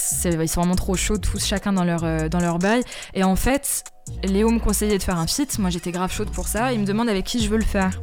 sont 0.49 0.61
vraiment 0.61 0.75
trop 0.75 0.95
chauds 0.95 1.17
tous 1.17 1.45
chacun 1.45 1.73
dans 1.73 1.83
leur 1.83 2.03
euh, 2.03 2.29
dans 2.29 2.39
leur 2.39 2.59
bail 2.59 2.83
et 3.13 3.23
en 3.23 3.35
fait 3.35 3.83
Léo 4.23 4.49
me 4.49 4.59
conseillait 4.59 4.97
de 4.97 5.03
faire 5.03 5.17
un 5.17 5.27
feat, 5.27 5.59
moi 5.59 5.69
j'étais 5.69 5.91
grave 5.91 6.11
chaude 6.11 6.29
pour 6.29 6.47
ça, 6.47 6.73
il 6.73 6.79
me 6.79 6.85
demande 6.85 7.09
avec 7.09 7.25
qui 7.25 7.43
je 7.43 7.49
veux 7.49 7.57
le 7.57 7.63
faire. 7.63 7.99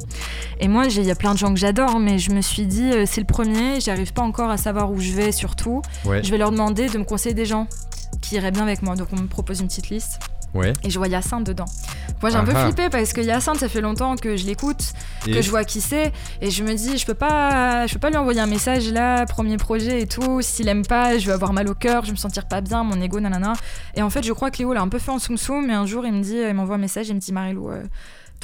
Et 0.59 0.67
moi, 0.67 0.85
il 0.85 1.03
y 1.03 1.11
a 1.11 1.15
plein 1.15 1.33
de 1.33 1.37
gens 1.37 1.53
que 1.53 1.59
j'adore, 1.59 1.99
mais 1.99 2.17
je 2.17 2.31
me 2.31 2.41
suis 2.41 2.65
dit, 2.65 2.91
euh, 2.91 3.05
c'est 3.05 3.19
le 3.19 3.27
premier, 3.27 3.81
j'arrive 3.81 4.13
pas 4.13 4.21
encore 4.21 4.49
à 4.49 4.57
savoir 4.57 4.91
où 4.91 4.99
je 4.99 5.11
vais 5.11 5.31
surtout. 5.31 5.81
Je 6.23 6.31
vais 6.31 6.37
leur 6.37 6.51
demander 6.51 6.87
de 6.87 6.97
me 6.97 7.03
conseiller 7.03 7.35
des 7.35 7.45
gens 7.45 7.67
qui 8.21 8.35
iraient 8.35 8.51
bien 8.51 8.63
avec 8.63 8.81
moi. 8.81 8.95
Donc 8.95 9.09
on 9.11 9.17
me 9.17 9.27
propose 9.27 9.59
une 9.59 9.67
petite 9.67 9.89
liste. 9.89 10.19
Et 10.63 10.89
je 10.89 10.97
vois 10.97 11.07
Yacinthe 11.07 11.45
dedans. 11.45 11.65
Moi 12.21 12.31
j'ai 12.31 12.37
un 12.37 12.43
peu 12.43 12.53
ah 12.55 12.61
ah. 12.61 12.65
flippé 12.65 12.89
parce 12.89 13.13
que 13.13 13.21
Yacinthe, 13.21 13.59
ça 13.59 13.67
fait 13.67 13.81
longtemps 13.81 14.15
que 14.15 14.37
je 14.37 14.45
l'écoute, 14.45 14.93
que 15.25 15.41
je 15.41 15.49
vois 15.49 15.63
qui 15.63 15.81
c'est, 15.81 16.11
et 16.41 16.49
je 16.49 16.63
me 16.63 16.73
dis, 16.73 16.97
je 16.97 17.05
peux 17.05 17.13
pas, 17.13 17.87
je 17.87 17.93
peux 17.93 17.99
pas 17.99 18.09
lui 18.09 18.17
envoyer 18.17 18.39
un 18.39 18.47
message 18.47 18.89
là, 18.91 19.25
premier 19.25 19.57
projet 19.57 20.01
et 20.01 20.07
tout. 20.07 20.41
S'il 20.41 20.67
aime 20.67 20.85
pas, 20.85 21.17
je 21.17 21.25
vais 21.27 21.33
avoir 21.33 21.53
mal 21.53 21.67
au 21.67 21.75
cœur, 21.75 22.03
je 22.03 22.07
vais 22.07 22.13
me 22.13 22.17
sentir 22.17 22.45
pas 22.45 22.61
bien, 22.61 22.83
mon 22.83 22.99
ego, 23.01 23.19
nanana. 23.19 23.53
Et 23.95 24.01
en 24.01 24.09
fait, 24.09 24.23
je 24.23 24.33
crois 24.33 24.49
que 24.49 24.59
Léo 24.59 24.73
l'a 24.73 24.81
un 24.81 24.87
peu 24.87 24.99
fait 24.99 25.11
en 25.11 25.19
soum 25.19 25.37
soum, 25.37 25.67
mais 25.67 25.73
un 25.73 25.85
jour 25.85 26.05
il 26.05 26.13
me 26.13 26.21
dit, 26.21 26.37
il 26.37 26.53
m'envoie 26.53 26.75
un 26.75 26.79
message, 26.79 27.09
il 27.09 27.15
me 27.15 27.19
dit 27.19 27.33
Marilou. 27.33 27.69
Euh, 27.69 27.83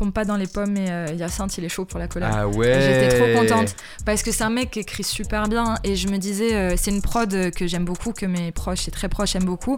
tombe 0.01 0.13
pas 0.13 0.25
dans 0.25 0.35
les 0.35 0.47
pommes 0.47 0.77
et 0.77 0.89
euh, 0.89 1.05
Yacinthe 1.15 1.59
il 1.59 1.63
est 1.63 1.69
chaud 1.69 1.85
pour 1.85 1.99
la 1.99 2.07
collab. 2.07 2.33
Ah 2.35 2.47
ouais. 2.47 2.81
J'étais 2.81 3.19
trop 3.19 3.39
contente 3.39 3.75
parce 4.03 4.23
que 4.23 4.31
c'est 4.31 4.43
un 4.43 4.49
mec 4.49 4.71
qui 4.71 4.79
écrit 4.79 5.03
super 5.03 5.47
bien 5.47 5.75
et 5.83 5.95
je 5.95 6.07
me 6.07 6.17
disais 6.17 6.55
euh, 6.55 6.73
c'est 6.75 6.89
une 6.89 7.03
prod 7.03 7.51
que 7.51 7.67
j'aime 7.67 7.85
beaucoup 7.85 8.11
que 8.11 8.25
mes 8.25 8.51
proches 8.51 8.87
et 8.87 8.91
très 8.91 9.09
proches 9.09 9.35
aiment 9.35 9.45
beaucoup 9.45 9.77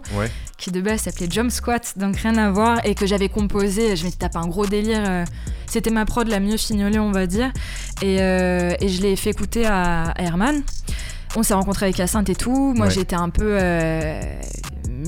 qui 0.56 0.70
de 0.70 0.80
base 0.80 1.02
s'appelait 1.02 1.28
Jump 1.30 1.50
Squat 1.50 1.98
donc 1.98 2.16
rien 2.16 2.38
à 2.38 2.50
voir 2.50 2.80
et 2.86 2.94
que 2.94 3.06
j'avais 3.06 3.28
composé 3.28 3.96
je 3.96 4.04
m'étais 4.04 4.16
tapé 4.16 4.38
un 4.38 4.46
gros 4.46 4.66
délire 4.66 5.04
euh, 5.06 5.24
c'était 5.66 5.90
ma 5.90 6.06
prod 6.06 6.26
la 6.26 6.40
mieux 6.40 6.56
fignolée 6.56 6.98
on 6.98 7.12
va 7.12 7.26
dire 7.26 7.52
et, 8.00 8.16
et 8.16 8.88
je 8.88 9.02
l'ai 9.02 9.16
fait 9.16 9.30
écouter 9.30 9.66
à, 9.66 10.14
Herman 10.16 10.62
on 11.36 11.42
s'est 11.42 11.54
rencontré 11.54 11.86
avec 11.86 11.98
Yacinthe 11.98 12.30
et 12.30 12.36
tout. 12.36 12.74
Moi, 12.76 12.88
j'étais 12.90 13.16
un 13.16 13.28
peu 13.28 13.58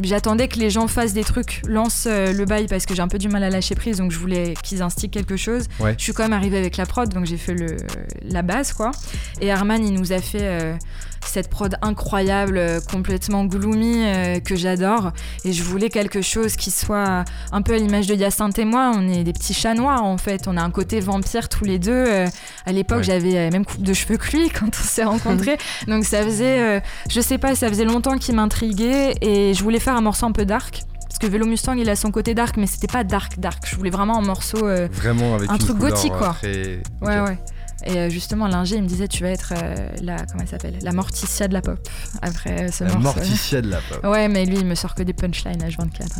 j'attendais 0.02 0.48
que 0.48 0.58
les 0.58 0.70
gens 0.70 0.86
fassent 0.86 1.12
des 1.12 1.24
trucs, 1.24 1.62
lancent 1.66 2.06
euh, 2.06 2.32
le 2.32 2.44
bail 2.44 2.66
parce 2.66 2.86
que 2.86 2.94
j'ai 2.94 3.02
un 3.02 3.08
peu 3.08 3.18
du 3.18 3.28
mal 3.28 3.42
à 3.42 3.50
lâcher 3.50 3.74
prise, 3.74 3.98
donc 3.98 4.10
je 4.10 4.18
voulais 4.18 4.54
qu'ils 4.62 4.82
instiguent 4.82 5.10
quelque 5.10 5.36
chose. 5.36 5.64
Je 5.98 6.02
suis 6.02 6.12
quand 6.12 6.22
même 6.24 6.32
arrivée 6.32 6.58
avec 6.58 6.76
la 6.76 6.86
prod, 6.86 7.08
donc 7.12 7.26
j'ai 7.26 7.36
fait 7.36 7.54
le, 7.54 7.76
la 8.22 8.42
base, 8.42 8.72
quoi. 8.72 8.90
Et 9.40 9.50
Arman, 9.50 9.84
il 9.84 9.92
nous 9.92 10.12
a 10.12 10.20
fait 10.20 10.42
euh, 10.42 10.74
cette 11.28 11.48
prod 11.48 11.76
incroyable, 11.82 12.58
euh, 12.58 12.80
complètement 12.80 13.44
gloomy, 13.44 14.04
que 14.44 14.56
j'adore. 14.56 15.12
Et 15.44 15.52
je 15.52 15.62
voulais 15.62 15.90
quelque 15.90 16.22
chose 16.22 16.56
qui 16.56 16.70
soit 16.70 17.24
un 17.52 17.62
peu 17.62 17.74
à 17.74 17.78
l'image 17.78 18.06
de 18.06 18.14
Yacinthe 18.14 18.58
et 18.58 18.64
moi. 18.64 18.92
On 18.94 19.08
est 19.08 19.24
des 19.24 19.32
petits 19.32 19.54
chats 19.54 19.74
noirs, 19.74 20.04
en 20.04 20.18
fait. 20.18 20.46
On 20.46 20.56
a 20.56 20.62
un 20.62 20.70
côté 20.70 21.00
vampire 21.00 21.48
tous 21.48 21.64
les 21.64 21.78
deux. 21.78 22.06
à 22.66 22.72
l'époque, 22.72 23.02
j'avais 23.02 23.32
la 23.32 23.50
même 23.50 23.64
coupe 23.64 23.82
de 23.82 23.92
cheveux 23.92 24.16
que 24.16 24.36
lui 24.36 24.48
quand 24.60 24.68
on 24.68 24.84
s'est 24.84 25.04
rencontrés. 25.04 25.58
donc 25.86 26.04
ça 26.04 26.22
faisait, 26.22 26.82
je 27.08 27.20
sais 27.20 27.38
pas, 27.38 27.54
ça 27.54 27.68
faisait 27.68 27.84
longtemps 27.84 28.18
qu'il 28.18 28.34
m'intriguait 28.34 29.14
et 29.20 29.54
je 29.54 29.62
voulais 29.62 29.80
faire 29.80 29.96
un 29.96 30.00
morceau 30.00 30.26
un 30.26 30.32
peu 30.32 30.44
dark. 30.44 30.84
Parce 31.16 31.30
que 31.30 31.32
Vélo 31.32 31.46
Mustang, 31.46 31.76
il 31.78 31.88
a 31.88 31.96
son 31.96 32.10
côté 32.10 32.34
dark, 32.34 32.58
mais 32.58 32.66
c'était 32.66 32.88
pas 32.88 33.02
dark, 33.02 33.38
dark. 33.38 33.64
Je 33.66 33.74
voulais 33.74 33.88
vraiment 33.88 34.18
un 34.18 34.22
morceau. 34.22 34.68
Euh, 34.68 34.86
vraiment 34.92 35.34
avec 35.36 35.50
un 35.50 35.56
truc 35.56 35.78
gothique, 35.78 36.12
quoi. 36.12 36.36
Ouais, 36.42 36.80
ouais. 37.00 37.38
Et 37.86 37.98
euh, 37.98 38.10
justement, 38.10 38.48
l'ingé, 38.48 38.76
il 38.76 38.82
me 38.82 38.88
disait, 38.88 39.06
tu 39.06 39.22
vas 39.22 39.30
être 39.30 39.54
euh, 39.56 39.88
la, 40.02 40.16
comment 40.26 40.42
elle 40.42 40.48
s'appelle? 40.48 40.74
La 40.82 40.92
Morticia 40.92 41.46
de 41.46 41.52
la 41.52 41.62
pop. 41.62 41.78
Après 42.20 42.70
ce 42.72 42.84
la 42.84 42.94
Morticia 42.96 43.62
de 43.62 43.70
la 43.70 43.78
pop. 43.78 44.04
Ouais, 44.04 44.28
mais 44.28 44.44
lui, 44.44 44.56
il 44.56 44.66
me 44.66 44.74
sort 44.74 44.94
que 44.94 45.02
des 45.02 45.12
punchlines 45.12 45.62
à 45.62 45.68
24. 45.68 46.18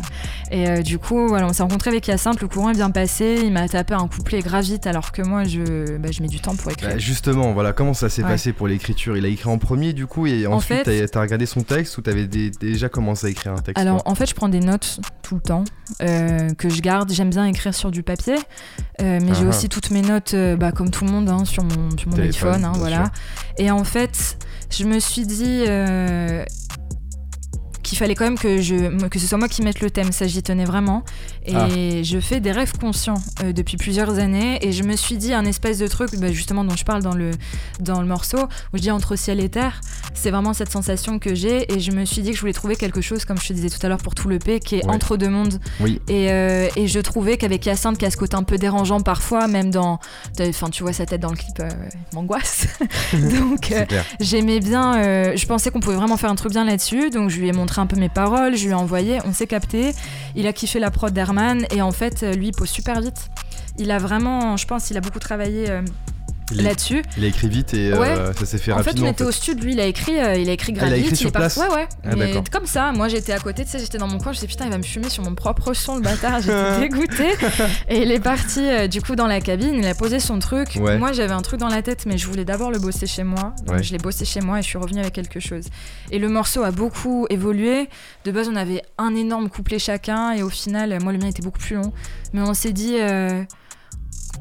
Et 0.51 0.83
du 0.83 0.97
coup, 0.97 1.27
voilà, 1.27 1.45
on 1.47 1.53
s'est 1.53 1.63
rencontré 1.63 1.89
avec 1.89 2.07
Yacinthe, 2.07 2.41
le 2.41 2.47
courant 2.47 2.69
est 2.69 2.75
bien 2.75 2.89
passé, 2.89 3.41
il 3.43 3.51
m'a 3.51 3.67
tapé 3.67 3.93
un 3.93 4.07
couplet 4.07 4.39
grave 4.39 4.63
vite, 4.63 4.87
alors 4.87 5.11
que 5.11 5.21
moi, 5.21 5.43
je, 5.43 5.97
bah, 5.97 6.09
je 6.11 6.21
mets 6.21 6.27
du 6.27 6.39
temps 6.39 6.55
pour 6.55 6.71
écrire. 6.71 6.89
Bah, 6.91 6.97
justement, 6.97 7.53
voilà, 7.53 7.73
comment 7.73 7.93
ça 7.93 8.09
s'est 8.09 8.23
passé 8.23 8.53
pour 8.53 8.67
l'écriture? 8.67 9.17
Il 9.17 9.25
a 9.25 9.27
écrit 9.27 9.49
en 9.49 9.57
premier, 9.57 9.93
du 9.93 10.07
coup, 10.07 10.25
et 10.25 10.47
ensuite, 10.47 10.83
t'as 10.83 11.19
as 11.19 11.21
regardé 11.21 11.45
son 11.45 11.63
texte 11.63 11.97
ou 11.97 12.01
t'avais 12.01 12.27
déjà 12.27 12.89
commencé 12.89 13.27
à 13.27 13.29
écrire 13.29 13.51
un 13.51 13.61
texte 13.61 13.77
Alors, 13.77 14.01
en 14.05 14.15
fait, 14.15 14.27
je 14.27 14.35
prends 14.35 14.49
des 14.49 14.59
notes 14.59 14.99
tout 15.21 15.35
le 15.35 15.41
temps, 15.41 15.65
euh, 16.01 16.53
que 16.53 16.69
je 16.69 16.81
garde. 16.81 17.11
J'aime 17.11 17.29
bien 17.29 17.45
écrire 17.45 17.73
sur 17.73 17.91
du 17.91 18.03
papier, 18.03 18.35
mais 18.99 19.19
j'ai 19.19 19.31
ah 19.31 19.43
ah. 19.43 19.49
aussi 19.49 19.67
toutes 19.67 19.91
mes 19.91 20.01
notes, 20.01 20.35
bah, 20.57 20.71
comme 20.71 20.91
tout 20.91 21.03
le 21.03 21.11
monde, 21.11 21.29
hein, 21.29 21.43
sur 21.45 21.56
mon, 21.63 21.89
sur 21.97 22.09
mon 22.09 22.17
Hein, 22.63 22.73
voilà. 22.75 23.11
Et 23.57 23.71
en 23.71 23.83
fait, 23.83 24.37
je 24.69 24.83
me 24.85 24.99
suis 24.99 25.25
dit, 25.25 25.63
euh, 25.67 26.43
qu'il 27.87 27.97
fallait 27.97 28.15
quand 28.15 28.25
même 28.25 28.37
que, 28.37 28.61
je, 28.61 29.07
que 29.07 29.17
ce 29.17 29.27
soit 29.27 29.37
moi 29.37 29.47
qui 29.47 29.61
mette 29.61 29.79
le 29.79 29.89
thème, 29.89 30.11
ça 30.11 30.27
j'y 30.27 30.43
tenais 30.43 30.65
vraiment. 30.65 31.03
Et 31.45 31.55
ah. 31.55 31.67
je 32.03 32.19
fais 32.19 32.41
des 32.41 32.51
rêves 32.51 32.73
conscients 32.77 33.21
euh, 33.43 33.53
depuis 33.53 33.77
plusieurs 33.77 34.19
années 34.19 34.59
et 34.61 34.73
je 34.73 34.83
me 34.83 34.95
suis 34.97 35.17
dit 35.17 35.33
un 35.33 35.45
espèce 35.45 35.79
de 35.79 35.87
truc, 35.87 36.09
bah, 36.17 36.31
justement 36.31 36.65
dont 36.65 36.75
je 36.75 36.83
parle 36.83 37.01
dans 37.01 37.15
le, 37.15 37.31
dans 37.79 38.01
le 38.01 38.07
morceau, 38.07 38.39
où 38.73 38.77
je 38.77 38.81
dis 38.81 38.91
entre 38.91 39.15
ciel 39.15 39.39
et 39.39 39.47
terre, 39.47 39.79
c'est 40.13 40.31
vraiment 40.31 40.53
cette 40.53 40.71
sensation 40.71 41.17
que 41.17 41.33
j'ai 41.33 41.71
et 41.71 41.79
je 41.79 41.91
me 41.91 42.03
suis 42.03 42.21
dit 42.21 42.31
que 42.31 42.35
je 42.35 42.41
voulais 42.41 42.53
trouver 42.53 42.75
quelque 42.75 42.99
chose, 42.99 43.23
comme 43.23 43.39
je 43.39 43.47
te 43.47 43.53
disais 43.53 43.69
tout 43.69 43.83
à 43.85 43.87
l'heure 43.87 43.99
pour 43.99 44.15
tout 44.15 44.27
le 44.27 44.39
P, 44.39 44.59
qui 44.59 44.75
est 44.75 44.85
entre 44.85 45.15
deux 45.15 45.29
mondes. 45.29 45.59
Oui. 45.79 46.01
Et, 46.09 46.31
euh, 46.31 46.67
et 46.75 46.87
je 46.87 46.99
trouvais 46.99 47.37
qu'avec 47.37 47.65
Yacinthe, 47.65 47.97
qui 47.97 48.05
a 48.05 48.11
ce 48.11 48.17
côté 48.17 48.35
un 48.35 48.43
peu 48.43 48.57
dérangeant 48.57 48.99
parfois, 48.99 49.47
même 49.47 49.71
dans... 49.71 49.99
Enfin, 50.41 50.69
tu 50.69 50.83
vois 50.83 50.93
sa 50.93 51.05
tête 51.05 51.21
dans 51.21 51.31
le 51.31 51.37
clip, 51.37 51.59
euh, 51.61 51.69
m'angoisse. 52.13 52.67
donc 53.13 53.73
j'aimais 54.19 54.59
bien, 54.59 55.33
je 55.35 55.45
pensais 55.45 55.71
qu'on 55.71 55.79
pouvait 55.79 55.95
vraiment 55.95 56.17
faire 56.17 56.29
un 56.29 56.35
truc 56.35 56.51
bien 56.51 56.65
là-dessus, 56.65 57.09
donc 57.11 57.29
je 57.29 57.39
lui 57.39 57.47
ai 57.47 57.53
montré 57.53 57.76
un 57.79 57.85
peu 57.85 57.95
mes 57.97 58.09
paroles, 58.09 58.55
je 58.55 58.65
lui 58.65 58.71
ai 58.71 58.75
envoyé, 58.75 59.19
on 59.25 59.33
s'est 59.33 59.47
capté. 59.47 59.93
Il 60.35 60.47
a 60.47 60.53
kiffé 60.53 60.79
la 60.79 60.91
prod 60.91 61.13
d'Herman 61.13 61.65
et 61.71 61.81
en 61.81 61.91
fait, 61.91 62.23
lui, 62.35 62.47
il 62.47 62.51
pose 62.53 62.69
super 62.69 63.01
vite. 63.01 63.29
Il 63.77 63.91
a 63.91 63.99
vraiment, 63.99 64.57
je 64.57 64.65
pense, 64.65 64.89
il 64.89 64.97
a 64.97 65.01
beaucoup 65.01 65.19
travaillé. 65.19 65.69
Euh, 65.69 65.81
là-dessus. 66.51 67.03
Il 67.17 67.23
a 67.23 67.27
écrit 67.27 67.49
vite 67.49 67.73
et 67.73 67.91
euh, 67.93 68.33
ça 68.33 68.45
s'est 68.45 68.57
fait 68.57 68.71
en 68.71 68.77
rapidement. 68.77 69.05
Fait, 69.05 69.09
on 69.09 69.11
était 69.11 69.23
au 69.23 69.31
studio, 69.31 69.63
lui 69.63 69.73
il 69.73 69.79
a 69.79 69.85
écrit, 69.85 70.19
euh, 70.19 70.35
il 70.35 70.49
a 70.49 70.53
écrit 70.53 70.73
grave 70.73 70.89
il 70.89 70.93
a 70.93 70.97
écrit 70.97 71.09
vite. 71.09 71.19
sur 71.19 71.29
il 71.29 71.33
place. 71.33 71.57
Ouais, 71.57 71.67
ouais. 71.73 71.87
Ah, 72.03 72.15
mais 72.15 72.33
comme 72.51 72.65
ça, 72.65 72.91
moi 72.91 73.07
j'étais 73.07 73.33
à 73.33 73.39
côté, 73.39 73.65
tu 73.65 73.71
sais, 73.71 73.79
j'étais 73.79 73.97
dans 73.97 74.07
mon 74.07 74.17
coin, 74.17 74.31
je 74.31 74.37
me 74.37 74.41
disais 74.41 74.47
putain, 74.47 74.65
il 74.65 74.71
va 74.71 74.77
me 74.77 74.83
fumer 74.83 75.09
sur 75.09 75.23
mon 75.23 75.35
propre 75.35 75.73
son, 75.73 75.95
le 75.95 76.01
bâtard, 76.01 76.41
j'étais 76.41 76.79
dégoûtée. 76.89 77.33
et 77.89 78.01
il 78.01 78.11
est 78.11 78.19
parti 78.19 78.61
euh, 78.61 78.87
du 78.87 79.01
coup 79.01 79.15
dans 79.15 79.27
la 79.27 79.41
cabine, 79.41 79.75
il 79.75 79.85
a 79.85 79.95
posé 79.95 80.19
son 80.19 80.39
truc. 80.39 80.75
Moi 80.77 81.11
j'avais 81.11 81.33
un 81.33 81.41
truc 81.41 81.59
dans 81.59 81.69
la 81.69 81.81
tête, 81.81 82.05
mais 82.05 82.17
je 82.17 82.27
voulais 82.27 82.45
d'abord 82.45 82.71
le 82.71 82.79
bosser 82.79 83.07
chez 83.07 83.23
moi. 83.23 83.53
Donc 83.65 83.81
je 83.81 83.91
l'ai 83.91 83.99
bossé 83.99 84.25
chez 84.25 84.41
moi 84.41 84.59
et 84.59 84.61
je 84.61 84.67
suis 84.67 84.77
revenue 84.77 85.01
avec 85.01 85.13
quelque 85.13 85.39
chose. 85.39 85.65
Et 86.11 86.19
le 86.19 86.29
morceau 86.29 86.63
a 86.63 86.71
beaucoup 86.71 87.27
évolué. 87.29 87.89
De 88.25 88.31
base, 88.31 88.49
on 88.49 88.55
avait 88.55 88.81
un 88.97 89.15
énorme 89.15 89.49
couplet 89.49 89.79
chacun 89.79 90.31
et 90.31 90.43
au 90.43 90.49
final, 90.49 90.97
moi 91.01 91.11
le 91.11 91.17
mien 91.17 91.27
était 91.27 91.43
beaucoup 91.43 91.59
plus 91.59 91.75
long. 91.75 91.93
Mais 92.33 92.41
on 92.41 92.53
s'est 92.53 92.73
dit 92.73 92.97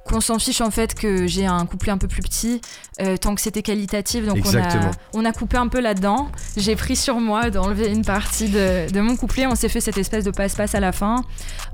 qu'on 0.06 0.20
s'en 0.20 0.38
fiche 0.38 0.60
en 0.60 0.70
fait 0.70 0.94
que 0.94 1.26
j'ai 1.26 1.46
un 1.46 1.66
couplet 1.66 1.92
un 1.92 1.98
peu 1.98 2.08
plus 2.08 2.22
petit 2.22 2.60
euh, 3.00 3.16
tant 3.16 3.34
que 3.34 3.40
c'était 3.40 3.62
qualitatif. 3.62 4.26
Donc 4.26 4.38
on 4.46 4.56
a, 4.56 4.90
on 5.12 5.24
a, 5.24 5.32
coupé 5.32 5.56
un 5.56 5.68
peu 5.68 5.80
là-dedans. 5.80 6.28
J'ai 6.56 6.76
pris 6.76 6.96
sur 6.96 7.20
moi 7.20 7.50
d'enlever 7.50 7.88
une 7.88 8.04
partie 8.04 8.48
de, 8.48 8.90
de 8.90 9.00
mon 9.00 9.16
couplet. 9.16 9.46
On 9.46 9.54
s'est 9.54 9.68
fait 9.68 9.80
cette 9.80 9.98
espèce 9.98 10.24
de 10.24 10.30
passe-passe 10.30 10.74
à 10.74 10.80
la 10.80 10.92
fin. 10.92 11.24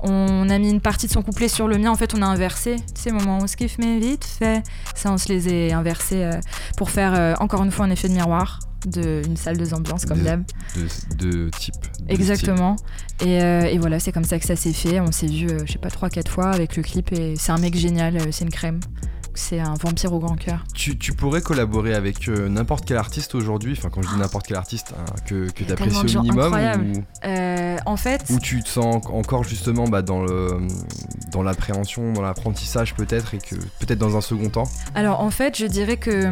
On 0.01 0.49
a 0.49 0.57
mis 0.57 0.69
une 0.69 0.81
partie 0.81 1.07
de 1.07 1.11
son 1.11 1.21
couplet 1.21 1.47
sur 1.47 1.67
le 1.67 1.77
mien. 1.77 1.91
En 1.91 1.95
fait 1.95 2.13
on 2.13 2.21
a 2.21 2.25
inversé. 2.25 2.77
Ces 2.95 3.11
moments 3.11 3.39
où 3.39 3.43
on 3.43 3.47
se 3.47 3.55
kiffe 3.55 3.77
mais 3.77 3.99
vite 3.99 4.25
fait. 4.25 4.63
Ça 4.95 5.11
on 5.11 5.17
se 5.17 5.29
les 5.29 5.71
a 5.71 5.77
inversés 5.77 6.23
euh, 6.23 6.39
pour 6.77 6.89
faire 6.89 7.13
euh, 7.15 7.33
encore 7.39 7.63
une 7.63 7.71
fois 7.71 7.85
un 7.85 7.89
effet 7.89 8.09
de 8.09 8.13
miroir 8.13 8.59
d'une 8.85 9.37
salle 9.37 9.57
de 9.57 9.73
ambiance 9.73 10.05
comme 10.05 10.19
d'hab. 10.19 10.43
De, 11.17 11.49
type. 11.57 11.75
Exactement. 12.07 12.75
Et, 13.21 13.41
euh, 13.41 13.63
et, 13.63 13.77
voilà, 13.77 13.99
c'est 13.99 14.11
comme 14.11 14.23
ça 14.23 14.39
que 14.39 14.45
ça 14.45 14.55
s'est 14.55 14.73
fait. 14.73 14.99
On 14.99 15.11
s'est 15.11 15.27
vu, 15.27 15.47
euh, 15.47 15.59
je 15.65 15.73
sais 15.73 15.79
pas, 15.79 15.89
3-4 15.89 16.27
fois 16.27 16.47
avec 16.47 16.75
le 16.75 16.83
clip 16.83 17.11
et 17.11 17.35
c'est 17.35 17.51
un 17.51 17.57
mec 17.57 17.75
génial, 17.75 18.17
euh, 18.17 18.31
c'est 18.31 18.43
une 18.43 18.51
crème. 18.51 18.79
C'est 19.35 19.59
un 19.59 19.73
vampire 19.73 20.13
au 20.13 20.19
grand 20.19 20.35
cœur. 20.35 20.63
Tu, 20.75 20.95
tu, 20.95 21.11
pourrais 21.11 21.41
collaborer 21.41 21.95
avec 21.95 22.27
n'importe 22.27 22.85
quel 22.85 22.97
artiste 22.97 23.33
aujourd'hui, 23.33 23.73
enfin 23.75 23.89
quand 23.89 24.03
je 24.03 24.09
dis 24.09 24.19
n'importe 24.19 24.45
quel 24.45 24.57
artiste, 24.57 24.93
hein, 24.95 25.11
que, 25.25 25.49
que 25.49 25.63
tu 25.63 25.71
apprécies 25.71 26.17
au 26.17 26.21
minimum 26.21 26.53
ou, 26.53 27.29
En 27.87 27.97
fait... 27.97 28.25
Ou 28.29 28.37
tu 28.37 28.61
te 28.61 28.69
sens 28.69 29.03
encore 29.07 29.43
justement 29.43 29.85
bah, 29.87 30.03
dans, 30.03 30.23
l'appréhension, 31.41 32.13
dans 32.13 32.21
l'apprentissage 32.21 32.93
peut-être, 32.93 33.33
et 33.33 33.39
que 33.39 33.55
peut-être 33.79 33.97
dans 33.97 34.15
un 34.15 34.21
second 34.21 34.49
temps 34.49 34.69
Alors 34.93 35.19
en 35.19 35.31
fait, 35.31 35.57
je 35.57 35.65
dirais 35.65 35.97
que 35.97 36.29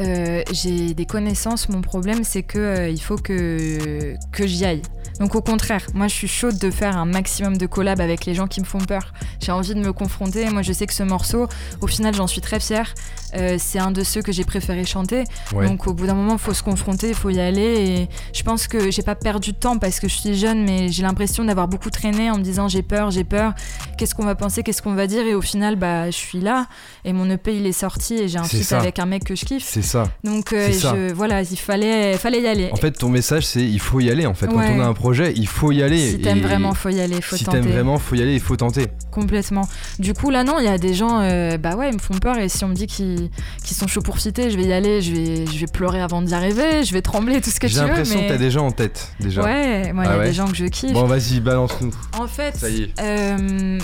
euh, 0.00 0.42
j'ai 0.52 0.94
des 0.94 1.06
connaissances. 1.06 1.68
Mon 1.68 1.82
problème, 1.82 2.24
c'est 2.24 2.42
que 2.42 2.58
euh, 2.58 2.88
il 2.88 3.00
faut 3.00 3.16
que, 3.16 4.14
que 4.32 4.46
j'y 4.46 4.64
aille. 4.64 4.82
Donc 5.20 5.34
au 5.34 5.42
contraire, 5.42 5.86
moi 5.92 6.08
je 6.08 6.14
suis 6.14 6.28
chaude 6.28 6.58
de 6.58 6.70
faire 6.70 6.96
un 6.96 7.04
maximum 7.04 7.58
de 7.58 7.66
collabs 7.66 8.00
avec 8.00 8.24
les 8.24 8.34
gens 8.34 8.46
qui 8.46 8.60
me 8.60 8.64
font 8.64 8.78
peur. 8.78 9.12
J'ai 9.38 9.52
envie 9.52 9.74
de 9.74 9.80
me 9.80 9.92
confronter. 9.92 10.48
Moi 10.48 10.62
je 10.62 10.72
sais 10.72 10.86
que 10.86 10.94
ce 10.94 11.02
morceau, 11.02 11.46
au 11.82 11.86
final 11.86 12.14
j'en 12.14 12.26
suis 12.26 12.40
très 12.40 12.58
fière. 12.58 12.94
Euh, 13.36 13.56
c'est 13.58 13.78
un 13.78 13.90
de 13.90 14.02
ceux 14.02 14.22
que 14.22 14.32
j'ai 14.32 14.44
préféré 14.44 14.84
chanter. 14.86 15.24
Donc 15.52 15.86
au 15.86 15.92
bout 15.92 16.06
d'un 16.06 16.14
moment, 16.14 16.32
il 16.32 16.38
faut 16.38 16.54
se 16.54 16.62
confronter, 16.62 17.10
il 17.10 17.14
faut 17.14 17.28
y 17.28 17.38
aller. 17.38 17.60
Et 17.60 18.08
je 18.32 18.42
pense 18.42 18.66
que 18.66 18.90
j'ai 18.90 19.02
pas 19.02 19.14
perdu 19.14 19.52
de 19.52 19.58
temps 19.58 19.78
parce 19.78 20.00
que 20.00 20.08
je 20.08 20.14
suis 20.14 20.34
jeune, 20.34 20.64
mais 20.64 20.88
j'ai 20.88 21.02
l'impression 21.02 21.44
d'avoir 21.44 21.68
beaucoup 21.68 21.90
traîné 21.90 22.30
en 22.30 22.38
me 22.38 22.42
disant 22.42 22.68
j'ai 22.68 22.82
peur, 22.82 23.10
j'ai 23.10 23.24
peur. 23.24 23.52
Qu'est-ce 23.98 24.14
qu'on 24.14 24.24
va 24.24 24.34
penser, 24.34 24.62
qu'est-ce 24.62 24.80
qu'on 24.80 24.94
va 24.94 25.06
dire? 25.06 25.26
Et 25.26 25.34
au 25.34 25.42
final, 25.42 25.76
bah 25.76 26.06
je 26.06 26.16
suis 26.16 26.40
là 26.40 26.66
et 27.04 27.12
mon 27.12 27.28
EP 27.28 27.54
il 27.54 27.66
est 27.66 27.72
sorti 27.72 28.14
et 28.14 28.28
j'ai 28.28 28.38
un 28.38 28.44
feat 28.44 28.72
avec 28.72 28.98
un 28.98 29.06
mec 29.06 29.24
que 29.24 29.34
je 29.34 29.44
kiffe. 29.44 29.66
Ça. 29.90 30.04
Donc 30.22 30.52
euh, 30.52 30.70
je, 30.70 31.12
voilà, 31.12 31.42
il 31.42 31.58
fallait, 31.58 32.16
fallait 32.16 32.42
y 32.42 32.46
aller. 32.46 32.68
En 32.70 32.76
fait, 32.76 32.92
ton 32.92 33.08
message 33.08 33.44
c'est 33.44 33.64
il 33.64 33.80
faut 33.80 33.98
y 33.98 34.08
aller. 34.08 34.24
En 34.24 34.34
fait, 34.34 34.46
quand 34.46 34.54
on 34.54 34.80
a 34.80 34.86
un 34.86 34.94
projet 34.94 35.32
il 35.34 35.48
faut 35.48 35.72
y 35.72 35.82
aller. 35.82 36.12
Si 36.12 36.20
t'aimes 36.20 36.42
vraiment, 36.42 36.74
faut 36.74 36.90
y 36.90 37.00
aller, 37.00 37.20
faut 37.20 37.34
si 37.34 37.44
t'aimes 37.44 37.66
vraiment, 37.66 37.98
faut 37.98 38.14
y 38.14 38.22
aller, 38.22 38.34
il 38.34 38.40
faut 38.40 38.54
tenter. 38.54 38.86
Complètement. 39.10 39.68
Du 39.98 40.14
coup, 40.14 40.30
là, 40.30 40.44
non, 40.44 40.60
il 40.60 40.64
y 40.64 40.68
a 40.68 40.78
des 40.78 40.94
gens, 40.94 41.18
euh, 41.22 41.58
bah 41.58 41.74
ouais, 41.74 41.88
ils 41.88 41.94
me 41.94 41.98
font 41.98 42.14
peur 42.14 42.38
et 42.38 42.48
si 42.48 42.64
on 42.64 42.68
me 42.68 42.74
dit 42.74 42.86
qu'ils 42.86 43.30
sont 43.64 43.88
chauds 43.88 44.00
pour 44.00 44.20
citer, 44.20 44.52
je 44.52 44.56
vais 44.56 44.66
y 44.66 44.72
aller, 44.72 45.02
je 45.02 45.12
vais, 45.12 45.46
je 45.46 45.58
vais 45.58 45.66
pleurer 45.66 46.00
avant 46.00 46.22
d'y 46.22 46.34
arriver, 46.34 46.84
je 46.84 46.92
vais 46.92 47.02
trembler, 47.02 47.40
tout 47.40 47.50
ce 47.50 47.58
que 47.58 47.66
tu 47.66 47.74
veux. 47.74 47.80
J'ai 47.80 47.88
l'impression 47.88 48.20
que 48.20 48.28
t'as 48.28 48.38
des 48.38 48.52
gens 48.52 48.66
en 48.66 48.70
tête, 48.70 49.08
déjà. 49.18 49.42
Ouais, 49.42 49.92
moi, 49.92 50.04
il 50.04 50.08
y 50.08 50.10
a 50.12 50.20
ah 50.20 50.24
des 50.24 50.32
gens 50.32 50.46
que 50.46 50.56
je 50.56 50.66
kiffe. 50.66 50.92
Bon, 50.92 51.06
vas-y, 51.06 51.40
balance-nous. 51.40 51.90
En 52.16 52.28
fait, 52.28 52.56
Ça 52.56 52.68
y 52.68 52.82
est. 52.82 52.90
Euh, 53.00 53.80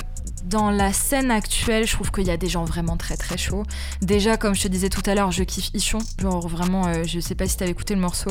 dans 0.46 0.70
la 0.70 0.92
scène 0.92 1.30
actuelle, 1.30 1.86
je 1.86 1.92
trouve 1.92 2.10
qu'il 2.10 2.26
y 2.26 2.30
a 2.30 2.36
des 2.36 2.48
gens 2.48 2.64
vraiment 2.64 2.96
très 2.96 3.16
très 3.16 3.36
chauds. 3.36 3.64
Déjà, 4.00 4.36
comme 4.36 4.54
je 4.54 4.62
te 4.62 4.68
disais 4.68 4.88
tout 4.88 5.02
à 5.06 5.14
l'heure, 5.14 5.32
je 5.32 5.42
kiffe 5.42 5.70
Ichon. 5.74 5.98
Genre 6.20 6.46
vraiment, 6.48 6.86
euh, 6.86 7.04
je 7.04 7.20
sais 7.20 7.34
pas 7.34 7.46
si 7.46 7.56
t'avais 7.56 7.72
écouté 7.72 7.94
le 7.94 8.00
morceau 8.00 8.30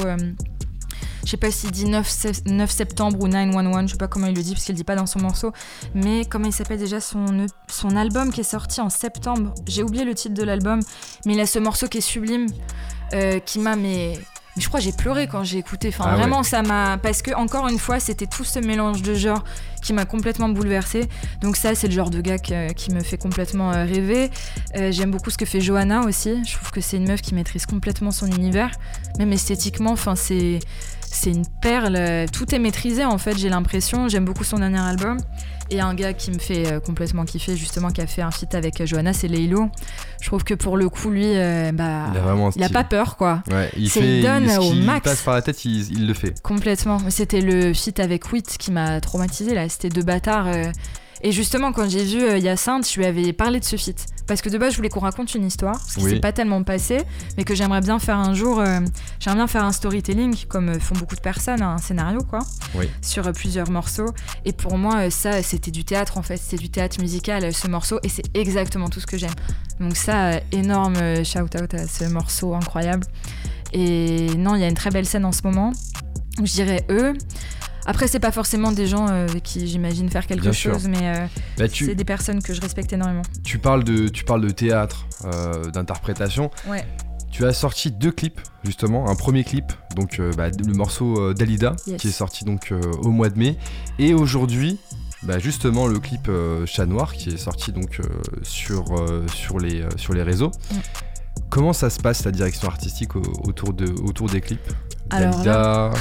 je 1.26 1.32
sais 1.32 1.38
pas 1.38 1.50
s'il 1.50 1.72
dit 1.72 1.86
9, 1.86 2.08
septembre 2.70 3.20
ou 3.20 3.28
911, 3.28 3.88
je 3.88 3.92
sais 3.94 3.98
pas 3.98 4.08
comment 4.08 4.28
il 4.28 4.36
le 4.36 4.44
dit 4.44 4.54
parce 4.54 4.64
qu'il 4.64 4.74
le 4.74 4.78
dit 4.78 4.84
pas 4.84 4.96
dans 4.96 5.08
son 5.08 5.20
morceau. 5.20 5.52
Mais 5.96 6.24
comment 6.26 6.46
il 6.46 6.54
s'appelle 6.54 6.78
déjà 6.78 7.00
son, 7.02 7.48
son 7.68 7.96
album 7.96 8.32
qui 8.32 8.42
est 8.42 8.44
sorti 8.44 8.80
en 8.80 8.90
septembre? 8.90 9.54
J'ai 9.68 9.82
oublié 9.82 10.06
le 10.06 10.14
titre 10.14 10.36
de 10.36 10.44
l'album, 10.44 10.82
mais 11.26 11.34
il 11.34 11.40
a 11.40 11.48
ce 11.48 11.58
morceau 11.58 11.88
qui 11.88 11.98
est 11.98 12.02
sublime, 12.02 12.46
euh, 13.14 13.40
qui 13.40 13.58
m'a 13.58 13.76
mais 13.76 14.20
mais 14.56 14.62
je 14.62 14.68
crois 14.68 14.80
que 14.80 14.86
j'ai 14.86 14.92
pleuré 14.92 15.28
quand 15.28 15.44
j'ai 15.44 15.58
écouté. 15.58 15.90
Enfin, 15.90 16.06
ah 16.08 16.16
vraiment, 16.16 16.44
ça 16.44 16.62
m'a. 16.62 16.98
Parce 16.98 17.22
que, 17.22 17.34
encore 17.36 17.68
une 17.68 17.80
fois, 17.80 18.00
c'était 18.00 18.28
tout 18.28 18.44
ce 18.44 18.60
mélange 18.60 19.02
de 19.02 19.14
genres 19.14 19.44
qui 19.82 19.94
m'a 19.94 20.06
complètement 20.06 20.50
bouleversée. 20.50 21.08
Donc, 21.42 21.58
ça, 21.58 21.76
c'est 21.76 21.88
le 21.88 21.94
genre 21.94 22.10
de 22.10 22.22
gars 22.22 22.38
qui 22.38 22.92
me 22.92 23.02
fait 23.02 23.18
complètement 23.18 23.72
euh, 23.72 23.86
rêver. 23.86 24.32
Euh, 24.76 24.92
j'aime 24.92 25.12
beaucoup 25.12 25.30
ce 25.30 25.38
que 25.38 25.46
fait 25.46 25.62
Johanna 25.62 26.02
aussi. 26.02 26.44
Je 26.46 26.56
trouve 26.56 26.72
que 26.72 26.82
c'est 26.82 26.98
une 26.98 27.08
meuf 27.08 27.22
qui 27.22 27.36
maîtrise 27.36 27.66
complètement 27.66 28.12
son 28.12 28.28
univers. 28.28 28.72
Même 29.20 29.34
esthétiquement, 29.34 29.92
enfin, 29.92 30.16
c'est 30.16 30.60
c'est 31.12 31.32
une 31.32 31.46
perle. 31.62 32.28
Tout 32.32 32.54
est 32.54 32.60
maîtrisé 32.60 33.06
en 33.06 33.18
fait, 33.18 33.38
j'ai 33.38 33.50
l'impression. 33.50 34.10
J'aime 34.10 34.26
beaucoup 34.26 34.44
son 34.44 34.60
dernier 34.60 34.80
album. 34.80 35.18
Et 35.72 35.82
un 35.82 35.96
gars 35.96 36.14
qui 36.14 36.32
me 36.32 36.38
fait 36.38 36.68
euh, 36.68 36.80
complètement 36.80 37.26
kiffer, 37.26 37.56
justement, 37.56 37.90
qui 37.90 38.02
a 38.02 38.08
fait 38.08 38.22
un 38.22 38.30
feat 38.30 38.54
avec 38.54 38.82
euh, 38.82 38.86
Johanna, 38.86 39.14
c'est 39.14 39.28
Leilo. 39.28 39.70
Je 40.22 40.28
trouve 40.28 40.44
que 40.44 40.54
pour 40.54 40.78
le 40.78 40.90
coup, 40.90 41.10
lui, 41.10 41.26
euh, 41.26 41.72
bah, 41.72 42.06
il 42.56 42.64
a, 42.64 42.70
pas 42.70 42.84
peur, 42.84 43.18
quoi. 43.18 43.42
Ouais, 43.50 43.72
il 43.76 43.90
fait, 43.90 44.22
donne 44.22 44.48
il, 44.50 44.60
au 44.60 44.74
max. 44.74 45.04
passe 45.04 45.22
par 45.24 45.34
la 45.34 45.42
tête, 45.42 45.66
il, 45.66 46.08
le 46.08 46.14
fait. 46.14 46.40
Complètement. 46.42 47.00
C'était 47.10 47.42
le 47.42 47.74
feat 47.74 48.00
avec 48.00 48.32
Wit 48.32 48.58
qui 48.60 48.72
m'a 48.72 49.02
traumatisé 49.02 49.56
là. 49.56 49.68
C'était 49.68 49.90
deux 49.90 50.04
bâtards. 50.04 50.48
Et 51.22 51.32
justement, 51.32 51.72
quand 51.72 51.90
j'ai 51.90 52.04
vu 52.04 52.24
euh, 52.24 52.38
Yacinthe, 52.38 52.90
je 52.90 53.00
lui 53.00 53.06
avais 53.06 53.34
parlé 53.34 53.60
de 53.60 53.66
ce 53.66 53.76
feat. 53.76 54.06
Parce 54.28 54.42
que 54.42 54.50
de 54.50 54.58
base, 54.58 54.72
je 54.72 54.78
voulais 54.78 54.90
qu'on 54.90 55.00
raconte 55.00 55.34
une 55.36 55.46
histoire, 55.46 55.78
parce 55.78 55.96
qui 55.96 56.02
s'est 56.02 56.20
pas 56.20 56.32
tellement 56.32 56.64
passé, 56.64 57.04
mais 57.38 57.44
que 57.44 57.54
j'aimerais 57.54 57.82
bien 57.82 58.00
faire 58.00 58.18
un 58.18 58.34
jour. 58.34 58.60
Euh, 58.60 58.80
j'aimerais 59.20 59.38
bien 59.38 59.48
faire 59.48 59.64
un 59.64 59.72
storytelling, 59.72 60.46
comme 60.48 60.70
euh, 60.70 60.80
font 60.80 60.96
beaucoup 60.96 61.16
de 61.16 61.22
personnes, 61.22 61.62
un 61.62 61.78
scénario, 61.78 62.20
quoi, 62.28 62.40
sur 63.02 63.32
plusieurs 63.34 63.70
morceaux. 63.70 64.14
Et 64.46 64.54
pour 64.54 64.78
moi, 64.78 65.10
ça, 65.10 65.44
c'était 65.44 65.72
du 65.72 65.86
théâtre, 65.86 66.18
en 66.18 66.24
fait. 66.24 66.38
C'était 66.38 66.62
du 66.62 66.70
théâtre 66.70 67.00
musical, 67.00 67.54
ce 67.54 67.68
morceau, 67.68 68.00
et 68.04 68.10
c'est 68.10 68.26
exactement 68.36 68.90
tout 68.90 69.00
ce 69.00 69.08
que 69.08 69.18
j'aime. 69.18 69.36
Donc, 69.80 69.96
ça, 69.96 70.40
énorme 70.52 71.24
shout-out 71.24 71.74
à 71.74 71.88
ce 71.88 72.06
morceau 72.06 72.56
incroyable. 72.56 73.06
Et 73.74 74.28
non, 74.38 74.56
il 74.56 74.62
y 74.62 74.64
a 74.64 74.68
une 74.68 74.76
très 74.76 74.90
belle 74.90 75.06
scène 75.06 75.26
en 75.26 75.32
ce 75.32 75.42
moment. 75.44 75.72
Je 76.38 76.52
dirais 76.52 76.86
eux. 76.90 77.14
Après, 77.86 78.08
c'est 78.08 78.20
pas 78.20 78.32
forcément 78.32 78.72
des 78.72 78.88
gens 78.88 79.08
euh, 79.08 79.28
avec 79.28 79.44
qui 79.44 79.68
j'imagine 79.68 80.10
faire 80.10 80.26
quelque 80.26 80.52
chose, 80.52 80.88
mais 80.88 81.16
euh, 81.16 81.26
bah, 81.58 81.66
c'est 81.72 81.96
des 81.96 82.04
personnes 82.04 82.42
que 82.42 82.54
je 82.54 82.62
respecte 82.62 82.92
énormément. 82.94 83.22
Tu 83.44 83.60
parles 83.60 83.84
de, 83.84 84.08
tu 84.08 84.24
parles 84.24 84.42
de 84.42 84.50
théâtre, 84.50 85.08
euh, 85.26 85.70
d'interprétation. 85.70 86.50
Ouais. 86.68 86.84
Tu 87.30 87.46
as 87.46 87.54
sorti 87.54 87.92
deux 87.92 88.12
clips, 88.12 88.40
justement. 88.64 89.10
Un 89.10 89.16
premier 89.16 89.44
clip, 89.44 89.72
donc 89.96 90.22
bah, 90.38 90.50
le 90.50 90.74
morceau 90.74 91.34
Dalida, 91.34 91.76
qui 91.98 92.08
est 92.08 92.12
sorti 92.12 92.46
donc 92.46 92.74
au 93.02 93.10
mois 93.10 93.30
de 93.30 93.38
mai. 93.38 93.58
Et 94.00 94.14
aujourd'hui, 94.14 94.80
bah, 95.22 95.38
justement 95.38 95.88
le 95.88 96.00
clip 96.00 96.32
Chat 96.66 96.86
Noir, 96.86 97.12
qui 97.14 97.32
est 97.32 97.38
sorti 97.38 97.74
donc 97.74 98.00
sur, 98.42 98.86
sur, 99.34 99.60
les, 99.60 99.84
sur 99.98 100.14
les 100.14 100.24
réseaux. 100.24 100.52
Mm. 100.72 100.76
Comment 101.50 101.74
ça 101.74 101.90
se 101.90 102.00
passe 102.00 102.24
la 102.24 102.32
direction 102.32 102.70
artistique 102.70 103.16
autour, 103.16 103.74
de, 103.74 103.86
autour 104.02 104.30
des 104.30 104.40
clips? 104.40 104.72
Alors 105.10 105.44
euh, 105.46 105.92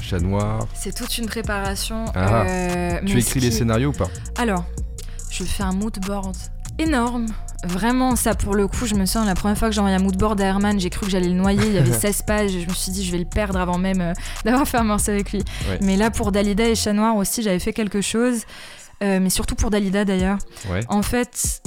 Chat 0.00 0.20
Noir. 0.20 0.66
C'est 0.74 0.94
toute 0.94 1.18
une 1.18 1.26
préparation. 1.26 2.04
Ah. 2.14 2.42
Euh, 2.46 3.00
tu 3.04 3.18
écris 3.18 3.40
les 3.40 3.50
scénarios 3.50 3.90
ou 3.90 3.92
pas? 3.92 4.08
Alors, 4.36 4.64
je 5.30 5.44
fais 5.44 5.62
un 5.62 5.72
mood 5.72 5.98
board 6.06 6.36
énorme. 6.78 7.26
Vraiment, 7.64 8.14
ça 8.16 8.34
pour 8.34 8.54
le 8.54 8.68
coup, 8.68 8.86
je 8.86 8.94
me 8.94 9.06
sens 9.06 9.26
la 9.26 9.34
première 9.34 9.58
fois 9.58 9.68
que 9.68 9.74
j'ai 9.74 9.80
envoyé 9.80 9.96
un 9.96 10.02
moodboard 10.02 10.40
à 10.40 10.44
Herman, 10.44 10.78
j'ai 10.78 10.90
cru 10.90 11.06
que 11.06 11.12
j'allais 11.12 11.28
le 11.28 11.34
noyer. 11.34 11.66
Il 11.66 11.72
y 11.72 11.78
avait 11.78 11.92
16 11.98 12.22
pages, 12.22 12.52
je 12.52 12.68
me 12.68 12.74
suis 12.74 12.92
dit 12.92 13.04
je 13.04 13.10
vais 13.12 13.18
le 13.18 13.24
perdre 13.24 13.58
avant 13.58 13.78
même 13.78 14.00
euh, 14.00 14.12
d'avoir 14.44 14.66
fait 14.68 14.76
un 14.76 14.84
morceau 14.84 15.10
avec 15.10 15.32
lui. 15.32 15.42
Mais 15.80 15.96
là, 15.96 16.10
pour 16.10 16.32
Dalida 16.32 16.68
et 16.68 16.74
Chat 16.74 16.92
Noir 16.92 17.16
aussi, 17.16 17.42
j'avais 17.42 17.58
fait 17.58 17.72
quelque 17.72 18.00
chose. 18.00 18.42
mais 19.00 19.30
surtout 19.30 19.56
pour 19.56 19.70
Dalida 19.70 20.04
d'ailleurs. 20.04 20.38
En 20.88 21.02
fait, 21.02 21.62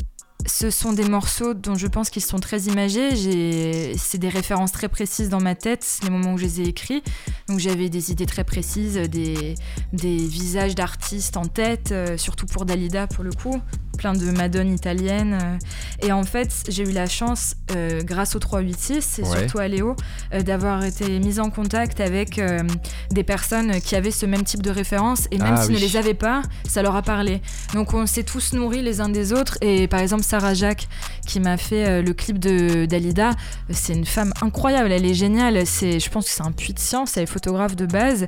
ce 0.45 0.69
sont 0.69 0.93
des 0.93 1.07
morceaux 1.07 1.53
dont 1.53 1.75
je 1.75 1.87
pense 1.87 2.09
qu'ils 2.09 2.23
sont 2.23 2.39
très 2.39 2.61
imagés. 2.61 3.95
C'est 3.97 4.17
des 4.17 4.29
références 4.29 4.71
très 4.71 4.87
précises 4.87 5.29
dans 5.29 5.41
ma 5.41 5.55
tête, 5.55 5.99
les 6.03 6.09
moments 6.09 6.33
où 6.33 6.37
je 6.37 6.43
les 6.43 6.61
ai 6.61 6.67
écrits. 6.67 7.03
Donc 7.47 7.59
j'avais 7.59 7.89
des 7.89 8.11
idées 8.11 8.25
très 8.25 8.43
précises, 8.43 8.95
des, 8.95 9.55
visages 9.93 10.75
d'artistes 10.75 11.37
en 11.37 11.45
tête, 11.45 11.91
euh, 11.91 12.17
surtout 12.17 12.45
pour 12.45 12.65
Dalida 12.65 13.07
pour 13.07 13.23
le 13.23 13.31
coup. 13.31 13.61
Plein 13.99 14.13
de 14.13 14.31
madones 14.31 14.73
italiennes. 14.73 15.37
euh, 15.41 16.07
et 16.07 16.11
en 16.13 16.23
fait, 16.23 16.49
j'ai 16.69 16.83
eu 16.83 16.91
la 16.93 17.05
chance, 17.07 17.55
euh, 17.75 18.01
grâce 18.01 18.35
au 18.35 18.39
386 18.39 19.19
et 19.19 19.23
Ouais. 19.23 19.39
surtout 19.39 19.59
à 19.59 19.67
Léo, 19.67 19.95
euh, 20.33 20.41
d'avoir 20.41 20.83
été 20.85 21.19
mise 21.19 21.39
en 21.41 21.49
contact 21.49 21.99
avec 21.99 22.39
euh, 22.39 22.63
des 23.11 23.23
personnes 23.23 23.81
qui 23.81 23.95
avaient 23.97 24.11
ce 24.11 24.25
même 24.25 24.43
type 24.43 24.61
de 24.61 24.69
référence. 24.71 25.27
Et 25.31 25.37
même 25.37 25.55
Ah 25.57 25.61
s'ils 25.61 25.75
oui. 25.75 25.81
ne 25.81 25.85
les 25.87 25.97
avaient 25.97 26.13
pas, 26.13 26.41
ça 26.67 26.81
leur 26.81 26.95
a 26.95 27.01
parlé. 27.01 27.41
Donc 27.73 27.93
on 27.93 28.05
s'est 28.05 28.23
tous 28.23 28.53
nourris 28.53 28.81
les 28.81 29.01
uns 29.01 29.09
des 29.09 29.33
autres. 29.33 29.57
Et 29.61 29.87
par 29.89 29.99
exemple, 29.99 30.23
Sarah 30.23 30.53
Jacques, 30.53 30.87
qui 31.27 31.39
m'a 31.41 31.57
fait 31.57 32.01
le 32.01 32.13
clip 32.13 32.39
de 32.39 32.85
Dalida, 32.85 33.31
c'est 33.69 33.93
une 33.93 34.05
femme 34.05 34.31
incroyable. 34.41 34.91
Elle 34.93 35.05
est 35.05 35.13
géniale. 35.13 35.65
C'est, 35.67 35.99
je 35.99 36.09
pense 36.09 36.25
que 36.25 36.31
c'est 36.31 36.43
un 36.43 36.51
puits 36.53 36.73
de 36.73 36.79
science. 36.79 37.17
Elle 37.17 37.23
est 37.23 37.25
photographe 37.25 37.75
de 37.75 37.85
base. 37.85 38.25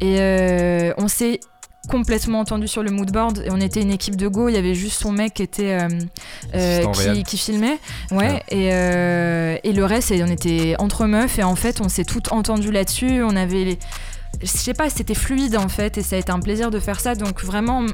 Et 0.00 0.92
on 0.98 1.06
s'est 1.08 1.38
complètement 1.88 2.40
entendu 2.40 2.68
sur 2.68 2.82
le 2.82 2.90
moodboard 2.90 3.42
et 3.44 3.50
on 3.50 3.60
était 3.60 3.82
une 3.82 3.90
équipe 3.90 4.14
de 4.14 4.28
go 4.28 4.48
il 4.48 4.54
y 4.54 4.56
avait 4.56 4.74
juste 4.74 5.00
son 5.00 5.10
mec 5.10 5.34
qui 5.34 5.42
était 5.42 5.80
euh, 5.80 5.88
euh, 6.54 7.22
qui, 7.24 7.36
filmait. 7.36 7.78
Ouais 8.12 8.42
et, 8.50 8.72
euh, 8.72 9.56
et 9.64 9.72
le 9.72 9.84
reste 9.84 10.12
on 10.12 10.30
était 10.30 10.76
entre 10.78 11.06
meufs 11.06 11.38
et 11.38 11.42
en 11.42 11.56
fait 11.56 11.80
on 11.80 11.88
s'est 11.88 12.04
toutes 12.04 12.32
entendues 12.32 12.70
là-dessus. 12.70 13.22
On 13.22 13.34
avait 13.34 13.64
les 13.64 13.78
je 14.40 14.46
sais 14.46 14.74
pas 14.74 14.90
c'était 14.90 15.14
fluide 15.14 15.56
en 15.56 15.68
fait 15.68 15.98
et 15.98 16.02
ça 16.02 16.16
a 16.16 16.18
été 16.18 16.30
un 16.30 16.40
plaisir 16.40 16.70
de 16.70 16.78
faire 16.78 17.00
ça. 17.00 17.14
Donc 17.14 17.42
vraiment 17.42 17.84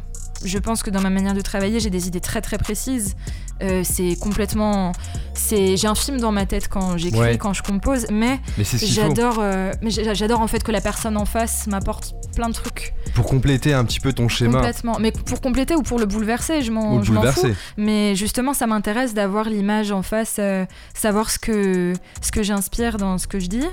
je 0.45 0.59
pense 0.59 0.83
que 0.83 0.91
dans 0.91 1.01
ma 1.01 1.11
manière 1.11 1.35
de 1.35 1.41
travailler 1.41 1.81
j'ai 1.81 1.91
des 1.91 2.07
idées 2.09 2.21
très 2.21 2.41
très 2.41 2.59
précises 2.59 3.15
Euh, 3.61 3.83
c'est 3.83 4.15
complètement 4.21 4.93
c'est 5.35 5.77
j'ai 5.77 5.89
un 5.89 5.97
film 5.97 6.21
dans 6.21 6.31
ma 6.31 6.47
tête 6.47 6.69
quand 6.69 6.97
j'écris 6.97 7.19
Ouais. 7.21 7.39
quand 7.39 7.53
je 7.55 7.65
compose 7.65 8.07
mais 8.09 8.39
j'adore 8.85 9.39
euh, 9.41 9.73
mais 9.83 9.91
j'a- 9.91 10.15
j'adore 10.15 10.41
en 10.41 10.47
fait 10.47 10.63
que 10.63 10.71
la 10.71 10.81
personne 10.81 11.17
en 11.17 11.25
face 11.25 11.67
m'apporte 11.67 12.15
plein 12.37 12.49
de 12.49 12.55
trucs 12.55 12.95
Pour 13.15 13.27
compléter 13.27 13.75
un 13.75 13.85
petit 13.85 13.99
peu 13.99 14.13
ton 14.13 14.29
schéma. 14.29 14.59
Complètement. 14.59 14.99
Mais 15.01 15.11
pour 15.11 15.41
compléter 15.41 15.75
ou 15.75 15.83
pour 15.83 15.99
le 15.99 16.07
bouleverser, 16.07 16.63
je 16.63 16.71
m'en 16.71 16.99
le 16.99 17.03
je 17.05 17.11
m'en 17.13 17.23
fous. 17.33 17.49
Mais 17.77 18.15
justement, 18.15 18.55
ça 18.55 18.69
m'intéresse 18.69 19.13
d'avoir 19.13 19.49
l'image 19.49 19.91
en 19.91 20.03
face, 20.03 20.37
euh, 20.39 20.65
savoir 20.95 21.29
ce 21.31 21.39
que, 21.41 21.95
ce 22.23 22.31
que 22.31 22.45
j'inspire 22.45 22.97
dans 22.97 23.19
ce 23.19 23.27
que 23.27 23.41
je 23.41 23.49
dis. 23.49 23.67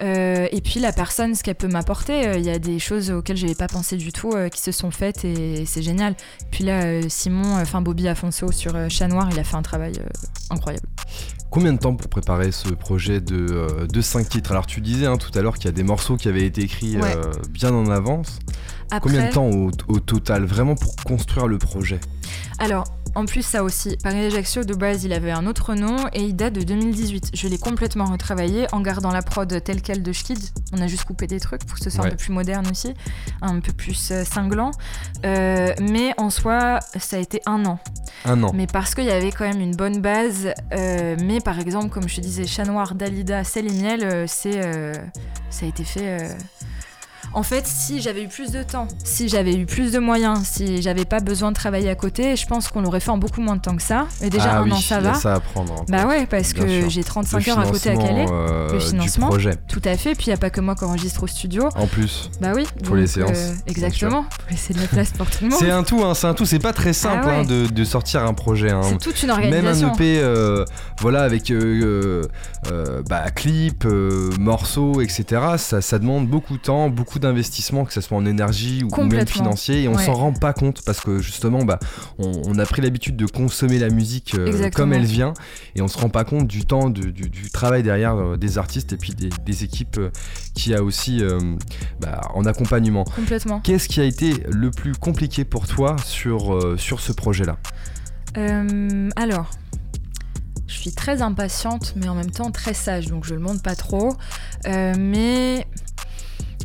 Euh, 0.00 0.46
et 0.52 0.60
puis 0.60 0.78
la 0.78 0.92
personne, 0.92 1.34
ce 1.34 1.42
qu'elle 1.42 1.56
peut 1.56 1.68
m'apporter. 1.68 2.26
Euh, 2.28 2.38
Il 2.38 2.44
y 2.44 2.50
a 2.50 2.58
des 2.58 2.78
choses 2.78 3.10
auxquelles 3.10 3.36
je 3.36 3.42
n'avais 3.42 3.56
pas 3.56 3.66
pensé 3.66 3.96
du 3.96 4.12
tout 4.12 4.30
euh, 4.32 4.48
qui 4.48 4.60
se 4.60 4.70
sont 4.72 4.90
faites 4.90 5.24
et 5.24 5.64
c'est 5.66 5.82
génial. 5.82 6.14
Puis 6.50 6.62
là, 6.64 7.00
Simon, 7.08 7.56
enfin 7.60 7.80
Bobby 7.80 8.06
Afonso 8.08 8.52
sur 8.52 8.74
Chat 8.90 9.08
Noir, 9.08 9.28
il 9.32 9.38
a 9.38 9.44
fait 9.44 9.56
un 9.56 9.62
travail 9.62 9.94
incroyable. 10.50 10.86
Combien 11.50 11.72
de 11.72 11.78
temps 11.78 11.96
pour 11.96 12.08
préparer 12.08 12.52
ce 12.52 12.68
projet 12.68 13.20
de, 13.20 13.46
euh, 13.50 13.86
de 13.86 14.00
5 14.00 14.28
titres? 14.28 14.52
Alors 14.52 14.66
tu 14.66 14.80
disais 14.80 15.06
hein, 15.06 15.16
tout 15.16 15.36
à 15.36 15.42
l'heure 15.42 15.56
qu'il 15.56 15.64
y 15.64 15.68
a 15.68 15.72
des 15.72 15.82
morceaux 15.82 16.16
qui 16.16 16.28
avaient 16.28 16.44
été 16.44 16.60
écrits 16.62 16.96
Ouais. 16.98 17.14
bien 17.50 17.74
en 17.74 17.88
avance. 17.90 18.38
Après, 18.90 19.00
Combien 19.10 19.28
de 19.28 19.32
temps 19.32 19.50
au, 19.50 19.70
au 19.88 20.00
total 20.00 20.44
vraiment 20.44 20.74
pour 20.74 20.96
construire 20.96 21.46
le 21.46 21.58
projet? 21.58 22.00
Alors, 22.58 22.84
en 23.14 23.24
plus, 23.24 23.42
ça 23.44 23.64
aussi, 23.64 23.96
Paris 24.02 24.26
Ajaccio, 24.26 24.64
de 24.64 24.74
base, 24.74 25.02
il 25.04 25.12
avait 25.12 25.30
un 25.32 25.46
autre 25.46 25.74
nom 25.74 25.96
et 26.12 26.22
il 26.22 26.36
date 26.36 26.52
de 26.52 26.62
2018. 26.62 27.30
Je 27.34 27.48
l'ai 27.48 27.58
complètement 27.58 28.04
retravaillé 28.04 28.66
en 28.72 28.80
gardant 28.80 29.10
la 29.10 29.22
prod 29.22 29.62
telle 29.64 29.82
quelle 29.82 30.02
de 30.02 30.12
Schkid. 30.12 30.38
On 30.72 30.80
a 30.80 30.86
juste 30.86 31.04
coupé 31.04 31.26
des 31.26 31.40
trucs 31.40 31.64
pour 31.64 31.78
que 31.78 31.84
ce 31.84 31.90
soit 31.90 32.02
Ouais. 32.02 32.08
un 32.08 32.10
peu 32.10 32.16
plus 32.16 32.32
moderne 32.32 32.66
aussi, 32.70 32.94
un 33.42 33.60
peu 33.60 33.72
plus 33.72 34.10
euh, 34.12 34.24
cinglant. 34.24 34.70
Euh, 35.24 35.72
mais 35.80 36.12
en 36.16 36.30
soi, 36.30 36.78
ça 36.98 37.16
a 37.16 37.18
été 37.18 37.40
un 37.46 37.64
an. 37.64 37.78
Un 38.24 38.42
an. 38.42 38.52
Mais 38.54 38.66
parce 38.66 38.94
qu'il 38.94 39.04
y 39.04 39.10
avait 39.10 39.32
quand 39.32 39.46
même 39.48 39.60
une 39.60 39.74
bonne 39.74 40.00
base. 40.00 40.48
euh, 40.74 41.16
mais 41.24 41.40
par 41.40 41.58
exemple, 41.58 41.88
comme 41.88 42.08
je 42.08 42.16
te 42.16 42.20
disais, 42.20 42.46
Chat 42.46 42.64
Noir, 42.64 42.94
Dalida, 42.94 43.42
Sel 43.42 43.66
et 43.66 43.72
Miel, 43.82 44.26
c'est, 44.28 44.64
euh, 44.64 44.92
ça 45.50 45.64
a 45.64 45.68
été 45.68 45.82
fait. 45.84 46.28
Euh, 47.34 47.38
En 47.38 47.42
fait, 47.42 47.66
si 47.66 48.00
j'avais 48.00 48.22
eu 48.24 48.28
plus 48.28 48.50
de 48.50 48.62
temps, 48.62 48.88
si 49.04 49.28
j'avais 49.28 49.54
eu 49.54 49.66
plus 49.66 49.92
de 49.92 49.98
moyens, 49.98 50.40
si 50.44 50.82
j'avais 50.82 51.04
pas 51.04 51.20
besoin 51.20 51.50
de 51.50 51.56
travailler 51.56 51.90
à 51.90 51.94
côté, 51.94 52.36
je 52.36 52.46
pense 52.46 52.68
qu'on 52.68 52.80
l'aurait 52.82 53.00
fait 53.00 53.10
en 53.10 53.18
beaucoup 53.18 53.40
moins 53.40 53.56
de 53.56 53.60
temps 53.60 53.76
que 53.76 53.82
ça. 53.82 54.06
Et 54.22 54.30
déjà, 54.30 54.52
ah 54.52 54.58
un 54.60 54.62
oui, 54.64 54.72
an, 54.72 54.76
ça 54.80 55.00
va. 55.00 55.14
ça 55.14 55.34
à 55.34 55.40
prendre. 55.40 55.72
en 55.72 55.84
Bah 55.88 56.06
ouais, 56.06 56.26
parce 56.26 56.52
Bien 56.52 56.64
que 56.64 56.88
j'ai 56.88 57.00
Le 57.00 57.04
35 57.04 57.48
heures 57.48 57.58
à 57.58 57.66
côté 57.66 57.90
à 57.90 57.96
caler. 57.96 58.26
euh, 58.30 58.72
Le 58.72 58.78
du 58.78 58.84
financement. 58.84 59.28
projet. 59.28 59.56
Tout 59.68 59.82
à 59.84 59.96
fait. 59.96 60.14
Puis 60.14 60.26
il 60.26 60.30
n'y 60.30 60.34
a 60.34 60.38
pas 60.38 60.50
que 60.50 60.60
moi 60.60 60.74
qui 60.74 60.84
enregistre 60.84 61.22
au 61.22 61.26
studio. 61.26 61.68
En 61.76 61.86
plus. 61.86 62.30
Bah 62.40 62.52
oui. 62.54 62.64
Pour 62.84 62.96
les 62.96 63.02
donc, 63.02 63.10
séances, 63.10 63.52
exactement. 63.66 64.22
Pour 64.24 64.50
laisser 64.50 64.74
de 64.74 64.80
la 64.80 64.86
place 64.86 65.10
pour 65.12 65.26
tout 65.30 65.38
le 65.44 65.50
monde. 65.50 65.58
C'est 65.58 65.70
un 65.70 65.82
tout, 65.82 66.02
hein, 66.04 66.14
c'est 66.14 66.26
un 66.26 66.34
tout. 66.34 66.46
C'est 66.46 66.58
pas 66.58 66.72
très 66.72 66.92
simple 66.92 67.20
Ah 67.24 67.26
ouais. 67.26 67.34
hein, 67.36 67.44
de, 67.44 67.66
de 67.66 67.84
sortir 67.84 68.24
un 68.24 68.34
projet. 68.34 68.70
hein. 68.70 68.80
C'est 68.84 68.98
toute 68.98 69.22
une 69.22 69.28
Même 69.28 69.38
un 69.38 69.44
organisation. 69.70 69.94
EP, 69.94 70.18
euh, 70.20 70.64
voilà, 71.00 71.22
avec 71.22 71.50
euh, 71.50 71.58
euh, 71.84 72.22
euh, 72.72 73.02
bah, 73.08 73.30
clip, 73.30 73.84
euh, 73.84 74.30
morceaux, 74.38 75.00
etc. 75.00 75.24
Ça, 75.56 75.80
ça 75.80 75.98
demande 75.98 76.26
beaucoup 76.26 76.56
de 76.56 76.62
temps, 76.62 76.88
beaucoup 76.88 77.17
d'investissement, 77.18 77.84
que 77.84 77.92
ce 77.92 78.00
soit 78.00 78.16
en 78.16 78.24
énergie 78.26 78.84
ou 78.84 79.02
même 79.04 79.26
financier, 79.26 79.82
et 79.82 79.88
on 79.88 79.94
Ouais. 79.94 80.04
s'en 80.06 80.14
rend 80.14 80.32
pas 80.32 80.52
compte 80.52 80.82
parce 80.84 81.00
que 81.00 81.18
justement, 81.18 81.64
bah, 81.64 81.78
on, 82.18 82.30
on 82.46 82.58
a 82.58 82.64
pris 82.66 82.82
l'habitude 82.82 83.16
de 83.16 83.26
consommer 83.26 83.78
la 83.78 83.88
musique 83.90 84.34
euh, 84.34 84.70
comme 84.70 84.92
elle 84.92 85.04
vient, 85.04 85.34
et 85.74 85.82
on 85.82 85.88
se 85.88 85.98
rend 85.98 86.08
pas 86.08 86.24
compte 86.24 86.46
du 86.46 86.64
temps, 86.64 86.90
du, 86.90 87.12
du- 87.12 87.28
du 87.30 87.50
travail 87.50 87.82
derrière 87.82 88.14
euh, 88.16 88.36
des 88.36 88.58
artistes 88.58 88.92
et 88.92 88.96
puis 88.96 89.14
des, 89.14 89.30
des 89.44 89.64
équipes 89.64 89.98
euh, 89.98 90.10
qui 90.54 90.74
a 90.74 90.82
aussi 90.82 91.22
euh, 91.22 91.38
bah, 92.00 92.20
en 92.34 92.44
accompagnement. 92.44 93.04
Complètement. 93.04 93.60
Qu'est-ce 93.60 93.88
qui 93.88 94.00
a 94.00 94.04
été 94.04 94.34
le 94.50 94.70
plus 94.70 94.92
compliqué 94.92 95.44
pour 95.44 95.66
toi 95.66 95.96
sur, 96.04 96.78
sur 96.78 97.00
ce 97.00 97.12
projet-là? 97.12 97.58
Alors, 99.16 99.50
je 100.68 100.74
suis 100.74 100.92
très 100.92 101.22
impatiente, 101.22 101.94
mais 101.96 102.08
en 102.08 102.14
même 102.14 102.30
temps 102.30 102.50
très 102.50 102.74
sage, 102.74 103.06
donc 103.06 103.24
je 103.24 103.34
le 103.34 103.40
montre 103.40 103.62
pas 103.62 103.74
trop. 103.74 104.14
Euh, 104.66 104.94
mais 104.98 105.66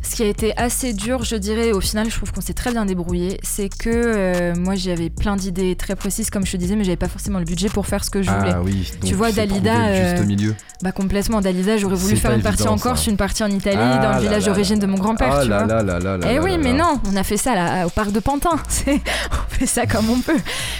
ce 0.04 0.16
qui 0.16 0.22
a 0.22 0.26
été 0.26 0.56
assez 0.56 0.92
dur, 0.92 1.24
je 1.24 1.36
dirais, 1.36 1.72
au 1.72 1.80
final, 1.80 2.10
je 2.10 2.16
trouve 2.16 2.30
qu'on 2.32 2.40
s'est 2.40 2.52
très 2.54 2.70
bien 2.70 2.84
débrouillé, 2.84 3.38
c'est 3.42 3.68
que 3.68 3.88
euh, 3.90 4.54
moi 4.56 4.74
j'avais 4.74 5.08
plein 5.10 5.36
d'idées 5.36 5.74
très 5.76 5.96
précises, 5.96 6.30
comme 6.30 6.44
je 6.46 6.52
te 6.52 6.56
disais, 6.56 6.76
mais 6.76 6.84
j'avais 6.84 6.96
pas 6.96 7.08
forcément 7.08 7.38
le 7.38 7.44
budget 7.44 7.68
pour 7.68 7.86
faire 7.86 8.04
ce 8.04 8.10
que 8.10 8.22
je 8.22 8.30
voulais. 8.30 8.52
Ah 8.54 8.62
oui, 8.62 8.92
donc 9.00 9.12
vois, 9.12 9.32
Dalida, 9.32 10.12
juste 10.12 10.22
euh, 10.22 10.26
milieu. 10.26 10.54
Bah 10.82 10.92
complètement, 10.92 11.40
Dalida, 11.40 11.78
j'aurais 11.78 11.94
voulu 11.96 12.16
faire 12.16 12.32
une 12.32 12.42
partie 12.42 12.68
en 12.68 12.76
Corse, 12.76 13.06
une 13.06 13.16
partie 13.16 13.42
en 13.42 13.50
Italie, 13.50 13.78
Ah 13.80 13.98
dans 13.98 14.14
le 14.16 14.20
village 14.20 14.44
d'origine 14.44 14.78
de 14.78 14.86
mon 14.86 14.98
grand-père, 14.98 15.32
Ah 15.32 15.42
tu 15.42 15.48
là 15.48 15.64
vois. 15.64 15.66
là 15.66 15.82
là 15.82 15.98
là 15.98 16.16
là 16.18 16.26
Eh 16.30 16.38
oui, 16.38 16.58
mais 16.58 16.72
non, 16.74 17.00
on 17.10 17.16
a 17.16 17.22
fait 17.24 17.38
ça 17.38 17.54
là, 17.54 17.86
au 17.86 17.90
parc 17.90 18.12
de 18.12 18.20
Pantin. 18.20 18.56
On 18.86 19.56
fait 19.56 19.66
ça 19.66 19.86
comme 19.86 20.10
on 20.10 20.18
peut. 20.20 20.36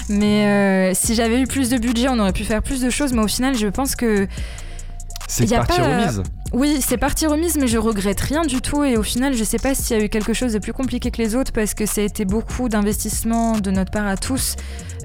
Mais 0.08 0.46
euh, 0.46 0.94
si 0.94 1.14
j'avais 1.14 1.40
eu 1.40 1.46
plus 1.46 1.70
de 1.70 1.78
budget, 1.78 2.08
on 2.10 2.18
aurait 2.18 2.32
pu 2.32 2.42
faire 2.44 2.60
plus 2.60 2.80
de 2.80 2.90
choses. 2.90 3.12
Mais 3.12 3.22
au 3.22 3.28
final, 3.28 3.56
je 3.56 3.68
pense 3.68 3.94
que 3.94 4.26
C'est 5.28 5.48
partie 5.48 5.80
pas, 5.80 5.86
remise. 5.86 6.22
Oui, 6.52 6.78
c'est 6.80 6.98
partie 6.98 7.26
remise, 7.26 7.56
mais 7.56 7.66
je 7.66 7.78
regrette 7.78 8.20
rien 8.20 8.42
du 8.42 8.60
tout. 8.60 8.84
Et 8.84 8.96
au 8.96 9.02
final, 9.02 9.34
je 9.34 9.42
sais 9.42 9.58
pas 9.58 9.74
s'il 9.74 9.96
y 9.96 10.00
a 10.00 10.04
eu 10.04 10.08
quelque 10.08 10.32
chose 10.32 10.52
de 10.52 10.58
plus 10.58 10.72
compliqué 10.72 11.10
que 11.10 11.18
les 11.20 11.34
autres 11.34 11.52
parce 11.52 11.74
que 11.74 11.84
ça 11.86 12.00
a 12.00 12.04
été 12.04 12.24
beaucoup 12.24 12.68
d'investissement 12.68 13.58
de 13.58 13.70
notre 13.72 13.90
part 13.90 14.06
à 14.06 14.16
tous. 14.16 14.54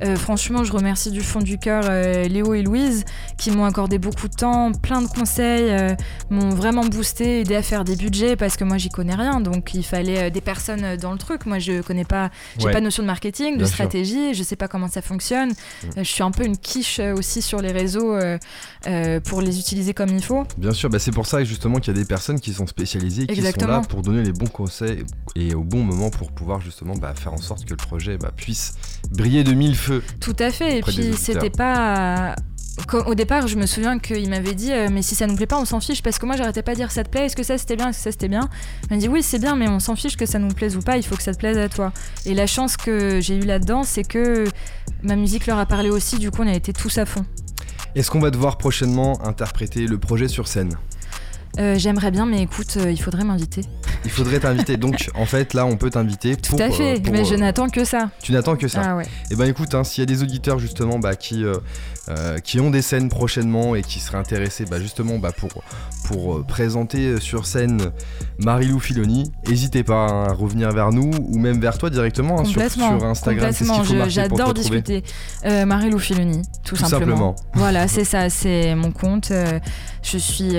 Euh, 0.04 0.16
franchement, 0.16 0.64
je 0.64 0.72
remercie 0.72 1.12
du 1.12 1.20
fond 1.22 1.40
du 1.42 1.58
cœur 1.58 1.84
euh, 1.90 2.24
Léo 2.26 2.54
et 2.54 2.62
Louise 2.62 3.04
qui 3.38 3.52
m'ont 3.52 3.66
accordé 3.66 3.98
beaucoup 3.98 4.30
de 4.30 4.34
temps, 4.36 4.72
plein 4.72 5.02
de 5.02 5.08
conseils, 5.08 5.70
euh, 5.72 5.94
m'ont 6.30 6.52
vraiment 6.52 6.86
boosté, 6.86 7.42
aidé 7.42 7.56
à 7.56 7.62
faire 7.64 7.84
des 7.84 7.98
budgets 7.98 8.38
parce 8.38 8.56
que 8.56 8.64
moi 8.64 8.78
j'y 8.78 8.88
connais 8.90 9.16
rien. 9.16 9.42
Donc 9.42 9.74
il 9.74 9.84
fallait 9.84 10.32
des 10.32 10.40
personnes 10.42 10.96
dans 10.98 11.12
le 11.12 11.18
truc. 11.18 11.46
Moi 11.46 11.60
je 11.60 11.82
connais 11.82 12.06
pas, 12.06 12.30
j'ai 12.60 12.68
Ouais. 12.68 12.72
pas 12.74 12.80
de 12.80 12.86
notion 12.86 13.04
de 13.04 13.08
marketing, 13.08 13.54
de 13.54 13.58
Bien 13.58 13.66
sûr. 13.66 13.74
stratégie, 13.76 14.34
je 14.36 14.44
sais 14.44 14.56
pas 14.56 14.68
comment 14.70 14.88
ça 14.88 15.02
fonctionne. 15.02 15.50
Mm. 15.50 15.88
Je 15.98 16.04
suis 16.04 16.24
un 16.24 16.32
peu 16.32 16.46
une 16.46 16.58
quiche 16.58 17.00
aussi 17.18 17.42
sur 17.42 17.62
les 17.62 17.72
réseaux 17.72 18.16
pour 19.26 19.42
les 19.42 19.60
utiliser 19.60 19.94
comme 19.94 20.10
il 20.10 20.24
faut. 20.24 20.44
Bien 20.58 20.72
sûr, 20.72 20.90
bah 20.90 21.00
c'est 21.00 21.12
pour 21.12 21.26
ça 21.30 21.44
justement 21.44 21.80
qu'il 21.80 21.94
y 21.94 21.98
a 21.98 22.00
des 22.00 22.08
personnes 22.08 22.40
qui 22.40 22.54
sont 22.54 22.68
spécialisées, 22.68 23.28
qui 23.28 23.42
sont 23.42 23.68
là 23.68 23.82
pour 23.88 24.02
donner 24.02 24.24
les 24.24 24.34
bons 24.34 24.48
conseils 24.48 25.04
et 25.36 25.54
au 25.54 25.64
bon 25.64 25.84
moment 25.84 26.10
pour 26.10 26.32
pouvoir 26.32 26.60
justement 26.60 26.96
bah, 26.96 27.14
faire 27.16 27.34
en 27.34 27.38
sorte 27.38 27.66
que 27.66 27.72
le 27.72 27.78
projet 27.78 28.18
bah, 28.18 28.32
puisse 28.36 28.74
briller 29.12 29.44
de 29.44 29.54
mille 29.54 29.76
feux. 29.76 30.04
Tout 30.20 30.36
à 30.40 30.52
fait. 30.52 30.80
Et 30.80 30.82
puis 30.82 31.14
c'était 31.16 31.50
pas. 31.50 32.36
Au 33.06 33.14
départ, 33.14 33.48
je 33.48 33.58
me 33.58 33.66
souviens 33.66 34.00
qu'il 34.00 34.30
m'avait 34.30 34.54
dit 34.54 34.72
euh, 34.72 34.88
Mais 34.90 35.02
si 35.02 35.14
ça 35.14 35.28
nous 35.28 35.36
plaît 35.36 35.46
pas, 35.46 35.60
on 35.60 35.66
s'en 35.66 35.82
fiche. 35.82 36.02
Parce 36.02 36.18
que 36.18 36.26
moi, 36.26 36.38
j'arrêtais 36.38 36.64
pas 36.64 36.72
de 36.72 36.78
dire 36.78 36.92
Ça 36.92 37.04
te 37.04 37.10
plaît 37.10 37.26
Est-ce 37.26 37.36
que 37.36 37.44
ça 37.44 37.58
c'était 37.58 37.76
bien 37.76 37.90
Est-ce 37.90 37.98
que 37.98 38.04
ça 38.06 38.12
c'était 38.12 38.30
bien? 38.30 38.50
Il 38.84 38.96
m'a 38.96 39.00
dit 39.00 39.10
Oui, 39.10 39.22
c'est 39.22 39.40
bien, 39.40 39.56
mais 39.56 39.68
on 39.68 39.80
s'en 39.80 39.96
fiche 39.96 40.16
que 40.16 40.26
ça 40.26 40.40
nous 40.40 40.54
plaise 40.54 40.78
ou 40.78 40.82
pas. 40.82 40.98
Il 40.98 41.04
faut 41.04 41.16
que 41.16 41.24
ça 41.24 41.34
te 41.34 41.38
plaise 41.38 41.58
à 41.58 41.68
toi. 41.68 41.92
Et 42.26 42.34
la 42.34 42.48
chance 42.48 42.78
que 42.78 43.20
j'ai 43.20 43.36
eue 43.36 43.46
là-dedans, 43.46 43.84
c'est 43.84 44.04
que 44.04 44.46
ma 45.04 45.16
musique 45.16 45.46
leur 45.46 45.60
a 45.60 45.66
parlé 45.66 45.90
aussi. 45.90 46.18
Du 46.18 46.32
coup, 46.32 46.42
on 46.42 46.48
a 46.48 46.56
été 46.56 46.72
tous 46.72 46.98
à 46.98 47.06
fond. 47.06 47.26
Est-ce 47.96 48.10
qu'on 48.10 48.20
va 48.20 48.32
devoir 48.32 48.58
prochainement 48.58 49.22
interpréter 49.26 49.86
le 49.86 49.98
projet 49.98 50.28
sur 50.28 50.48
scène? 50.48 50.78
Euh, 51.58 51.76
J'aimerais 51.78 52.12
bien, 52.12 52.26
mais 52.26 52.42
écoute, 52.44 52.78
euh, 52.78 52.92
il 52.92 53.02
faudrait 53.02 53.24
m'inviter. 53.24 53.62
Il 54.06 54.12
faudrait 54.12 54.40
t'inviter. 54.40 54.78
Donc 54.78 55.10
en 55.16 55.26
fait 55.26 55.54
là 55.54 55.66
on 55.66 55.76
peut 55.76 55.90
t'inviter 55.90 56.36
Tout 56.38 56.52
pour, 56.56 56.62
à 56.62 56.70
fait. 56.70 56.98
euh, 56.98 57.02
pour, 57.02 57.12
mais 57.12 57.26
je 57.26 57.34
euh, 57.34 57.38
n'attends 57.38 57.70
que 57.70 57.84
ça. 57.84 58.10
Tu 58.22 58.32
n'attends 58.32 58.56
que 58.56 58.68
ça. 58.68 58.82
Ah 58.86 58.96
ouais. 58.96 59.06
Et 59.32 59.36
ben 59.36 59.46
écoute, 59.46 59.74
hein, 59.76 59.84
s'il 59.84 60.02
y 60.02 60.04
a 60.04 60.06
des 60.06 60.22
auditeurs 60.24 60.60
justement 60.60 61.00
bah, 61.00 61.16
qui, 61.16 61.44
qui 62.44 62.60
ont 62.60 62.70
des 62.70 62.82
scènes 62.82 63.10
prochainement 63.10 63.76
et 63.76 63.82
qui 63.82 64.00
seraient 64.00 64.18
intéressés 64.18 64.66
bah, 64.66 64.80
justement 64.80 65.20
bah, 65.20 65.32
pour, 65.32 65.50
pour 66.06 66.46
présenter 66.46 67.20
sur 67.20 67.46
scène 67.46 67.92
Marilou 68.40 68.80
Filoni, 68.80 69.32
n'hésitez 69.48 69.84
pas 69.84 70.08
hein, 70.08 70.24
à 70.30 70.34
revenir 70.34 70.72
vers 70.72 70.92
nous 70.92 71.12
ou 71.20 71.38
même 71.38 71.60
vers 71.60 71.78
toi 71.78 71.90
directement 71.90 72.40
hein, 72.40 72.46
sur, 72.46 72.62
sur 72.72 72.84
Instagram. 73.04 73.54
Complètement. 73.54 74.08
J'adore 74.08 74.54
discuter. 74.54 75.04
Marie-Lou 75.44 76.00
Filoni, 76.00 76.42
tout, 76.64 76.76
Tout 76.76 76.86
simplement. 76.86 77.36
Voilà, 77.54 77.88
c'est 77.88 78.06
ça, 78.06 78.30
c'est 78.30 78.76
mon 78.76 78.92
compte. 78.92 79.32
Je 80.04 80.18
suis 80.18 80.56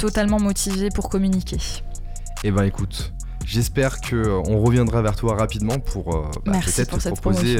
totalement 0.00 0.40
motivée 0.40 0.88
pour 0.88 1.08
communiquer. 1.08 1.58
Et 2.42 2.50
ben 2.50 2.64
écoute, 2.64 3.12
J'espère 3.46 4.00
qu'on 4.00 4.60
reviendra 4.60 5.02
vers 5.02 5.16
toi 5.16 5.34
rapidement 5.34 5.80
pour 5.80 6.30
bah, 6.44 6.60
peut-être 6.64 6.98
te 6.98 7.08
proposer 7.08 7.56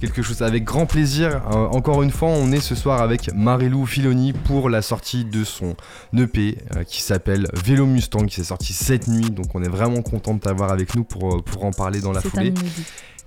quelque 0.00 0.22
chose 0.22 0.40
avec 0.40 0.64
grand 0.64 0.86
plaisir. 0.86 1.42
encore 1.50 2.02
une 2.02 2.10
fois, 2.10 2.28
on 2.28 2.52
est 2.52 2.60
ce 2.60 2.74
soir 2.74 3.02
avec 3.02 3.34
Marilou 3.34 3.84
Filoni 3.84 4.32
pour 4.32 4.70
la 4.70 4.80
sortie 4.80 5.26
de 5.26 5.44
son 5.44 5.76
EP 6.16 6.56
qui 6.86 7.02
s'appelle 7.02 7.48
Vélo 7.52 7.84
Mustang, 7.84 8.24
qui 8.24 8.36
s'est 8.36 8.44
sorti 8.44 8.72
cette 8.72 9.08
nuit. 9.08 9.30
Donc 9.30 9.54
on 9.54 9.62
est 9.62 9.68
vraiment 9.68 10.00
content 10.00 10.32
de 10.32 10.40
t'avoir 10.40 10.70
avec 10.72 10.94
nous 10.94 11.04
pour, 11.04 11.44
pour 11.44 11.64
en 11.66 11.70
parler 11.72 12.00
dans 12.00 12.12
la 12.12 12.22
foulée. 12.22 12.54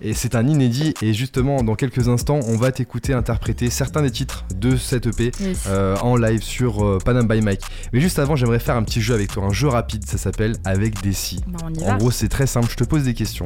Et 0.01 0.13
c'est 0.13 0.35
un 0.35 0.47
inédit. 0.47 0.93
Et 1.01 1.13
justement, 1.13 1.61
dans 1.63 1.75
quelques 1.75 2.07
instants, 2.07 2.39
on 2.47 2.55
va 2.55 2.71
t'écouter 2.71 3.13
interpréter 3.13 3.69
certains 3.69 4.01
des 4.01 4.11
titres 4.11 4.45
de 4.55 4.77
cette 4.77 5.07
EP 5.07 5.31
euh, 5.67 5.95
en 5.97 6.15
live 6.15 6.41
sur 6.41 6.85
euh, 6.85 6.99
Panam 7.03 7.27
by 7.27 7.41
Mike. 7.41 7.61
Mais 7.93 7.99
juste 7.99 8.19
avant, 8.19 8.35
j'aimerais 8.35 8.59
faire 8.59 8.75
un 8.75 8.83
petit 8.83 9.01
jeu 9.01 9.13
avec 9.13 9.31
toi, 9.31 9.43
un 9.43 9.53
jeu 9.53 9.67
rapide. 9.67 10.05
Ça 10.05 10.17
s'appelle 10.17 10.55
Avec 10.65 11.01
des 11.01 11.13
si. 11.13 11.41
Bah, 11.47 11.59
en 11.85 11.97
gros, 11.97 12.11
c'est 12.11 12.29
très 12.29 12.47
simple. 12.47 12.67
Je 12.69 12.75
te 12.75 12.83
pose 12.83 13.03
des 13.03 13.13
questions. 13.13 13.45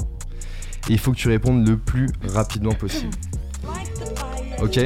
Et 0.89 0.93
il 0.93 0.99
faut 0.99 1.11
que 1.11 1.17
tu 1.17 1.29
répondes 1.29 1.67
le 1.67 1.77
plus 1.77 2.09
rapidement 2.27 2.73
possible. 2.73 3.13
Ok? 4.61 4.79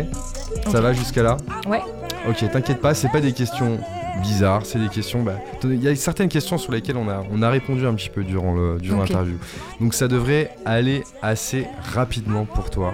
Ça 0.72 0.82
va 0.82 0.94
jusqu'à 0.94 1.24
là? 1.24 1.38
Ouais. 1.68 1.82
Ok, 2.30 2.44
t'inquiète 2.52 2.82
pas, 2.82 2.94
c'est 2.94 3.10
pas 3.10 3.22
des 3.22 3.32
questions 3.32 3.80
bizarres, 4.22 4.66
c'est 4.66 4.80
des 4.80 4.90
questions. 4.90 5.24
Bah, 5.24 5.40
il 5.64 5.82
y 5.82 5.88
a 5.88 5.96
certaines 5.96 6.30
questions 6.30 6.58
sur 6.58 6.72
lesquelles 6.72 6.98
on 6.98 7.10
a, 7.10 7.24
on 7.32 7.42
a 7.42 7.50
répondu 7.50 7.86
un 7.86 7.94
petit 7.94 8.10
peu 8.10 8.24
durant 8.24 8.54
l'interview. 8.54 9.38
Donc 9.80 9.94
ça 9.94 10.08
devrait 10.08 10.56
aller 10.66 11.04
assez 11.22 11.66
rapidement 11.94 12.46
pour 12.46 12.70
toi. 12.70 12.94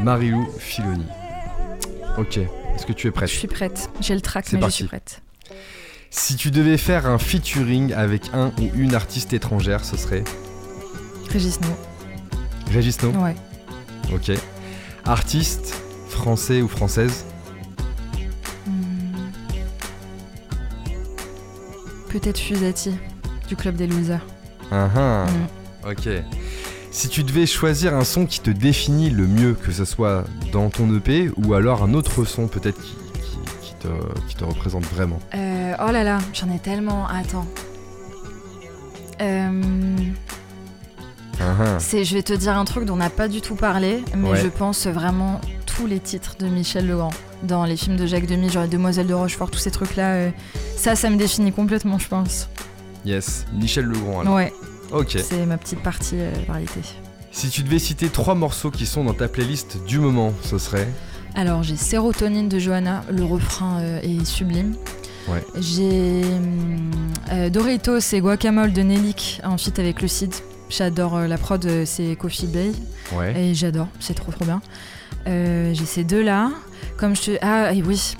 Marilou 0.00 0.46
Filoni. 0.58 1.06
Ok, 2.18 2.38
est-ce 2.38 2.86
que 2.86 2.92
tu 2.92 3.06
es 3.06 3.10
prête? 3.10 3.28
Je 3.30 3.36
suis 3.36 3.48
prête. 3.48 3.90
J'ai 4.00 4.14
le 4.14 4.20
track, 4.20 4.52
mais 4.52 4.60
je 4.62 4.70
suis 4.70 4.84
prête. 4.84 5.22
Si 6.10 6.36
tu 6.36 6.50
devais 6.50 6.78
faire 6.78 7.06
un 7.06 7.18
featuring 7.18 7.92
avec 7.92 8.30
un 8.32 8.52
ou 8.58 8.70
une 8.74 8.94
artiste 8.94 9.32
étrangère, 9.32 9.84
ce 9.84 9.96
serait? 9.96 10.24
Régis 11.30 11.60
No. 11.60 11.68
Régis 12.72 13.02
No 13.02 13.10
Ouais. 13.10 13.34
Ok. 14.14 14.32
Artiste 15.04 15.74
français 16.08 16.62
ou 16.62 16.68
française? 16.68 17.24
Peut-être 22.20 22.38
Fusati 22.38 22.94
du 23.48 23.56
Club 23.56 23.76
des 23.76 23.86
Losers. 23.86 24.24
Ah, 24.70 24.88
ah. 24.96 25.26
Mm. 25.26 25.90
Ok. 25.90 26.08
Si 26.90 27.08
tu 27.08 27.22
devais 27.24 27.46
choisir 27.46 27.94
un 27.94 28.04
son 28.04 28.24
qui 28.24 28.40
te 28.40 28.50
définit 28.50 29.10
le 29.10 29.26
mieux, 29.26 29.52
que 29.52 29.70
ce 29.70 29.84
soit 29.84 30.24
dans 30.50 30.70
ton 30.70 30.94
EP 30.96 31.30
ou 31.36 31.52
alors 31.52 31.82
un 31.82 31.92
autre 31.92 32.24
son 32.24 32.48
peut-être 32.48 32.80
qui, 32.80 33.74
te, 34.34 34.44
représente 34.44 34.84
vraiment 34.84 35.20
euh, 35.34 35.74
Oh 35.86 35.92
là 35.92 36.02
là, 36.02 36.18
j'en 36.32 36.50
ai 36.52 36.58
tellement. 36.58 37.06
Attends. 37.06 37.46
Euh, 39.20 39.96
ah, 41.40 41.78
je 41.78 42.14
vais 42.14 42.22
te 42.22 42.32
dire 42.32 42.56
un 42.56 42.64
truc 42.64 42.86
dont 42.86 42.94
on 42.94 42.96
n'a 42.96 43.10
pas 43.10 43.28
du 43.28 43.42
tout 43.42 43.56
parlé, 43.56 44.02
mais 44.16 44.36
je 44.36 44.48
pense 44.48 44.86
vraiment 44.86 45.40
tous 45.66 45.86
les 45.86 46.00
titres 46.00 46.36
de 46.38 46.46
Michel 46.46 46.88
Legrand 46.88 47.12
dans 47.42 47.64
les 47.66 47.76
films 47.76 47.96
de 47.96 48.06
Jacques 48.06 48.26
Demy, 48.26 48.48
genre 48.48 48.66
Demoiselle 48.66 49.06
de 49.06 49.14
Rochefort, 49.14 49.50
tous 49.50 49.58
ces 49.58 49.70
trucs-là. 49.70 50.14
Euh, 50.14 50.30
ça, 50.76 50.94
ça 50.94 51.10
me 51.10 51.16
définit 51.16 51.52
complètement, 51.52 51.98
je 51.98 52.08
pense. 52.08 52.48
Yes, 53.04 53.46
Michel 53.52 53.86
Legrand 53.86 54.20
alors. 54.20 54.34
Ouais. 54.34 54.52
Ok. 54.92 55.16
C'est 55.22 55.46
ma 55.46 55.56
petite 55.58 55.82
partie 55.82 56.16
euh, 56.18 56.30
variété. 56.46 56.80
Si 57.32 57.48
tu 57.50 57.62
devais 57.62 57.78
citer 57.78 58.08
trois 58.08 58.34
morceaux 58.34 58.70
qui 58.70 58.86
sont 58.86 59.04
dans 59.04 59.14
ta 59.14 59.28
playlist 59.28 59.84
du 59.86 59.98
moment, 59.98 60.32
ce 60.42 60.58
serait 60.58 60.88
Alors 61.34 61.62
j'ai 61.62 61.76
Sérotonine 61.76 62.48
de 62.48 62.58
Johanna, 62.58 63.04
le 63.10 63.24
refrain 63.24 63.80
euh, 63.80 64.00
est 64.00 64.24
sublime. 64.24 64.74
Ouais. 65.28 65.44
J'ai 65.58 66.22
Doritos 67.50 67.98
et 67.98 68.20
Guacamole 68.20 68.72
de 68.72 68.82
Nelik 68.82 69.40
en 69.44 69.58
feat 69.58 69.78
avec 69.80 70.00
Lucide. 70.00 70.32
J'adore 70.70 71.18
la 71.20 71.36
prod, 71.36 71.68
c'est 71.84 72.14
Coffee 72.14 72.46
Bay. 72.46 72.70
Ouais. 73.12 73.36
Et 73.36 73.54
j'adore, 73.54 73.88
c'est 73.98 74.14
trop 74.14 74.30
trop 74.30 74.44
bien. 74.44 74.62
j'ai 75.26 75.84
ces 75.84 76.04
deux-là. 76.04 76.50
Comme 76.96 77.16
je 77.16 77.32
Ah, 77.42 77.70
oui. 77.84 78.14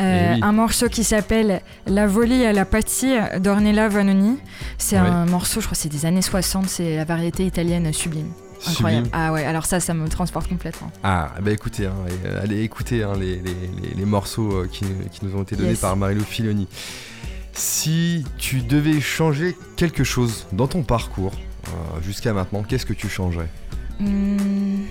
Euh, 0.00 0.34
eh 0.36 0.42
un 0.42 0.52
morceau 0.52 0.88
qui 0.88 1.04
s'appelle 1.04 1.62
La 1.86 2.06
volée 2.06 2.46
à 2.46 2.52
la 2.52 2.64
pâtie 2.64 3.14
d'Ornella 3.38 3.88
Vanoni. 3.88 4.38
C'est 4.78 4.96
un 4.96 5.26
morceau, 5.26 5.60
je 5.60 5.66
crois, 5.66 5.76
c'est 5.76 5.88
des 5.88 6.06
années 6.06 6.22
60, 6.22 6.68
c'est 6.68 6.96
la 6.96 7.04
variété 7.04 7.46
italienne 7.46 7.92
sublime. 7.92 8.30
Incroyable. 8.66 9.08
Ah 9.12 9.32
ouais, 9.32 9.44
alors 9.44 9.66
ça, 9.66 9.80
ça 9.80 9.94
me 9.94 10.08
transporte 10.08 10.48
complètement. 10.48 10.90
Ah, 11.02 11.32
bah 11.40 11.52
écoutez, 11.52 11.86
hein, 11.86 11.94
euh, 12.24 12.42
allez 12.42 12.62
écouter 12.62 13.02
hein, 13.02 13.12
les, 13.18 13.36
les, 13.36 13.54
les, 13.94 14.04
morceaux 14.04 14.50
euh, 14.50 14.68
qui, 14.70 14.84
qui, 15.12 15.24
nous 15.24 15.36
ont 15.36 15.42
été 15.42 15.56
donnés 15.56 15.74
par 15.74 15.96
Marilou 15.96 16.24
Filoni. 16.24 16.66
Si 17.52 18.24
tu 18.38 18.62
devais 18.62 19.00
changer 19.00 19.56
quelque 19.76 20.04
chose 20.04 20.46
dans 20.52 20.66
ton 20.66 20.82
parcours 20.82 21.32
jusqu'à 22.02 22.32
maintenant, 22.32 22.62
qu'est-ce 22.62 22.86
que 22.86 22.92
tu 22.92 23.08
changerais? 23.08 23.48
Hmm. 23.98 24.84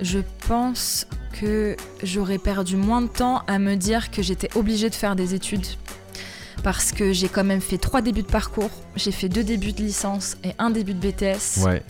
Je 0.00 0.20
pense 0.48 1.06
que 1.32 1.76
j'aurais 2.02 2.38
perdu 2.38 2.76
moins 2.76 3.02
de 3.02 3.08
temps 3.08 3.42
à 3.46 3.58
me 3.58 3.74
dire 3.74 4.10
que 4.10 4.22
j'étais 4.22 4.48
obligée 4.56 4.90
de 4.90 4.94
faire 4.94 5.16
des 5.16 5.34
études. 5.34 5.66
Parce 6.62 6.92
que 6.92 7.12
j'ai 7.12 7.28
quand 7.28 7.44
même 7.44 7.60
fait 7.60 7.78
trois 7.78 8.02
débuts 8.02 8.22
de 8.22 8.26
parcours. 8.26 8.70
J'ai 8.96 9.12
fait 9.12 9.28
deux 9.28 9.44
débuts 9.44 9.72
de 9.72 9.82
licence 9.82 10.36
et 10.44 10.50
un 10.58 10.70
début 10.70 10.94
de 10.94 11.00
BTS. 11.00 11.64
Ouais. 11.64 11.82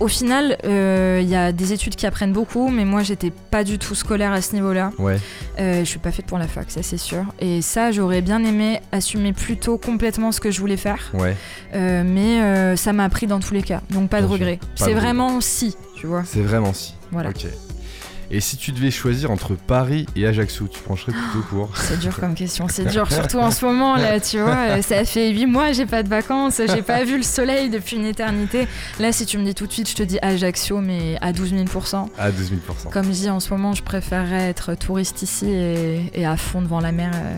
Au 0.00 0.08
final, 0.08 0.56
il 0.64 0.70
euh, 0.70 1.20
y 1.20 1.36
a 1.36 1.52
des 1.52 1.74
études 1.74 1.94
qui 1.94 2.06
apprennent 2.06 2.32
beaucoup, 2.32 2.70
mais 2.70 2.86
moi 2.86 3.02
j'étais 3.02 3.30
pas 3.30 3.64
du 3.64 3.78
tout 3.78 3.94
scolaire 3.94 4.32
à 4.32 4.40
ce 4.40 4.54
niveau-là. 4.54 4.92
Ouais. 4.98 5.18
Euh, 5.58 5.80
je 5.80 5.84
suis 5.84 5.98
pas 5.98 6.10
faite 6.10 6.24
pour 6.24 6.38
la 6.38 6.48
fac, 6.48 6.70
ça 6.70 6.82
c'est 6.82 6.96
sûr. 6.96 7.22
Et 7.38 7.60
ça, 7.60 7.92
j'aurais 7.92 8.22
bien 8.22 8.42
aimé 8.42 8.80
assumer 8.92 9.34
plutôt 9.34 9.76
complètement 9.76 10.32
ce 10.32 10.40
que 10.40 10.50
je 10.50 10.58
voulais 10.58 10.78
faire. 10.78 11.10
Ouais. 11.12 11.36
Euh, 11.74 12.02
mais 12.04 12.76
ça 12.76 12.94
m'a 12.94 13.04
appris 13.04 13.26
dans 13.26 13.40
tous 13.40 13.52
les 13.52 13.62
cas, 13.62 13.82
donc 13.90 14.08
pas 14.08 14.22
de 14.22 14.26
regret. 14.26 14.58
C'est 14.74 14.94
vraiment 14.94 15.42
si, 15.42 15.76
tu 15.96 16.06
vois. 16.06 16.24
C'est 16.24 16.40
vraiment 16.40 16.72
si. 16.72 16.94
Voilà. 17.12 17.28
Ok. 17.28 17.46
Et 18.32 18.38
si 18.38 18.56
tu 18.56 18.70
devais 18.70 18.92
choisir 18.92 19.32
entre 19.32 19.54
Paris 19.54 20.06
et 20.14 20.24
Ajaccio, 20.24 20.68
tu 20.68 20.80
pencherais 20.80 21.10
plutôt 21.10 21.44
pour 21.48 21.76
C'est 21.76 21.98
dur 21.98 22.16
comme 22.18 22.34
question, 22.34 22.68
c'est 22.68 22.84
dur, 22.84 23.10
surtout 23.12 23.38
en 23.38 23.50
ce 23.50 23.64
moment 23.64 23.96
là, 23.96 24.20
tu 24.20 24.38
vois. 24.38 24.80
Ça 24.82 25.04
fait 25.04 25.30
8 25.30 25.46
mois, 25.46 25.72
j'ai 25.72 25.86
pas 25.86 26.04
de 26.04 26.08
vacances, 26.08 26.60
j'ai 26.68 26.82
pas 26.82 27.02
vu 27.02 27.16
le 27.16 27.24
soleil 27.24 27.70
depuis 27.70 27.96
une 27.96 28.06
éternité. 28.06 28.68
Là, 29.00 29.10
si 29.10 29.26
tu 29.26 29.36
me 29.36 29.44
dis 29.44 29.54
tout 29.54 29.66
de 29.66 29.72
suite, 29.72 29.88
je 29.88 29.96
te 29.96 30.02
dis 30.04 30.18
Ajaccio, 30.22 30.80
mais 30.80 31.18
à 31.20 31.32
12 31.32 31.54
000% 31.54 32.08
À 32.18 32.30
12 32.30 32.52
000% 32.52 32.90
Comme 32.92 33.06
je 33.06 33.10
dis 33.10 33.30
en 33.30 33.40
ce 33.40 33.50
moment, 33.50 33.72
je 33.72 33.82
préférerais 33.82 34.48
être 34.48 34.74
touriste 34.74 35.22
ici 35.22 35.50
et, 35.50 36.24
à 36.24 36.36
fond 36.36 36.62
devant 36.62 36.80
la 36.80 36.92
mer 36.92 37.10
euh, 37.14 37.34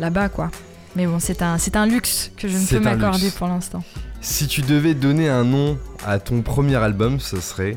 là-bas, 0.00 0.28
quoi. 0.30 0.50
Mais 0.96 1.06
bon, 1.06 1.18
c'est 1.20 1.42
un, 1.42 1.58
c'est 1.58 1.76
un 1.76 1.86
luxe 1.86 2.32
que 2.36 2.48
je 2.48 2.56
ne 2.56 2.66
peux 2.66 2.80
m'accorder 2.80 3.30
pour 3.30 3.46
l'instant. 3.46 3.84
Si 4.20 4.48
tu 4.48 4.62
devais 4.62 4.94
donner 4.94 5.28
un 5.28 5.44
nom 5.44 5.78
à 6.04 6.18
ton 6.18 6.42
premier 6.42 6.76
album, 6.76 7.20
ce 7.20 7.40
serait 7.40 7.76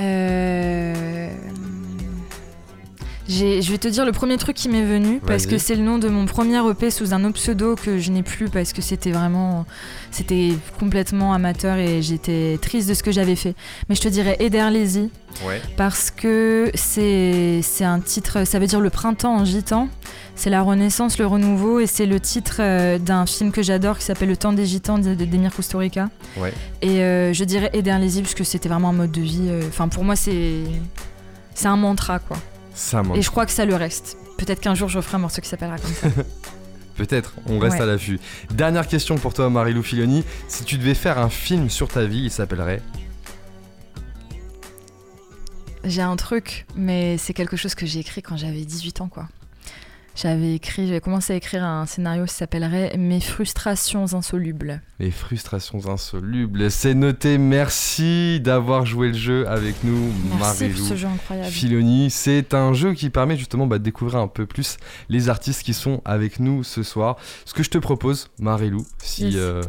euh, 0.00 1.28
je 3.30 3.70
vais 3.70 3.78
te 3.78 3.88
dire 3.88 4.04
le 4.04 4.12
premier 4.12 4.36
truc 4.36 4.56
qui 4.56 4.68
m'est 4.68 4.84
venu 4.84 5.20
parce 5.24 5.46
que 5.46 5.56
c'est 5.58 5.76
le 5.76 5.82
nom 5.82 5.98
de 5.98 6.08
mon 6.08 6.26
premier 6.26 6.58
EP 6.68 6.90
sous 6.90 7.14
un 7.14 7.24
autre 7.24 7.34
pseudo 7.34 7.76
que 7.76 7.98
je 7.98 8.10
n'ai 8.10 8.22
plus 8.22 8.48
parce 8.48 8.72
que 8.72 8.82
c'était 8.82 9.12
vraiment 9.12 9.66
c'était 10.10 10.54
complètement 10.78 11.32
amateur 11.32 11.76
et 11.76 12.02
j'étais 12.02 12.58
triste 12.60 12.88
de 12.88 12.94
ce 12.94 13.02
que 13.02 13.12
j'avais 13.12 13.36
fait. 13.36 13.54
Mais 13.88 13.94
je 13.94 14.00
te 14.00 14.08
dirais 14.08 14.36
Eder 14.40 14.68
Lazy 14.70 15.10
parce 15.76 16.10
que 16.10 16.70
c'est 16.74 17.62
un 17.82 18.00
titre, 18.00 18.44
ça 18.44 18.58
veut 18.58 18.66
dire 18.66 18.80
le 18.80 18.90
printemps 18.90 19.36
en 19.36 19.44
gitan. 19.44 19.88
C'est 20.40 20.48
la 20.48 20.62
renaissance, 20.62 21.18
le 21.18 21.26
renouveau 21.26 21.80
et 21.80 21.86
c'est 21.86 22.06
le 22.06 22.18
titre 22.18 22.60
euh, 22.60 22.98
d'un 22.98 23.26
film 23.26 23.52
que 23.52 23.62
j'adore 23.62 23.98
qui 23.98 24.06
s'appelle 24.06 24.30
Le 24.30 24.38
temps 24.38 24.54
des 24.54 24.64
gitans 24.64 24.96
d'Emir 24.96 25.54
Kusturica. 25.54 26.08
Et 26.80 27.02
euh, 27.02 27.34
je 27.34 27.44
dirais 27.44 27.68
Eder 27.74 27.98
Lazy 27.98 28.22
parce 28.22 28.32
que 28.32 28.42
c'était 28.42 28.70
vraiment 28.70 28.88
un 28.88 28.94
mode 28.94 29.12
de 29.12 29.20
vie. 29.20 29.48
Euh, 29.50 29.68
enfin 29.68 29.88
pour 29.88 30.02
moi 30.02 30.16
c'est 30.16 30.62
c'est 31.52 31.68
un 31.68 31.76
mantra 31.76 32.20
quoi. 32.20 32.38
Et 33.14 33.20
je 33.20 33.30
crois 33.30 33.44
que 33.44 33.52
ça 33.52 33.66
le 33.66 33.74
reste. 33.74 34.16
Peut-être 34.38 34.60
qu'un 34.60 34.74
jour 34.74 34.88
je 34.88 35.02
ferai 35.02 35.16
un 35.16 35.18
morceau 35.18 35.42
qui 35.42 35.48
s'appellera 35.50 35.76
comme 35.76 35.92
ça. 35.92 36.08
Peut-être, 36.96 37.34
on 37.46 37.58
reste 37.58 37.78
à 37.78 37.84
l'affût. 37.84 38.18
Dernière 38.50 38.88
question 38.88 39.16
pour 39.16 39.34
toi, 39.34 39.50
Marilou 39.50 39.82
Filoni. 39.82 40.24
Si 40.48 40.64
tu 40.64 40.78
devais 40.78 40.94
faire 40.94 41.18
un 41.18 41.28
film 41.28 41.68
sur 41.68 41.88
ta 41.88 42.06
vie, 42.06 42.20
il 42.20 42.30
s'appellerait 42.30 42.80
J'ai 45.84 46.00
un 46.00 46.16
truc, 46.16 46.64
mais 46.76 47.18
c'est 47.18 47.34
quelque 47.34 47.58
chose 47.58 47.74
que 47.74 47.84
j'ai 47.84 48.00
écrit 48.00 48.22
quand 48.22 48.38
j'avais 48.38 48.64
18 48.64 49.02
ans, 49.02 49.08
quoi. 49.08 49.28
J'avais 50.16 50.54
écrit, 50.54 50.86
j'avais 50.86 51.00
commencé 51.00 51.32
à 51.32 51.36
écrire 51.36 51.64
un 51.64 51.86
scénario 51.86 52.24
qui 52.24 52.34
s'appellerait 52.34 52.96
Mes 52.98 53.20
frustrations 53.20 54.12
insolubles. 54.14 54.82
Mes 54.98 55.10
frustrations 55.10 55.86
insolubles, 55.88 56.70
c'est 56.70 56.94
noté. 56.94 57.38
Merci 57.38 58.40
d'avoir 58.40 58.84
joué 58.84 59.08
le 59.08 59.14
jeu 59.14 59.48
avec 59.48 59.82
nous, 59.84 60.12
Merci 60.38 60.68
pour 60.68 60.86
ce 60.86 60.96
jeu 60.96 61.08
incroyable. 61.08 61.50
Filoni. 61.50 62.10
C'est 62.10 62.54
un 62.54 62.72
jeu 62.72 62.94
qui 62.94 63.08
permet 63.10 63.36
justement 63.36 63.66
bah, 63.66 63.78
de 63.78 63.84
découvrir 63.84 64.18
un 64.20 64.28
peu 64.28 64.46
plus 64.46 64.76
les 65.08 65.28
artistes 65.28 65.62
qui 65.62 65.74
sont 65.74 66.02
avec 66.04 66.40
nous 66.40 66.64
ce 66.64 66.82
soir. 66.82 67.16
Ce 67.44 67.54
que 67.54 67.62
je 67.62 67.70
te 67.70 67.78
propose, 67.78 68.30
Marilou, 68.38 68.84
si, 68.98 69.32
euh, 69.36 69.62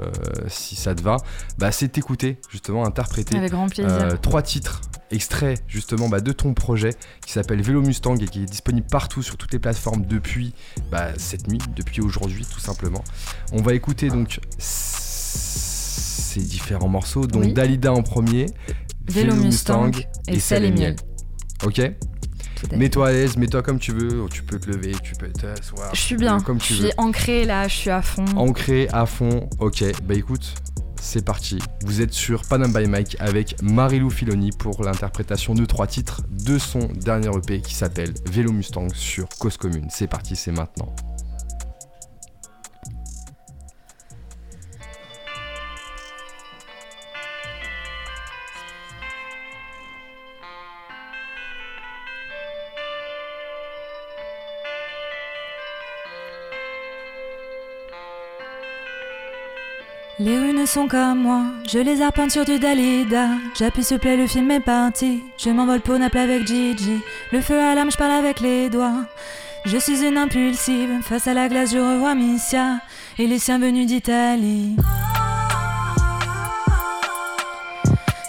si 0.47 0.75
ça 0.75 0.95
te 0.95 1.01
va, 1.01 1.17
bah, 1.59 1.71
c'est 1.71 1.93
d'écouter 1.93 2.37
justement 2.49 2.85
interpréter 2.85 3.37
avec 3.37 3.51
grand 3.51 3.67
plaisir. 3.67 3.91
Euh, 3.91 4.17
trois 4.21 4.41
titres 4.41 4.81
extrait 5.11 5.55
justement 5.67 6.09
bah, 6.09 6.21
de 6.21 6.31
ton 6.31 6.53
projet 6.53 6.95
qui 7.25 7.33
s'appelle 7.33 7.61
Vélo 7.61 7.81
Mustang 7.81 8.15
et 8.15 8.27
qui 8.27 8.43
est 8.43 8.45
disponible 8.45 8.87
partout 8.87 9.23
sur 9.23 9.37
toutes 9.37 9.53
les 9.53 9.59
plateformes 9.59 10.05
depuis 10.05 10.53
bah, 10.91 11.09
cette 11.17 11.47
nuit, 11.47 11.59
depuis 11.75 12.01
aujourd'hui 12.01 12.45
tout 12.45 12.59
simplement. 12.59 13.03
On 13.51 13.61
va 13.61 13.73
écouter 13.73 14.09
donc 14.09 14.39
ces 14.57 16.41
différents 16.41 16.87
morceaux, 16.87 17.27
dont 17.27 17.41
Dalida 17.41 17.91
en 17.91 18.03
premier, 18.03 18.45
Vélo, 19.07 19.35
Mustang, 19.35 19.91
et 20.27 20.39
Sel 20.39 20.63
et 20.63 20.71
Miel. 20.71 20.95
Ok 21.65 21.81
Mets-toi 22.75 23.07
à 23.07 23.11
l'aise, 23.11 23.37
mets-toi 23.37 23.63
comme 23.63 23.79
tu 23.79 23.91
veux, 23.91 24.25
tu 24.31 24.43
peux 24.43 24.59
te 24.59 24.69
lever, 24.69 24.91
tu 25.01 25.13
peux 25.15 25.29
t'asseoir. 25.29 25.93
Je 25.93 25.99
suis 25.99 26.15
bien, 26.15 26.39
comme 26.39 26.59
tu 26.59 26.73
je 26.73 26.83
suis 26.83 26.91
ancré 26.97 27.43
là, 27.43 27.67
je 27.67 27.75
suis 27.75 27.89
à 27.89 28.01
fond. 28.03 28.25
Ancré, 28.35 28.87
à 28.93 29.05
fond, 29.05 29.49
ok. 29.59 29.83
Bah 30.03 30.13
écoute, 30.13 30.53
c'est 31.01 31.25
parti. 31.25 31.57
Vous 31.83 32.01
êtes 32.01 32.13
sur 32.13 32.43
Panam 32.43 32.71
by 32.71 32.87
Mike 32.87 33.17
avec 33.19 33.61
Marilou 33.61 34.09
Filoni 34.09 34.51
pour 34.51 34.83
l'interprétation 34.83 35.55
de 35.55 35.65
trois 35.65 35.87
titres 35.87 36.21
de 36.29 36.57
son 36.57 36.79
dernier 36.79 37.29
EP 37.35 37.59
qui 37.61 37.73
s'appelle 37.73 38.13
Vélo 38.31 38.51
Mustang 38.51 38.87
sur 38.93 39.27
Cause 39.39 39.57
Commune. 39.57 39.87
C'est 39.89 40.07
parti, 40.07 40.35
c'est 40.35 40.51
maintenant. 40.51 40.95
Les 60.23 60.37
rues 60.37 60.53
ne 60.53 60.67
sont 60.67 60.87
qu'à 60.87 61.15
moi, 61.15 61.45
je 61.67 61.79
les 61.79 61.99
arpente 61.99 62.29
sur 62.29 62.45
du 62.45 62.59
Dalida. 62.59 63.29
J'appuie 63.57 63.83
ce 63.83 63.95
play, 63.95 64.15
le 64.15 64.27
film 64.27 64.51
est 64.51 64.59
parti. 64.59 65.23
Je 65.35 65.49
m'envole 65.49 65.81
pour 65.81 65.97
Naples 65.97 66.19
avec 66.19 66.45
Gigi. 66.45 66.99
Le 67.31 67.41
feu 67.41 67.59
à 67.59 67.73
l'âme, 67.73 67.89
je 67.89 67.97
parle 67.97 68.11
avec 68.11 68.39
les 68.39 68.69
doigts. 68.69 69.03
Je 69.65 69.77
suis 69.77 70.05
une 70.05 70.19
impulsive, 70.19 71.01
face 71.01 71.25
à 71.25 71.33
la 71.33 71.49
glace, 71.49 71.71
je 71.71 71.79
revois 71.79 72.13
Missia 72.13 72.81
et 73.17 73.25
les 73.25 73.39
siens 73.39 73.57
venus 73.57 73.87
d'Italie. 73.87 74.75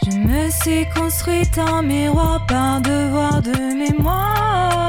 Je 0.06 0.16
me 0.16 0.50
suis 0.50 0.86
construite 0.96 1.58
en 1.58 1.82
miroir 1.82 2.46
par 2.46 2.80
devoir 2.80 3.42
de 3.42 3.74
mémoire. 3.74 4.81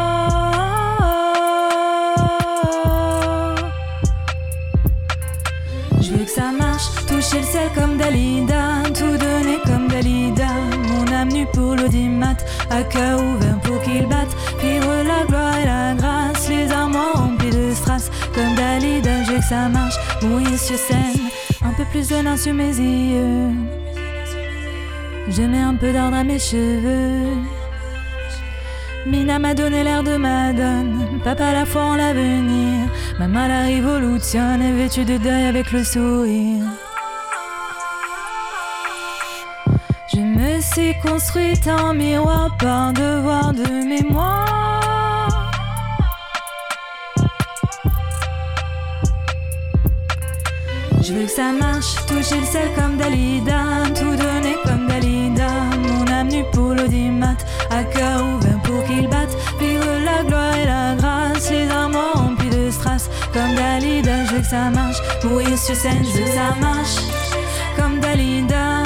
Toucher 7.08 7.40
le 7.40 7.46
sel 7.46 7.70
comme 7.76 7.98
Dalida, 7.98 8.84
tout 8.94 9.18
donner 9.18 9.60
comme 9.66 9.88
Dalida. 9.88 10.48
Mon 10.90 11.12
âme 11.14 11.30
nue 11.30 11.46
pour 11.54 11.76
l'audimat, 11.76 12.38
à 12.70 12.84
cœur 12.84 13.20
ouvert 13.20 13.60
pour 13.64 13.82
qu'il 13.82 14.08
batte. 14.08 14.36
Vivre 14.62 15.04
la 15.06 15.26
gloire 15.26 15.58
et 15.58 15.66
la 15.66 15.94
grâce, 15.94 16.50
les 16.50 16.72
armoires 16.72 17.14
remplies 17.16 17.52
de 17.52 17.74
strass. 17.74 18.10
Comme 18.34 18.56
Dalida, 18.56 19.24
j'ai 19.24 19.38
que 19.38 19.44
ça 19.44 19.70
marche, 19.70 19.96
mourir 20.24 20.58
sur 20.58 20.78
scène. 20.78 21.30
Un 21.64 21.74
peu 21.74 21.86
plus 21.92 22.08
de 22.10 22.16
nain 22.16 22.38
sur 22.38 22.54
mes 22.54 22.76
yeux. 22.76 23.52
Je 25.30 25.42
mets 25.44 25.62
un 25.62 25.76
peu 25.76 25.94
d'ordre 25.94 26.18
à 26.18 26.24
mes 26.24 26.40
cheveux. 26.40 27.38
Mina 29.06 29.38
m'a 29.38 29.54
donné 29.54 29.84
l'air 29.84 30.04
de 30.04 30.16
Madone, 30.18 31.20
papa 31.24 31.52
la 31.52 31.66
foi 31.66 31.84
en 31.84 31.96
l'avenir. 31.96 32.90
Maman 33.20 33.48
la 33.48 33.64
révolution 33.64 34.60
est 34.62 34.72
vêtue 34.72 35.06
de 35.06 35.18
deuil 35.18 35.46
avec 35.46 35.72
le 35.72 35.84
sourire. 35.84 36.64
C'est 40.76 40.96
construite 41.06 41.68
en 41.68 41.94
miroir 41.94 42.50
par 42.58 42.94
devoir 42.94 43.54
de 43.54 43.68
mémoire. 43.86 45.52
Je 51.02 51.14
veux 51.14 51.26
que 51.26 51.32
ça 51.32 51.52
marche, 51.52 51.96
toucher 52.08 52.40
le 52.40 52.46
sel 52.46 52.70
comme 52.76 52.98
Dalida, 52.98 53.84
tout 53.94 54.16
donner 54.16 54.56
comme 54.64 54.88
Dalida. 54.88 55.50
Mon 55.78 56.12
âme 56.12 56.30
nue 56.30 56.46
pour 56.54 56.74
l'audimat, 56.74 57.36
à 57.70 57.84
cœur 57.84 58.24
ouvert 58.24 58.43
pour 58.74 58.84
qu'il 58.86 59.08
batte. 59.08 59.36
Vivre 59.60 59.86
la 60.04 60.24
gloire 60.24 60.56
et 60.56 60.66
la 60.66 60.96
grâce, 60.96 61.50
les 61.52 61.70
armoires 61.70 62.14
remplies 62.16 62.50
de 62.50 62.72
strass. 62.72 63.10
Comme 63.34 63.54
Dalida, 63.56 64.26
je 64.26 64.36
veux 64.36 64.42
que 64.42 64.48
ça 64.48 64.70
marche, 64.70 64.98
mourir 65.24 65.58
sur 65.58 65.76
scène, 65.76 66.04
je 66.04 66.18
veux 66.18 66.26
que 66.26 66.32
ça 66.32 66.56
marche. 66.60 66.98
Comme 67.78 68.00
Dalida. 68.00 68.84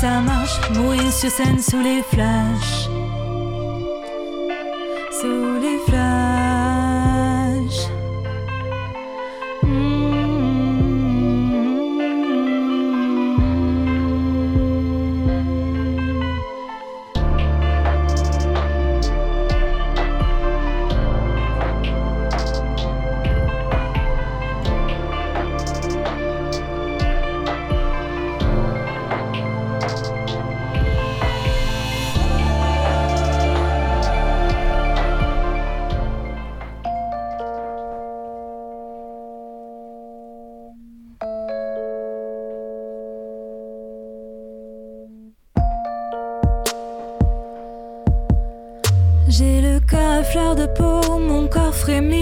ça 0.00 0.20
marche, 0.20 0.60
mourir 0.74 1.12
sur 1.12 1.30
scène 1.30 1.60
sous 1.60 1.80
les 1.80 2.02
flashs. 2.02 2.95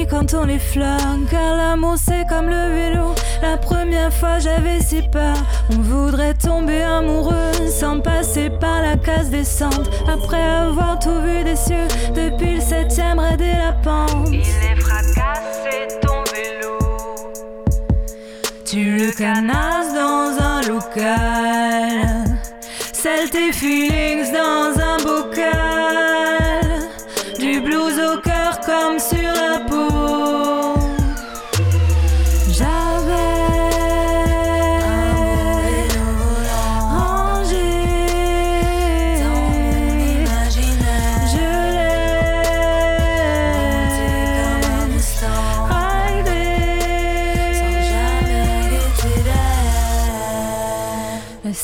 Quand 0.09 0.35
on 0.35 0.45
les 0.45 0.59
flingue. 0.59 1.27
Car 1.31 1.57
l'amour 1.57 1.97
c'est 1.97 2.27
comme 2.29 2.49
le 2.49 2.75
vélo. 2.75 3.15
La 3.43 3.57
première 3.57 4.13
fois 4.13 4.39
j'avais 4.39 4.81
si 4.81 5.03
peur. 5.03 5.37
On 5.71 5.81
voudrait 5.81 6.35
tomber 6.35 6.83
amoureux 6.83 7.53
sans 7.69 8.01
passer 8.01 8.51
par 8.61 8.83
la 8.83 8.97
case 8.97 9.31
descente. 9.31 9.91
Après 10.09 10.43
avoir 10.43 10.99
tout 10.99 11.21
vu 11.23 11.45
des 11.45 11.57
cieux, 11.57 11.89
depuis 12.15 12.57
le 12.57 12.61
septième 12.61 13.19
raid 13.19 13.41
la 13.41 13.73
pente. 13.73 14.29
Il 14.31 14.41
est 14.41 14.81
fracassé 14.81 15.89
ton 16.01 16.23
vélo. 16.33 16.79
Tu 18.65 18.97
le 18.97 19.13
canasses 19.13 19.95
dans 19.95 20.43
un 20.43 20.63
local. 20.63 22.25
Sell 22.93 23.29
tes 23.31 23.53
feelings 23.53 24.33
dans 24.33 24.81
un 24.81 24.84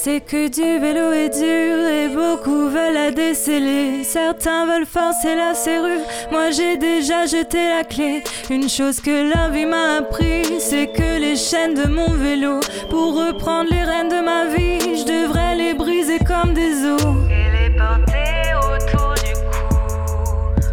C'est 0.02 0.20
que 0.20 0.48
du 0.48 0.78
vélo 0.80 1.12
est 1.12 1.28
dur 1.28 1.86
et 1.86 2.08
beaucoup 2.08 2.70
veulent 2.70 2.94
la 2.94 3.10
déceler. 3.10 4.02
Certains 4.02 4.64
veulent 4.64 4.86
forcer 4.86 5.36
la 5.36 5.52
serrure, 5.52 6.00
moi 6.32 6.50
j'ai 6.52 6.78
déjà 6.78 7.26
jeté 7.26 7.68
la 7.68 7.84
clé. 7.84 8.24
Une 8.48 8.66
chose 8.66 8.98
que 8.98 9.30
la 9.30 9.50
vie 9.50 9.66
m'a 9.66 9.98
appris, 9.98 10.58
c'est 10.58 10.86
que 10.86 11.20
les 11.20 11.36
chaînes 11.36 11.74
de 11.74 11.84
mon 11.86 12.08
vélo, 12.14 12.60
pour 12.88 13.14
reprendre 13.14 13.68
les 13.70 13.82
rênes 13.82 14.08
de 14.08 14.24
ma 14.24 14.46
vie, 14.46 14.96
je 14.96 15.04
devrais 15.04 15.54
les 15.56 15.74
briser 15.74 16.18
comme 16.18 16.54
des 16.54 16.82
os. 16.82 17.02
Et 17.28 17.68
les 17.68 17.76
porter 17.76 18.54
autour 18.56 19.12
du 19.16 19.34
cou. 19.34 20.64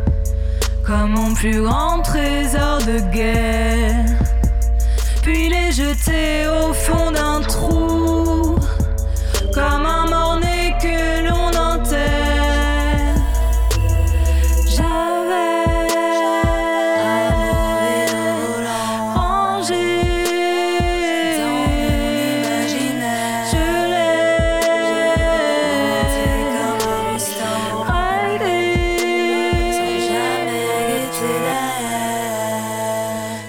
Comme 0.86 1.12
mon 1.12 1.34
plus 1.34 1.64
grand 1.64 2.02
trésor 2.02 2.78
de 2.88 3.00
guerre. 3.12 4.06
Puis 5.22 5.50
les 5.50 5.74
jeter 5.74 6.48
au 6.48 6.72
fond 6.72 7.12
d'un 7.12 7.42
trou 7.42 8.27
comme 9.58 9.86
un 9.88 10.06
morné 10.06 10.76
que 10.80 11.26
l'on 11.28 11.50
enterre. 11.70 13.16
J'avais 14.76 15.64
rangé 19.16 19.86
je 22.72 22.84
l'ai 22.84 23.38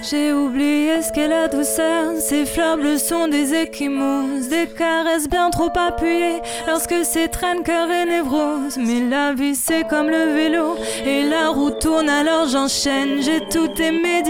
J'ai 0.08 0.32
oublié 0.32 1.02
ce 1.02 1.12
qu'est 1.12 1.28
la 1.28 1.48
douceur, 1.48 2.12
ces 2.18 2.46
fleurs 2.46 2.78
bleues 2.78 2.96
sont 2.96 3.28
des 3.28 3.52
échymoses 3.52 4.37
des 4.58 4.72
caresses 4.72 5.28
bien 5.28 5.50
trop 5.50 5.70
appuyées. 5.76 6.40
Lorsque 6.66 6.94
c'est 7.04 7.28
traîne, 7.28 7.62
cœur 7.62 7.88
et 7.90 8.04
névrose. 8.06 8.76
Mais 8.76 9.00
la 9.00 9.32
vie 9.32 9.54
c'est 9.54 9.86
comme 9.88 10.08
le 10.08 10.34
vélo, 10.34 10.76
et 11.04 11.22
la 11.24 11.48
roue 11.48 11.70
tourne 11.70 12.08
alors 12.08 12.48
j'enchaîne. 12.48 13.22
J'ai 13.22 13.40
tout 13.48 13.70
aimé 13.80 14.22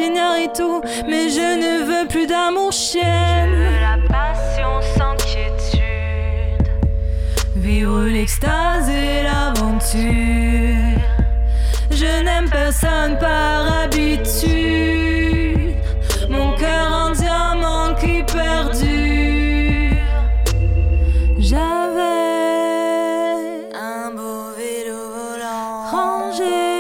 tout 0.57 0.81
mais 1.09 1.29
je 1.29 1.49
ne 1.64 1.72
veux 1.89 2.09
plus 2.09 2.26
d'amour 2.26 2.72
chienne. 2.72 3.57
la 3.81 3.97
passion 4.09 4.72
sans 4.97 5.14
quiétude. 5.16 6.68
Vivre 7.57 8.03
l'extase 8.05 8.89
et 8.89 9.22
l'aventure. 9.22 11.01
Je 11.91 12.22
n'aime 12.24 12.49
personne 12.51 13.18
par 13.18 13.83
habitude. 13.83 15.07
Rangé 26.39 26.78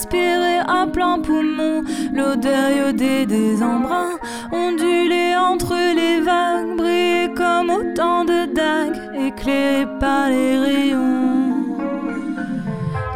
respirer 0.00 0.60
à 0.66 0.86
plein 0.86 1.18
poumon 1.18 1.82
l'odeur 2.14 2.70
iodée 2.70 3.26
des 3.26 3.62
embruns, 3.62 4.18
onduler 4.50 5.34
entre 5.36 5.74
les 5.94 6.20
vagues, 6.22 6.76
briller 6.76 7.28
comme 7.36 7.68
autant 7.68 8.24
de 8.24 8.46
dagues, 8.54 8.98
éclairés 9.26 9.86
par 10.00 10.30
les 10.30 10.58
rayons. 10.58 11.76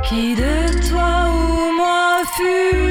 Qui 0.07 0.35
de 0.35 0.89
toi 0.91 1.11
ou 1.31 1.77
moi 1.79 2.19
fut 2.37 2.84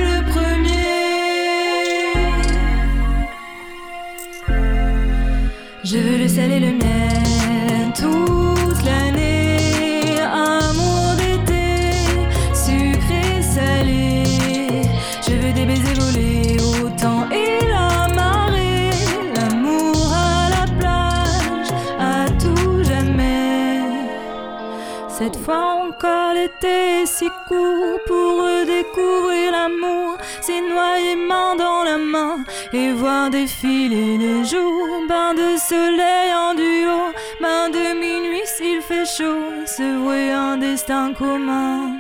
est 26.64 27.06
si 27.06 27.30
court 27.48 28.00
pour 28.06 28.44
redécouvrir 28.44 29.52
l'amour, 29.52 30.18
s'y 30.42 30.62
noyer 30.62 31.16
main 31.16 31.56
dans 31.56 31.84
la 31.84 31.98
main 31.98 32.44
et 32.74 32.92
voir 32.92 33.30
défiler 33.30 34.18
les 34.18 34.44
jours, 34.44 35.08
bain 35.08 35.34
de 35.34 35.58
soleil 35.58 36.34
en 36.34 36.54
duo, 36.54 37.00
bain 37.42 37.70
de 37.70 37.94
minuit 38.00 38.46
s'il 38.46 38.82
fait 38.82 39.06
chaud, 39.06 39.66
se 39.66 39.98
vouer 40.00 40.32
un 40.32 40.58
destin 40.58 41.14
commun. 41.14 41.92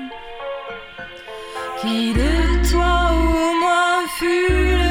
Qui 1.81 2.13
de 2.13 2.69
toi 2.69 3.11
ou 3.11 3.59
moi 3.61 4.03
fut 4.17 4.82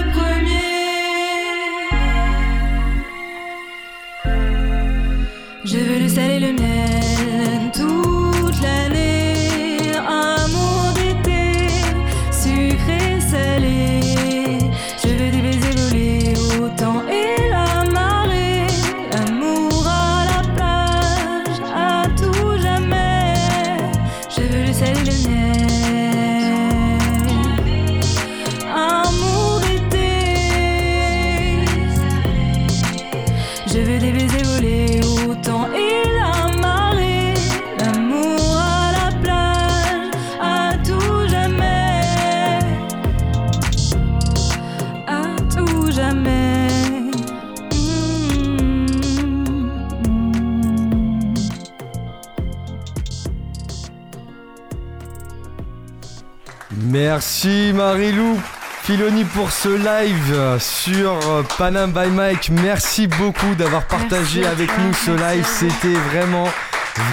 Merci 57.05 57.73
Marilou 57.75 58.41
Filoni 58.85 59.25
pour 59.25 59.51
ce 59.51 59.69
live 59.71 60.59
sur 60.61 61.19
euh, 61.31 61.43
Panam 61.59 61.91
by 61.91 62.09
Mike. 62.09 62.51
Merci 62.63 63.09
beaucoup 63.09 63.57
d'avoir 63.57 63.87
partagé 63.87 64.43
Merci 64.43 64.45
avec 64.45 64.79
nous 64.79 64.95
ce 64.95 65.11
live. 65.11 65.45
C'était 65.45 65.99
vraiment, 66.11 66.47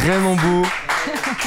vraiment 0.03 0.35
beau. 0.35 0.63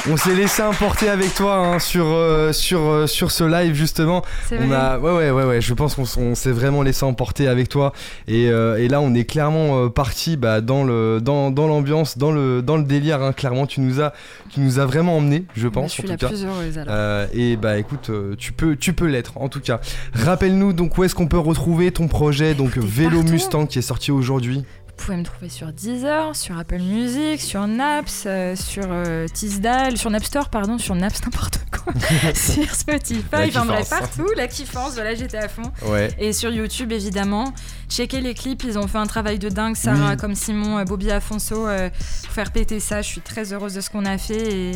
On 0.09 0.17
s'est 0.17 0.35
laissé 0.35 0.61
emporter 0.61 1.07
avec 1.07 1.33
toi 1.33 1.55
hein, 1.65 1.79
sur, 1.79 2.07
euh, 2.07 2.51
sur, 2.51 2.81
euh, 2.81 3.07
sur 3.07 3.31
ce 3.31 3.45
live 3.45 3.73
justement. 3.73 4.21
On 4.51 4.69
a, 4.73 4.99
ouais, 4.99 5.11
ouais, 5.13 5.31
ouais, 5.31 5.43
ouais, 5.45 5.61
je 5.61 5.73
pense 5.73 5.95
qu'on 5.95 6.35
s'est 6.35 6.51
vraiment 6.51 6.81
laissé 6.81 7.05
emporter 7.05 7.47
avec 7.47 7.69
toi. 7.69 7.93
Et, 8.27 8.49
euh, 8.49 8.77
et 8.77 8.89
là, 8.89 8.99
on 8.99 9.13
est 9.15 9.23
clairement 9.23 9.85
euh, 9.85 9.87
parti 9.89 10.35
bah, 10.35 10.59
dans 10.59 10.83
le 10.83 11.21
dans, 11.21 11.51
dans 11.51 11.67
l'ambiance, 11.67 12.17
dans 12.17 12.33
le, 12.33 12.61
dans 12.61 12.75
le 12.75 12.83
délire. 12.83 13.23
hein. 13.23 13.31
Clairement, 13.31 13.65
tu 13.65 13.79
nous 13.79 14.01
as, 14.01 14.11
tu 14.49 14.59
nous 14.59 14.77
as 14.77 14.85
vraiment 14.85 15.15
emmené, 15.15 15.45
je 15.55 15.69
pense. 15.69 15.95
je 15.95 16.01
suis 16.01 16.03
en 16.05 16.11
la 16.11 16.17
tout 16.17 16.25
cas. 16.25 16.31
plus 16.33 16.43
heureuse 16.45 16.77
alors. 16.77 16.93
Euh, 16.93 17.27
et 17.33 17.55
bah 17.55 17.77
écoute, 17.77 18.09
euh, 18.09 18.35
tu 18.37 18.51
peux, 18.51 18.75
tu 18.75 18.91
peux 18.91 19.07
l'être 19.07 19.37
en 19.37 19.47
tout 19.47 19.61
cas. 19.61 19.79
Rappelle-nous 20.13 20.73
donc 20.73 20.97
où 20.97 21.05
est-ce 21.05 21.15
qu'on 21.15 21.27
peut 21.27 21.39
retrouver 21.39 21.91
ton 21.91 22.09
projet, 22.09 22.55
donc 22.55 22.77
Vélo 22.77 23.19
partout. 23.19 23.31
Mustang 23.31 23.65
qui 23.67 23.79
est 23.79 23.81
sorti 23.81 24.11
aujourd'hui? 24.11 24.65
Vous 24.97 25.05
pouvez 25.07 25.17
me 25.17 25.23
trouver 25.25 25.49
sur 25.49 25.73
Deezer, 25.73 26.33
sur 26.33 26.57
Apple 26.57 26.79
Music, 26.79 27.41
sur 27.41 27.67
Naps, 27.67 28.23
euh, 28.25 28.55
sur 28.55 28.85
euh, 28.87 29.27
Tisdale, 29.27 29.97
sur 29.97 30.09
Napster, 30.09 30.43
pardon, 30.49 30.77
sur 30.77 30.95
Naps, 30.95 31.21
n'importe 31.25 31.59
quoi, 31.71 31.91
sur 32.33 32.73
Spotify, 32.73 33.49
enfin 33.49 33.65
bref, 33.65 33.89
partout, 33.89 34.27
la 34.37 34.47
kiffance, 34.47 34.93
voilà, 34.93 35.13
j'étais 35.13 35.39
à 35.39 35.49
fond. 35.49 35.71
Ouais. 35.87 36.09
Et 36.19 36.31
sur 36.31 36.51
YouTube, 36.51 36.91
évidemment. 36.93 37.53
Checkez 37.89 38.21
les 38.21 38.33
clips, 38.33 38.63
ils 38.63 38.79
ont 38.79 38.87
fait 38.87 38.97
un 38.97 39.05
travail 39.07 39.39
de 39.39 39.49
dingue. 39.49 39.75
Sarah, 39.75 40.11
Oui. 40.11 40.17
comme 40.17 40.35
Simon, 40.35 40.77
euh, 40.77 40.83
Bobby 40.85 41.11
Afonso, 41.11 41.67
euh, 41.67 41.89
pour 42.23 42.31
faire 42.31 42.51
péter 42.51 42.79
ça. 42.79 43.01
Je 43.01 43.07
suis 43.07 43.21
très 43.21 43.51
heureuse 43.51 43.73
de 43.73 43.81
ce 43.81 43.89
qu'on 43.89 44.05
a 44.05 44.17
fait. 44.17 44.53
Et, 44.53 44.71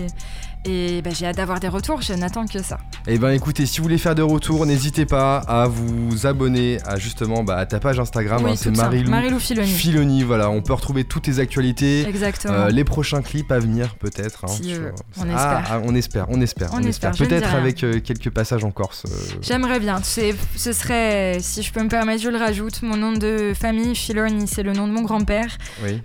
Et 0.66 1.02
bah, 1.02 1.12
j'ai 1.14 1.26
hâte 1.28 1.38
d'avoir 1.38 1.60
des 1.60 1.68
retours, 1.70 2.02
je 2.02 2.14
n'attends 2.14 2.46
que 2.46 2.62
ça. 2.62 2.78
Et 3.08 3.14
eh 3.14 3.18
ben 3.18 3.32
écoutez, 3.32 3.66
si 3.66 3.78
vous 3.78 3.84
voulez 3.84 3.98
faire 3.98 4.16
des 4.16 4.22
retours, 4.22 4.66
n'hésitez 4.66 5.06
pas 5.06 5.38
à 5.38 5.68
vous 5.68 6.28
abonner 6.28 6.78
à 6.86 6.98
justement 6.98 7.44
bah, 7.44 7.56
à 7.58 7.66
ta 7.66 7.80
page 7.80 8.00
Instagram. 8.00 8.42
Oui, 8.44 8.52
hein, 8.52 8.56
c'est. 8.58 8.72
Marilou, 8.76 9.10
Marilou 9.10 9.40
Filoni. 9.40 9.70
Filoni, 9.72 10.24
voilà, 10.24 10.50
on 10.50 10.62
peut 10.62 10.74
retrouver 10.74 11.06
toutes 11.06 11.24
tes 11.24 11.40
actualités. 11.40 12.06
Exactement. 12.08 12.54
Euh, 12.54 12.70
les 12.70 12.84
prochains 12.84 13.22
clips 13.22 13.52
à 13.52 13.60
venir 13.60 13.96
peut-être. 13.96 14.44
hein, 14.46 14.48
Si, 14.50 14.74
euh, 14.74 14.92
on 15.18 15.22
Ah, 15.22 15.62
espère. 15.62 15.64
ah, 15.70 15.82
on 15.86 15.96
espère, 15.96 16.26
on 16.30 16.42
espère, 16.42 16.70
On 16.74 16.84
espère, 16.84 17.12
ne 17.12 17.16
dis 17.16 17.24
Peut-être 17.24 17.54
avec 17.56 17.84
euh, 17.84 18.00
quelques 18.02 18.30
passages 18.30 18.64
en 18.66 18.72
Corse. 18.72 19.06
J'aimerais 19.42 19.80
bien. 19.80 20.02
Ce 20.04 20.74
serait, 20.74 21.38
si 21.40 21.64
je 21.64 21.72
peux 21.72 21.82
me 21.84 21.90
permettre, 21.90 22.22
je 22.24 22.30
le 22.30 22.38
rajoute. 22.38 22.82
Mon 22.82 22.98
nom 22.98 23.14
de 23.14 23.54
famille, 23.58 23.96
Filoni, 23.96 24.48
c'est 24.48 24.64
le 24.64 24.74
nom 24.74 24.88
de 24.88 24.92
mon 24.92 25.02
grand-père. 25.04 25.58
oui. 25.84 26.02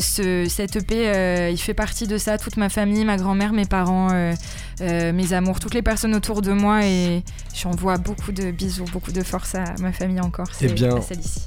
Ce, 0.00 0.46
cet 0.48 0.76
EP, 0.76 1.08
euh, 1.08 1.50
il 1.50 1.58
fait 1.58 1.74
partie 1.74 2.06
de 2.06 2.18
ça. 2.18 2.38
Toute 2.38 2.56
ma 2.56 2.68
famille, 2.68 3.04
ma 3.04 3.16
grand-mère, 3.16 3.52
mes 3.52 3.64
parents, 3.68 4.38
euh, 4.80 5.12
mes 5.12 5.32
amours, 5.32 5.60
toutes 5.60 5.74
les 5.74 5.82
personnes 5.82 6.14
autour 6.14 6.42
de 6.42 6.52
moi. 6.52 6.84
Et 6.84 7.22
j'envoie 7.54 7.98
beaucoup 7.98 8.32
de 8.32 8.50
bisous, 8.50 8.84
beaucoup 8.92 9.12
de 9.12 9.22
force 9.22 9.54
à 9.54 9.64
ma 9.80 9.92
famille 9.92 10.20
encore. 10.20 10.48
Eh 10.60 10.68
bien. 10.68 10.98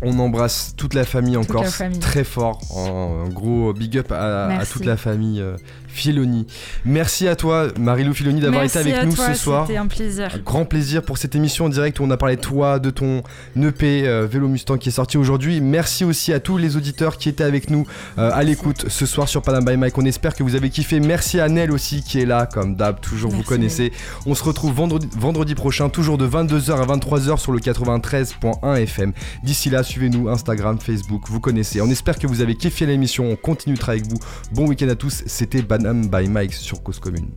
On 0.01 0.17
embrasse 0.19 0.73
toute 0.77 0.93
la 0.93 1.05
famille 1.05 1.37
en 1.37 1.41
Toute 1.41 1.51
Corse 1.51 1.75
famille. 1.75 1.99
très 1.99 2.23
fort. 2.23 2.61
En, 2.71 3.25
en 3.25 3.29
gros 3.29 3.73
big 3.73 3.97
up 3.97 4.11
à, 4.11 4.59
toute 4.71 4.85
la 4.85 4.97
famille 4.97 5.41
euh, 5.41 5.57
Filoni. 5.87 6.47
Merci 6.85 7.27
à 7.27 7.35
toi, 7.35 7.67
Marilou 7.79 8.13
Filoni, 8.13 8.39
d'avoir 8.39 8.63
été 8.63 8.79
avec 8.79 9.03
nous 9.03 9.13
toi, 9.13 9.33
ce 9.33 9.39
soir. 9.39 9.67
C'était 9.67 9.77
un 9.77 9.87
plaisir. 9.87 10.29
Un 10.33 10.39
grand 10.39 10.65
plaisir 10.65 11.03
pour 11.03 11.17
cette 11.17 11.35
émission 11.35 11.65
en 11.65 11.69
direct 11.69 11.99
où 11.99 12.03
on 12.03 12.11
a 12.11 12.17
parlé 12.17 12.37
de 12.37 12.41
toi, 12.41 12.79
de 12.79 12.89
ton 12.89 13.23
EP 13.61 14.07
euh, 14.07 14.25
Vélo 14.25 14.47
Mustang 14.47 14.77
qui 14.77 14.89
est 14.89 14.93
sorti 14.93 15.17
aujourd'hui. 15.17 15.61
Merci 15.61 16.05
aussi 16.05 16.33
à 16.33 16.39
tous 16.39 16.57
les 16.57 16.77
auditeurs 16.77 17.17
qui 17.17 17.29
étaient 17.29 17.43
avec 17.43 17.69
nous 17.69 17.85
euh, 18.17 18.31
à 18.33 18.43
l'écoute 18.43 18.85
ce 18.87 19.05
soir 19.05 19.27
sur 19.27 19.41
Panam 19.41 19.65
by 19.65 19.77
Mike. 19.77 19.97
On 19.97 20.05
espère 20.05 20.33
que 20.33 20.43
vous 20.43 20.55
avez 20.55 20.69
kiffé. 20.69 20.99
Merci 20.99 21.39
à 21.39 21.49
Nel 21.49 21.71
aussi 21.71 22.01
qui 22.01 22.19
est 22.19 22.25
là, 22.25 22.45
comme 22.45 22.75
d'hab, 22.75 22.99
toujours 22.99 23.20
vous 23.29 23.37
Merci, 23.37 23.49
connaissez. 23.49 23.91
On 24.25 24.35
se 24.35 24.43
retrouve 24.43 24.73
vendredi, 24.73 25.07
vendredi 25.17 25.55
prochain, 25.55 25.89
toujours 25.89 26.17
de 26.17 26.27
22h 26.27 26.71
à 26.71 26.85
23h 26.85 27.37
sur 27.37 27.51
le 27.51 27.59
93.1 27.59 28.75
FM. 28.77 29.13
D'ici 29.43 29.69
là, 29.69 29.83
suivez-nous 29.83 30.29
Instagram, 30.29 30.79
Facebook, 30.79 31.23
vous 31.27 31.39
connaissez. 31.39 31.81
On 31.81 31.89
espère 31.89 32.17
que 32.17 32.27
vous 32.27 32.41
avez 32.41 32.55
kiffé 32.55 32.85
l'émission. 32.85 33.29
On 33.29 33.35
continue 33.35 33.75
de 33.75 33.79
travailler 33.79 34.03
avec 34.03 34.11
vous. 34.11 34.19
Bon 34.53 34.67
week-end 34.67 34.89
à 34.89 34.95
tous. 34.95 35.23
C'était 35.25 35.61
Banam 35.61 36.07
by 36.07 36.27
Mike 36.29 36.53
sur 36.53 36.81
Cause 36.83 36.99
Commune. 36.99 37.29